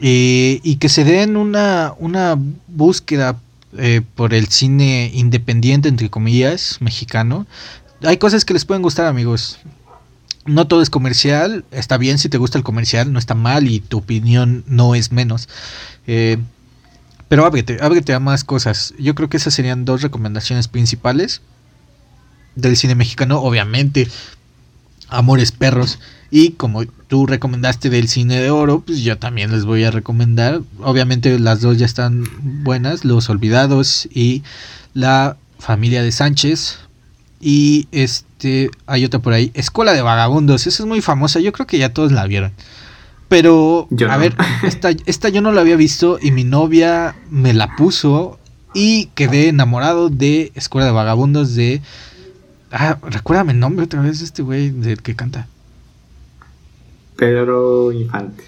Eh, 0.00 0.58
y 0.64 0.76
que 0.78 0.88
se 0.88 1.04
den 1.04 1.36
una, 1.36 1.94
una 2.00 2.36
búsqueda 2.66 3.36
eh, 3.78 4.02
por 4.14 4.34
el 4.34 4.48
cine 4.48 5.10
independiente, 5.14 5.88
entre 5.88 6.10
comillas, 6.10 6.78
mexicano. 6.80 7.46
Hay 8.02 8.16
cosas 8.16 8.44
que 8.44 8.54
les 8.54 8.64
pueden 8.64 8.82
gustar, 8.82 9.06
amigos. 9.06 9.58
No 10.46 10.66
todo 10.66 10.82
es 10.82 10.90
comercial, 10.90 11.64
está 11.70 11.98
bien 11.98 12.18
si 12.18 12.28
te 12.28 12.38
gusta 12.38 12.58
el 12.58 12.64
comercial, 12.64 13.12
no 13.12 13.18
está 13.18 13.34
mal 13.34 13.68
y 13.68 13.80
tu 13.80 13.98
opinión 13.98 14.64
no 14.66 14.94
es 14.94 15.12
menos. 15.12 15.48
Eh, 16.06 16.38
pero 17.28 17.44
ábrete, 17.44 17.78
ábrete 17.80 18.12
a 18.12 18.20
más 18.20 18.42
cosas. 18.42 18.92
Yo 18.98 19.14
creo 19.14 19.28
que 19.28 19.36
esas 19.36 19.54
serían 19.54 19.84
dos 19.84 20.02
recomendaciones 20.02 20.66
principales 20.66 21.42
del 22.56 22.76
cine 22.76 22.96
mexicano. 22.96 23.40
Obviamente, 23.40 24.08
Amores 25.10 25.52
Perros 25.52 25.98
y 26.30 26.52
como 26.52 26.84
tú 26.86 27.26
recomendaste 27.26 27.90
del 27.90 28.08
cine 28.08 28.40
de 28.40 28.50
oro, 28.50 28.82
pues 28.86 29.00
yo 29.00 29.18
también 29.18 29.50
les 29.50 29.64
voy 29.64 29.82
a 29.84 29.90
recomendar. 29.90 30.60
Obviamente 30.80 31.38
las 31.38 31.60
dos 31.60 31.76
ya 31.78 31.86
están 31.86 32.24
buenas, 32.62 33.04
Los 33.04 33.28
Olvidados 33.28 34.08
y 34.12 34.42
La 34.94 35.36
Familia 35.58 36.02
de 36.02 36.12
Sánchez. 36.12 36.78
Y 37.40 37.88
este, 37.90 38.70
hay 38.86 39.04
otra 39.04 39.18
por 39.18 39.32
ahí, 39.32 39.50
Escuela 39.54 39.92
de 39.92 40.02
Vagabundos. 40.02 40.66
Esa 40.66 40.82
es 40.82 40.86
muy 40.86 41.00
famosa, 41.00 41.40
yo 41.40 41.52
creo 41.52 41.66
que 41.66 41.78
ya 41.78 41.92
todos 41.92 42.12
la 42.12 42.26
vieron. 42.26 42.52
Pero, 43.28 43.88
a 44.08 44.16
ver, 44.16 44.36
esta, 44.62 44.90
esta 45.06 45.28
yo 45.30 45.40
no 45.40 45.50
la 45.50 45.62
había 45.62 45.76
visto 45.76 46.18
y 46.20 46.30
mi 46.30 46.44
novia 46.44 47.16
me 47.30 47.54
la 47.54 47.74
puso 47.74 48.38
y 48.72 49.06
quedé 49.16 49.48
enamorado 49.48 50.10
de 50.10 50.52
Escuela 50.54 50.86
de 50.86 50.92
Vagabundos 50.92 51.56
de... 51.56 51.82
Ah, 52.72 52.98
recuérdame 53.02 53.52
el 53.52 53.58
nombre 53.58 53.84
otra 53.84 54.00
vez 54.00 54.20
de 54.20 54.24
este 54.24 54.42
güey 54.42 54.70
del 54.70 55.02
que 55.02 55.16
canta. 55.16 55.48
Pedro 57.16 57.92
Infante. 57.92 58.44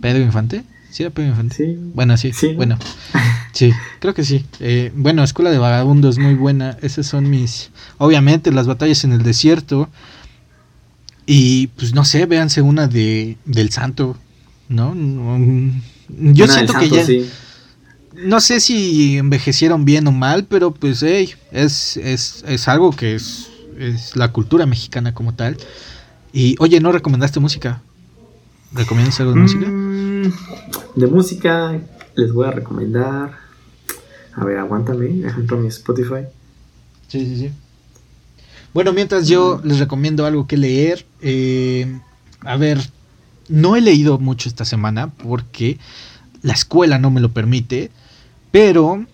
¿Pedro 0.00 0.22
Infante? 0.22 0.64
¿Sí 0.90 1.02
era 1.02 1.10
Pedro 1.10 1.30
Infante? 1.30 1.56
Sí. 1.56 1.78
Bueno, 1.94 2.16
sí. 2.16 2.32
sí 2.32 2.54
bueno. 2.54 2.78
Sí, 3.52 3.70
creo 4.00 4.14
que 4.14 4.24
sí. 4.24 4.46
Eh, 4.60 4.90
bueno, 4.94 5.22
Escuela 5.22 5.50
de 5.50 5.58
Vagabundos, 5.58 6.18
muy 6.18 6.34
buena. 6.34 6.78
Esas 6.80 7.06
son 7.06 7.28
mis... 7.28 7.70
Obviamente, 7.98 8.50
las 8.50 8.66
batallas 8.66 9.04
en 9.04 9.12
el 9.12 9.22
desierto. 9.22 9.90
Y 11.26 11.66
pues 11.68 11.94
no 11.94 12.04
sé, 12.04 12.24
véanse 12.26 12.62
una 12.62 12.88
de 12.88 13.36
del 13.44 13.70
Santo, 13.70 14.16
¿no? 14.68 14.94
Yo 16.08 16.48
siento 16.48 16.72
que 16.78 16.88
ya... 16.88 17.04
No 18.24 18.40
sé 18.40 18.60
si 18.60 19.18
envejecieron 19.18 19.84
bien 19.84 20.06
o 20.06 20.12
mal, 20.12 20.44
pero 20.44 20.72
pues 20.72 21.02
hey, 21.02 21.30
es, 21.50 21.96
es, 21.96 22.44
es 22.46 22.68
algo 22.68 22.90
que 22.90 23.14
es, 23.14 23.48
es 23.82 24.16
la 24.16 24.32
cultura 24.32 24.66
mexicana 24.66 25.14
como 25.14 25.34
tal. 25.34 25.56
Y 26.32 26.56
oye, 26.58 26.80
¿no 26.80 26.92
recomendaste 26.92 27.40
música? 27.40 27.82
¿Recomiendas 28.72 29.20
algo 29.20 29.34
de 29.34 29.40
música? 29.40 29.66
Mm, 29.66 30.32
de 30.96 31.06
música 31.06 31.80
les 32.14 32.32
voy 32.32 32.46
a 32.46 32.50
recomendar. 32.52 33.38
A 34.34 34.44
ver, 34.44 34.58
aguántame, 34.58 35.26
ejemplo 35.26 35.58
mi 35.58 35.68
Spotify. 35.68 36.24
Sí, 37.08 37.26
sí, 37.26 37.36
sí. 37.36 37.50
Bueno, 38.72 38.92
mientras 38.94 39.28
yo 39.28 39.60
les 39.62 39.78
recomiendo 39.78 40.24
algo 40.24 40.46
que 40.46 40.56
leer. 40.56 41.04
Eh, 41.20 42.00
a 42.40 42.56
ver, 42.56 42.78
no 43.48 43.76
he 43.76 43.82
leído 43.82 44.18
mucho 44.18 44.48
esta 44.48 44.64
semana 44.64 45.10
porque 45.10 45.78
la 46.40 46.54
escuela 46.54 46.98
no 46.98 47.10
me 47.10 47.20
lo 47.20 47.32
permite. 47.32 47.90
Pero 48.50 49.04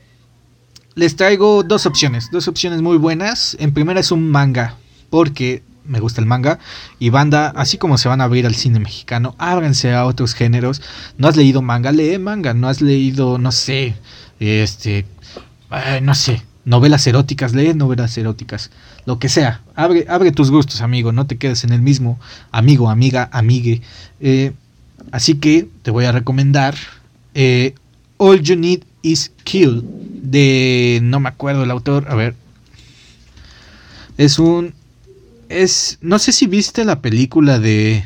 les 0.99 1.15
traigo 1.15 1.63
dos 1.63 1.87
opciones, 1.87 2.29
dos 2.33 2.49
opciones 2.49 2.83
muy 2.83 2.97
buenas. 2.97 3.57
En 3.61 3.73
primera 3.73 4.01
es 4.01 4.11
un 4.11 4.31
manga, 4.33 4.75
porque 5.11 5.63
me 5.85 6.01
gusta 6.01 6.21
el 6.21 6.27
manga. 6.27 6.59
Y 6.99 7.11
banda, 7.11 7.53
así 7.55 7.79
como 7.79 7.99
se 7.99 8.09
van 8.09 8.21
a 8.21 8.25
abrir 8.25 8.47
al 8.47 8.57
cine 8.57 8.81
mexicano, 8.81 9.37
ábranse 9.39 9.95
a 9.95 10.07
otros 10.07 10.35
géneros. 10.35 10.83
No 11.17 11.29
has 11.29 11.37
leído 11.37 11.63
manga, 11.63 11.93
lee 11.93 12.19
manga. 12.19 12.53
No 12.53 12.67
has 12.67 12.81
leído, 12.81 13.39
no 13.39 13.53
sé, 13.53 13.95
este, 14.41 15.07
no 16.03 16.17
sé, 16.17 16.43
novelas 16.65 17.07
eróticas, 17.07 17.55
lee 17.55 17.75
novelas 17.75 18.19
eróticas. 18.19 18.73
Lo 19.07 19.21
que 19.21 19.29
sea, 19.29 19.63
abre, 19.77 20.05
abre 20.09 20.33
tus 20.33 20.51
gustos, 20.51 20.81
amigo. 20.81 21.13
No 21.13 21.29
te 21.29 21.39
quedes 21.39 21.63
en 21.63 21.73
el 21.73 21.81
mismo, 21.81 22.19
amigo, 22.51 22.91
amiga, 22.91 23.29
amigue. 23.31 23.83
Eh, 24.19 24.51
así 25.13 25.35
que 25.35 25.69
te 25.83 25.93
voy 25.93 26.07
a 26.07 26.13
recomendar 26.13 26.75
eh, 27.35 27.77
All 28.19 28.41
You 28.43 28.57
Need 28.57 28.85
Is 29.03 29.33
Kill 29.45 29.83
de 30.23 31.01
no 31.03 31.21
me 31.21 31.29
acuerdo 31.29 31.65
el 31.65 31.71
autor, 31.71 32.07
a 32.09 32.15
ver. 32.15 32.35
Es 34.17 34.39
un 34.39 34.75
es, 35.49 35.99
no 36.01 36.19
sé 36.19 36.33
si 36.33 36.47
viste 36.47 36.85
la 36.85 37.01
película 37.01 37.59
de, 37.59 38.05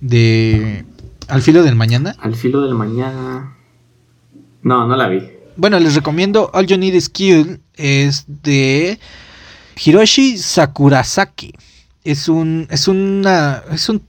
de 0.00 0.84
Al 1.28 1.42
filo 1.42 1.62
del 1.62 1.74
mañana. 1.74 2.14
Al 2.20 2.34
filo 2.34 2.62
del 2.62 2.74
mañana. 2.74 3.56
No, 4.62 4.86
no 4.86 4.96
la 4.96 5.08
vi. 5.08 5.28
Bueno, 5.56 5.78
les 5.80 5.94
recomiendo 5.94 6.50
All 6.54 6.66
You 6.66 6.78
Need 6.78 6.94
Is 6.94 7.08
Kill. 7.08 7.60
Es 7.74 8.24
de 8.28 8.98
Hiroshi 9.84 10.38
Sakurasaki. 10.38 11.54
Es 12.04 12.28
un 12.28 12.66
es 12.70 12.88
una 12.88 13.62
es, 13.70 13.88
un, 13.88 14.02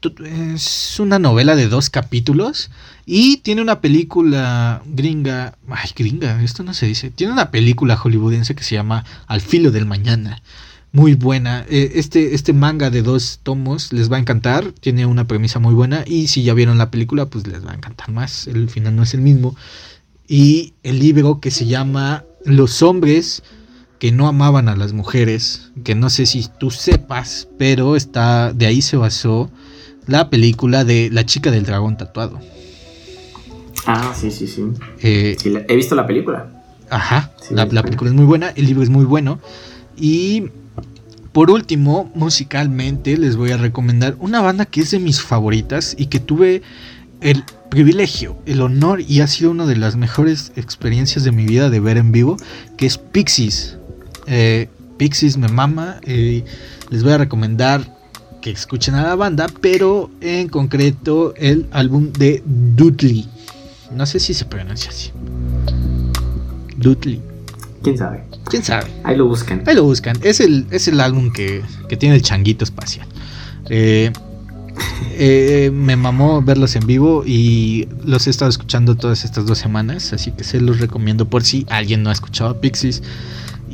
es 0.55 0.99
una 0.99 1.19
novela 1.19 1.55
de 1.55 1.67
dos 1.67 1.91
capítulos 1.91 2.71
y 3.05 3.37
tiene 3.37 3.61
una 3.61 3.81
película 3.81 4.81
gringa, 4.85 5.57
ay 5.69 5.91
gringa, 5.95 6.41
esto 6.41 6.63
no 6.63 6.73
se 6.73 6.87
dice. 6.87 7.11
Tiene 7.11 7.33
una 7.33 7.51
película 7.51 7.95
hollywoodense 7.95 8.55
que 8.55 8.63
se 8.63 8.75
llama 8.75 9.05
Al 9.27 9.41
filo 9.41 9.71
del 9.71 9.85
mañana 9.85 10.41
muy 10.93 11.15
buena. 11.15 11.65
Eh, 11.69 11.93
este, 11.95 12.33
este 12.35 12.53
manga 12.53 12.89
de 12.89 13.01
dos 13.01 13.39
tomos 13.43 13.91
les 13.91 14.09
va 14.11 14.17
a 14.17 14.19
encantar, 14.19 14.71
tiene 14.71 15.05
una 15.05 15.27
premisa 15.27 15.59
muy 15.59 15.73
buena 15.73 16.03
y 16.05 16.27
si 16.27 16.43
ya 16.43 16.53
vieron 16.53 16.77
la 16.77 16.91
película 16.91 17.25
pues 17.25 17.45
les 17.47 17.65
va 17.65 17.71
a 17.71 17.75
encantar 17.75 18.11
más, 18.11 18.47
el 18.47 18.69
final 18.69 18.95
no 18.95 19.03
es 19.03 19.13
el 19.13 19.21
mismo. 19.21 19.55
Y 20.27 20.73
el 20.83 20.99
libro 20.99 21.41
que 21.41 21.51
se 21.51 21.65
llama 21.65 22.23
Los 22.45 22.81
hombres 22.81 23.43
que 24.03 24.11
no 24.11 24.27
amaban 24.27 24.67
a 24.67 24.75
las 24.75 24.91
mujeres, 24.91 25.71
que 25.85 25.95
no 25.95 26.09
sé 26.09 26.25
si 26.25 26.49
tú 26.59 26.71
sepas, 26.71 27.47
pero 27.57 27.95
está 27.95 28.51
de 28.51 28.65
ahí 28.65 28.81
se 28.81 28.97
basó 28.97 29.49
la 30.07 30.29
película 30.29 30.83
de 30.83 31.09
La 31.09 31.25
chica 31.25 31.51
del 31.51 31.63
dragón 31.63 31.95
tatuado. 31.95 32.41
Ah, 33.85 34.13
sí, 34.13 34.29
sí, 34.29 34.45
sí. 34.45 34.65
Eh, 35.01 35.37
he 35.69 35.75
visto 35.77 35.95
la 35.95 36.05
película. 36.05 36.49
Ajá, 36.89 37.31
la, 37.49 37.65
la 37.67 37.81
película 37.81 38.09
es 38.09 38.13
muy 38.13 38.25
buena, 38.25 38.49
el 38.49 38.65
libro 38.65 38.83
es 38.83 38.89
muy 38.89 39.05
bueno. 39.05 39.39
Y 39.95 40.49
por 41.31 41.49
último, 41.49 42.11
musicalmente 42.13 43.15
les 43.15 43.37
voy 43.37 43.51
a 43.51 43.57
recomendar 43.57 44.17
una 44.19 44.41
banda 44.41 44.65
que 44.65 44.81
es 44.81 44.91
de 44.91 44.99
mis 44.99 45.21
favoritas 45.21 45.95
y 45.97 46.07
que 46.07 46.19
tuve 46.19 46.61
el 47.21 47.45
privilegio, 47.69 48.37
el 48.45 48.59
honor 48.59 48.99
y 48.99 49.21
ha 49.21 49.27
sido 49.27 49.51
una 49.51 49.65
de 49.65 49.77
las 49.77 49.95
mejores 49.95 50.51
experiencias 50.57 51.23
de 51.23 51.31
mi 51.31 51.45
vida 51.45 51.69
de 51.69 51.79
ver 51.79 51.95
en 51.95 52.11
vivo, 52.11 52.35
que 52.75 52.85
es 52.85 52.97
Pixies. 52.97 53.77
Eh, 54.27 54.69
Pixies 54.97 55.37
me 55.37 55.47
mama, 55.47 55.99
les 56.05 57.03
voy 57.03 57.11
a 57.11 57.17
recomendar 57.17 57.81
que 58.41 58.51
escuchen 58.51 58.95
a 58.95 59.03
la 59.03 59.15
banda, 59.15 59.47
pero 59.61 60.11
en 60.21 60.49
concreto 60.49 61.33
el 61.37 61.67
álbum 61.71 62.11
de 62.11 62.43
Dudley. 62.45 63.27
No 63.95 64.05
sé 64.05 64.19
si 64.19 64.33
se 64.33 64.45
pronuncia 64.45 64.89
así. 64.89 65.11
Dudley. 66.77 67.21
¿Quién 67.83 67.97
sabe? 67.97 68.23
¿Quién 68.49 68.63
sabe? 68.63 68.91
Ahí 69.03 69.15
lo 69.15 69.27
buscan. 69.27 69.63
Ahí 69.65 69.75
lo 69.75 69.83
buscan. 69.83 70.17
Es 70.23 70.39
el, 70.39 70.67
es 70.71 70.87
el 70.87 70.99
álbum 70.99 71.31
que, 71.31 71.63
tiene 71.97 72.15
el 72.15 72.21
changuito 72.21 72.63
espacial. 72.63 73.07
Eh, 73.69 74.11
eh, 75.11 75.71
me 75.73 75.95
mamó 75.95 76.41
verlos 76.41 76.75
en 76.75 76.85
vivo 76.85 77.23
y 77.25 77.87
los 78.05 78.27
he 78.27 78.29
estado 78.29 78.49
escuchando 78.49 78.95
todas 78.95 79.23
estas 79.23 79.45
dos 79.45 79.57
semanas, 79.57 80.11
así 80.11 80.31
que 80.31 80.43
se 80.43 80.59
los 80.59 80.79
recomiendo 80.79 81.29
por 81.29 81.43
si 81.43 81.65
alguien 81.69 82.03
no 82.03 82.09
ha 82.09 82.13
escuchado 82.13 82.49
a 82.49 82.59
Pixies. 82.59 83.03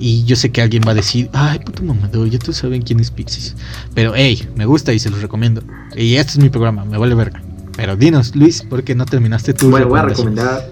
Y 0.01 0.23
yo 0.23 0.37
sé 0.37 0.51
que 0.51 0.61
alguien 0.61 0.83
va 0.87 0.91
a 0.91 0.95
decir, 0.95 1.29
ay, 1.33 1.59
puto 1.59 1.83
mamador, 1.83 2.29
ya 2.29 2.39
tú 2.39 2.53
saben 2.53 2.81
quién 2.81 3.01
es 3.01 3.11
Pixies. 3.11 3.55
Pero 3.93 4.13
hey, 4.15 4.47
me 4.55 4.65
gusta 4.65 4.93
y 4.93 4.99
se 4.99 5.09
los 5.09 5.21
recomiendo. 5.21 5.61
Y 5.95 6.15
este 6.15 6.33
es 6.33 6.39
mi 6.39 6.49
programa, 6.49 6.85
me 6.85 6.97
vale 6.97 7.15
verga. 7.15 7.41
Pero 7.75 7.97
dinos, 7.97 8.35
Luis, 8.35 8.61
¿por 8.61 8.83
qué 8.83 8.95
no 8.95 9.05
terminaste 9.05 9.53
tu 9.53 9.69
Bueno, 9.69 9.87
voy 9.89 9.99
a 9.99 10.03
recomendar 10.03 10.69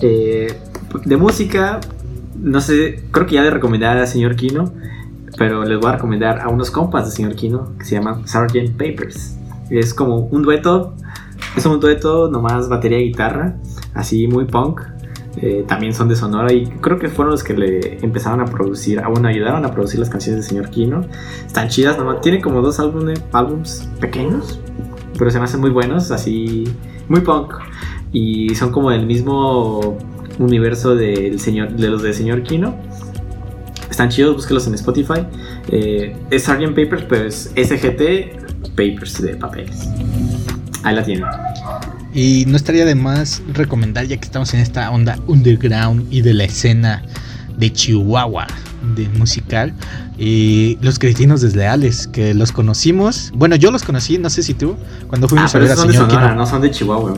eh, 0.00 0.52
de 1.04 1.16
música, 1.16 1.80
no 2.36 2.60
sé, 2.60 3.04
creo 3.10 3.26
que 3.26 3.36
ya 3.36 3.42
le 3.42 3.50
recomendar 3.50 3.96
al 3.96 4.08
señor 4.08 4.36
Kino, 4.36 4.72
pero 5.38 5.64
les 5.64 5.78
voy 5.78 5.90
a 5.90 5.92
recomendar 5.92 6.40
a 6.40 6.48
unos 6.48 6.70
compas 6.70 7.04
del 7.04 7.12
señor 7.12 7.34
Kino 7.36 7.76
que 7.78 7.84
se 7.84 7.94
llaman 7.94 8.26
Sgt. 8.26 8.72
Papers. 8.72 9.36
Es 9.70 9.94
como 9.94 10.18
un 10.18 10.42
dueto, 10.42 10.94
es 11.56 11.64
un 11.66 11.80
dueto 11.80 12.30
nomás 12.30 12.68
batería 12.68 12.98
y 12.98 13.08
guitarra, 13.08 13.56
así 13.94 14.26
muy 14.26 14.44
punk. 14.44 14.80
Eh, 15.36 15.64
también 15.66 15.92
son 15.94 16.08
de 16.08 16.14
Sonora 16.14 16.52
y 16.52 16.66
creo 16.66 16.98
que 16.98 17.08
fueron 17.08 17.32
los 17.32 17.42
que 17.42 17.54
le 17.54 17.98
empezaron 18.04 18.40
a 18.40 18.44
producir, 18.44 19.00
a 19.00 19.08
bueno, 19.08 19.28
ayudaron 19.28 19.64
a 19.64 19.72
producir 19.72 19.98
las 19.98 20.08
canciones 20.08 20.42
del 20.42 20.48
señor 20.48 20.70
Kino. 20.70 21.02
Están 21.46 21.68
chidas, 21.68 21.98
nomás 21.98 22.20
tienen 22.20 22.40
como 22.40 22.60
dos 22.60 22.78
álbumes, 22.78 23.20
pequeños, 24.00 24.60
pero 25.18 25.30
se 25.30 25.38
me 25.38 25.44
hacen 25.44 25.60
muy 25.60 25.70
buenos, 25.70 26.10
así 26.10 26.64
muy 27.08 27.20
punk. 27.20 27.54
Y 28.12 28.54
son 28.54 28.70
como 28.70 28.92
el 28.92 29.06
mismo 29.06 29.98
universo 30.38 30.94
del 30.94 31.40
señor, 31.40 31.72
de 31.72 31.88
los 31.88 32.02
del 32.02 32.14
señor 32.14 32.42
Kino. 32.42 32.76
Están 33.90 34.08
chidos, 34.08 34.34
búsquelos 34.36 34.66
en 34.66 34.74
Spotify. 34.74 35.26
Eh, 35.68 36.16
es 36.30 36.44
Sgt. 36.44 36.74
Papers, 36.74 37.04
pero 37.08 37.24
es 37.26 37.52
SGT 37.56 38.70
Papers 38.70 39.22
de 39.22 39.36
papeles. 39.36 39.88
Ahí 40.82 40.94
la 40.94 41.04
tienen. 41.04 41.26
Y 42.14 42.44
no 42.46 42.56
estaría 42.56 42.84
de 42.84 42.94
más 42.94 43.42
recomendar, 43.52 44.06
ya 44.06 44.16
que 44.16 44.24
estamos 44.24 44.54
en 44.54 44.60
esta 44.60 44.90
onda 44.90 45.18
underground 45.26 46.06
y 46.12 46.22
de 46.22 46.32
la 46.32 46.44
escena 46.44 47.02
de 47.56 47.72
Chihuahua 47.72 48.46
de 48.94 49.08
musical, 49.08 49.72
y 50.18 50.78
los 50.82 50.98
cretinos 50.98 51.40
desleales, 51.40 52.06
que 52.06 52.34
los 52.34 52.52
conocimos. 52.52 53.32
Bueno, 53.34 53.56
yo 53.56 53.70
los 53.70 53.82
conocí, 53.82 54.18
no 54.18 54.30
sé 54.30 54.42
si 54.42 54.54
tú, 54.54 54.76
cuando 55.08 55.28
fuimos 55.28 55.54
ah, 55.54 55.58
a 55.58 55.60
ver 55.60 55.72
a 55.72 55.76
señor 55.76 55.94
Sonora, 55.94 56.34
no 56.34 56.46
son 56.46 56.62
de 56.62 56.70
Chihuahua. 56.70 57.14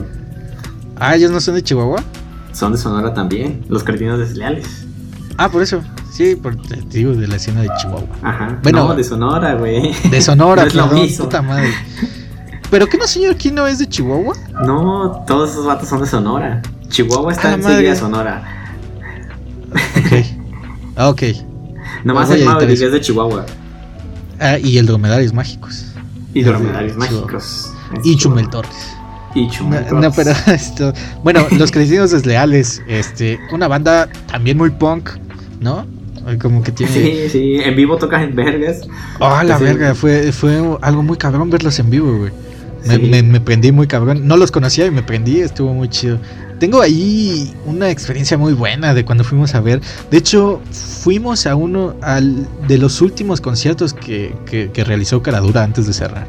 Ah, 0.96 1.16
ellos 1.16 1.30
no 1.30 1.40
son 1.40 1.56
de 1.56 1.62
Chihuahua 1.62 2.02
son 2.56 2.72
de 2.72 2.78
Sonora 2.78 3.12
también, 3.12 3.64
los 3.68 3.84
cretinos 3.84 4.18
desleales. 4.18 4.86
Ah, 5.36 5.50
por 5.50 5.62
eso. 5.62 5.82
Sí, 6.10 6.34
por 6.34 6.56
digo 6.88 7.12
de 7.12 7.28
la 7.28 7.36
escena 7.36 7.60
de 7.60 7.68
Chihuahua. 7.78 8.08
Ajá. 8.22 8.58
Bueno, 8.62 8.94
de 8.94 9.04
Sonora, 9.04 9.54
güey. 9.54 9.92
De 10.10 10.22
Sonora, 10.22 10.62
no 10.62 10.68
es 10.68 10.74
lo 10.74 10.86
mismo. 10.86 11.24
puta 11.26 11.42
madre. 11.42 11.70
¿Pero 12.70 12.86
qué 12.86 12.98
no, 12.98 13.06
señor 13.06 13.36
no 13.52 13.66
es 13.66 13.78
de 13.78 13.88
Chihuahua? 13.88 14.34
No, 14.64 15.24
todos 15.26 15.50
esos 15.50 15.66
vatos 15.66 15.88
son 15.88 16.00
de 16.00 16.06
Sonora. 16.06 16.62
Chihuahua 16.88 17.32
está 17.32 17.54
en 17.54 17.62
de 17.62 17.96
Sonora. 17.96 18.42
Ok. 19.70 20.26
Ah, 20.96 21.08
ok. 21.10 21.22
Nomás 22.04 22.30
el 22.30 22.44
Maverick 22.44 22.80
es 22.80 22.92
de 22.92 23.00
Chihuahua. 23.00 23.46
Ah, 24.40 24.58
y 24.58 24.78
el 24.78 24.86
Dromedarios 24.86 25.32
Mágicos. 25.32 25.86
Y 26.34 26.42
Dromedarios 26.42 26.96
Mágicos. 26.96 27.72
Y 28.04 28.16
Chumel 28.16 28.48
Torres. 28.50 28.96
No, 29.92 30.10
pero 30.12 30.32
esto. 30.46 30.92
Bueno, 31.22 31.46
Los 31.52 31.70
Crecidos 31.70 32.10
Desleales. 32.10 32.82
Este, 32.88 33.38
una 33.52 33.68
banda 33.68 34.08
también 34.26 34.56
muy 34.56 34.70
punk, 34.70 35.10
¿no? 35.60 35.86
Como 36.40 36.62
que 36.62 36.72
tiene. 36.72 36.92
Sí, 36.92 37.28
sí, 37.30 37.54
en 37.62 37.76
vivo 37.76 37.96
tocas 37.98 38.22
en 38.22 38.34
vergas. 38.34 38.80
Ah, 39.20 39.44
la 39.44 39.58
verga, 39.58 39.94
fue, 39.94 40.32
fue 40.32 40.60
algo 40.80 41.02
muy 41.02 41.16
cabrón 41.16 41.50
verlos 41.50 41.78
en 41.78 41.90
vivo, 41.90 42.16
güey. 42.18 42.32
Me, 42.86 43.22
me, 43.22 43.40
prendí 43.40 43.72
muy 43.72 43.86
cabrón. 43.86 44.26
No 44.26 44.36
los 44.36 44.50
conocía 44.50 44.86
y 44.86 44.90
me 44.90 45.02
prendí, 45.02 45.40
estuvo 45.40 45.72
muy 45.72 45.88
chido. 45.88 46.18
Tengo 46.58 46.80
ahí 46.80 47.54
una 47.66 47.90
experiencia 47.90 48.38
muy 48.38 48.54
buena 48.54 48.94
de 48.94 49.04
cuando 49.04 49.24
fuimos 49.24 49.54
a 49.54 49.60
ver. 49.60 49.80
De 50.10 50.18
hecho, 50.18 50.60
fuimos 50.70 51.46
a 51.46 51.54
uno 51.54 51.94
al, 52.00 52.46
de 52.66 52.78
los 52.78 53.00
últimos 53.02 53.40
conciertos 53.40 53.92
que, 53.92 54.34
que, 54.46 54.70
que 54.70 54.84
realizó 54.84 55.22
Caradura 55.22 55.62
antes 55.62 55.86
de 55.86 55.92
cerrar. 55.92 56.26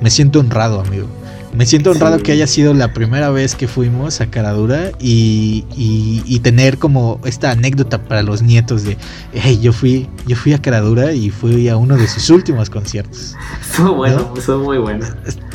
Me 0.00 0.10
siento 0.10 0.40
honrado, 0.40 0.80
amigo. 0.80 1.08
Me 1.54 1.66
siento 1.66 1.92
honrado 1.92 2.18
que 2.18 2.32
haya 2.32 2.48
sido 2.48 2.74
la 2.74 2.92
primera 2.92 3.30
vez 3.30 3.54
que 3.54 3.68
fuimos 3.68 4.20
a 4.20 4.26
Caradura 4.26 4.90
y, 4.98 5.64
y, 5.76 6.40
tener 6.40 6.78
como 6.78 7.20
esta 7.24 7.52
anécdota 7.52 8.02
para 8.02 8.24
los 8.24 8.42
nietos 8.42 8.82
de, 8.82 8.98
hey, 9.32 9.60
yo 9.62 9.72
fui, 9.72 10.08
yo 10.26 10.34
fui 10.34 10.52
a 10.52 10.60
Caradura 10.60 11.12
y 11.12 11.30
fui 11.30 11.68
a 11.68 11.76
uno 11.76 11.96
de 11.96 12.08
sus 12.08 12.28
últimos 12.30 12.70
conciertos. 12.70 13.36
Estuvo 13.60 13.94
bueno, 13.94 14.34
estuvo 14.36 14.64
muy 14.64 14.78
bueno. 14.78 15.06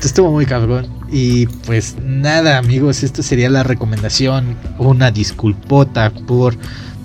Estuvo 0.02 0.32
muy 0.32 0.46
cabrón. 0.46 0.88
Y 1.12 1.48
pues 1.48 1.98
nada, 2.02 2.58
amigos, 2.58 3.04
esta 3.04 3.22
sería 3.22 3.50
la 3.50 3.64
recomendación. 3.64 4.56
Una 4.78 5.12
disculpota 5.12 6.12
por 6.12 6.56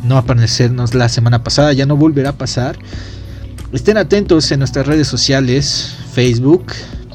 no 0.04 0.18
aparecernos 0.18 0.94
la 0.94 1.08
semana 1.08 1.42
pasada, 1.42 1.72
ya 1.72 1.84
no 1.84 1.96
volverá 1.96 2.30
a 2.30 2.38
pasar. 2.38 2.78
Estén 3.72 3.96
atentos 3.96 4.52
en 4.52 4.60
nuestras 4.60 4.86
redes 4.86 5.08
sociales, 5.08 5.96
Facebook, 6.12 6.66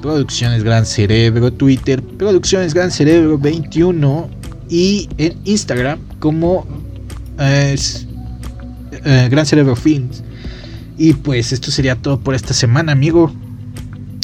Producciones 0.02 0.64
Gran 0.64 0.86
Cerebro, 0.86 1.52
Twitter, 1.52 2.02
Producciones 2.02 2.74
Gran 2.74 2.92
Cerebro 2.92 3.38
21 3.38 4.30
y 4.70 5.10
en 5.18 5.38
Instagram 5.46 6.00
como 6.20 6.66
eh, 7.40 7.76
Gran 9.30 9.46
Cerebro 9.46 9.76
Films. 9.76 10.24
Y 10.98 11.14
pues 11.14 11.54
esto 11.54 11.72
sería 11.72 11.96
todo 11.96 12.20
por 12.20 12.36
esta 12.36 12.54
semana, 12.54 12.92
amigo. 12.92 13.32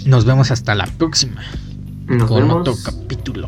Nos 0.06 0.26
vemos 0.26 0.52
hasta 0.52 0.76
la 0.76 0.86
próxima. 0.86 1.42
con 2.28 2.52
otro 2.52 2.76
capítulo. 2.84 3.48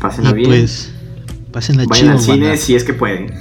Pásenla 0.00 0.30
y 0.30 0.34
bien. 0.34 0.48
pues, 0.48 0.92
pásenla 1.52 1.84
Vayan 1.86 2.08
al 2.10 2.20
cine 2.20 2.56
si 2.56 2.74
es 2.74 2.84
que 2.84 2.94
pueden. 2.94 3.32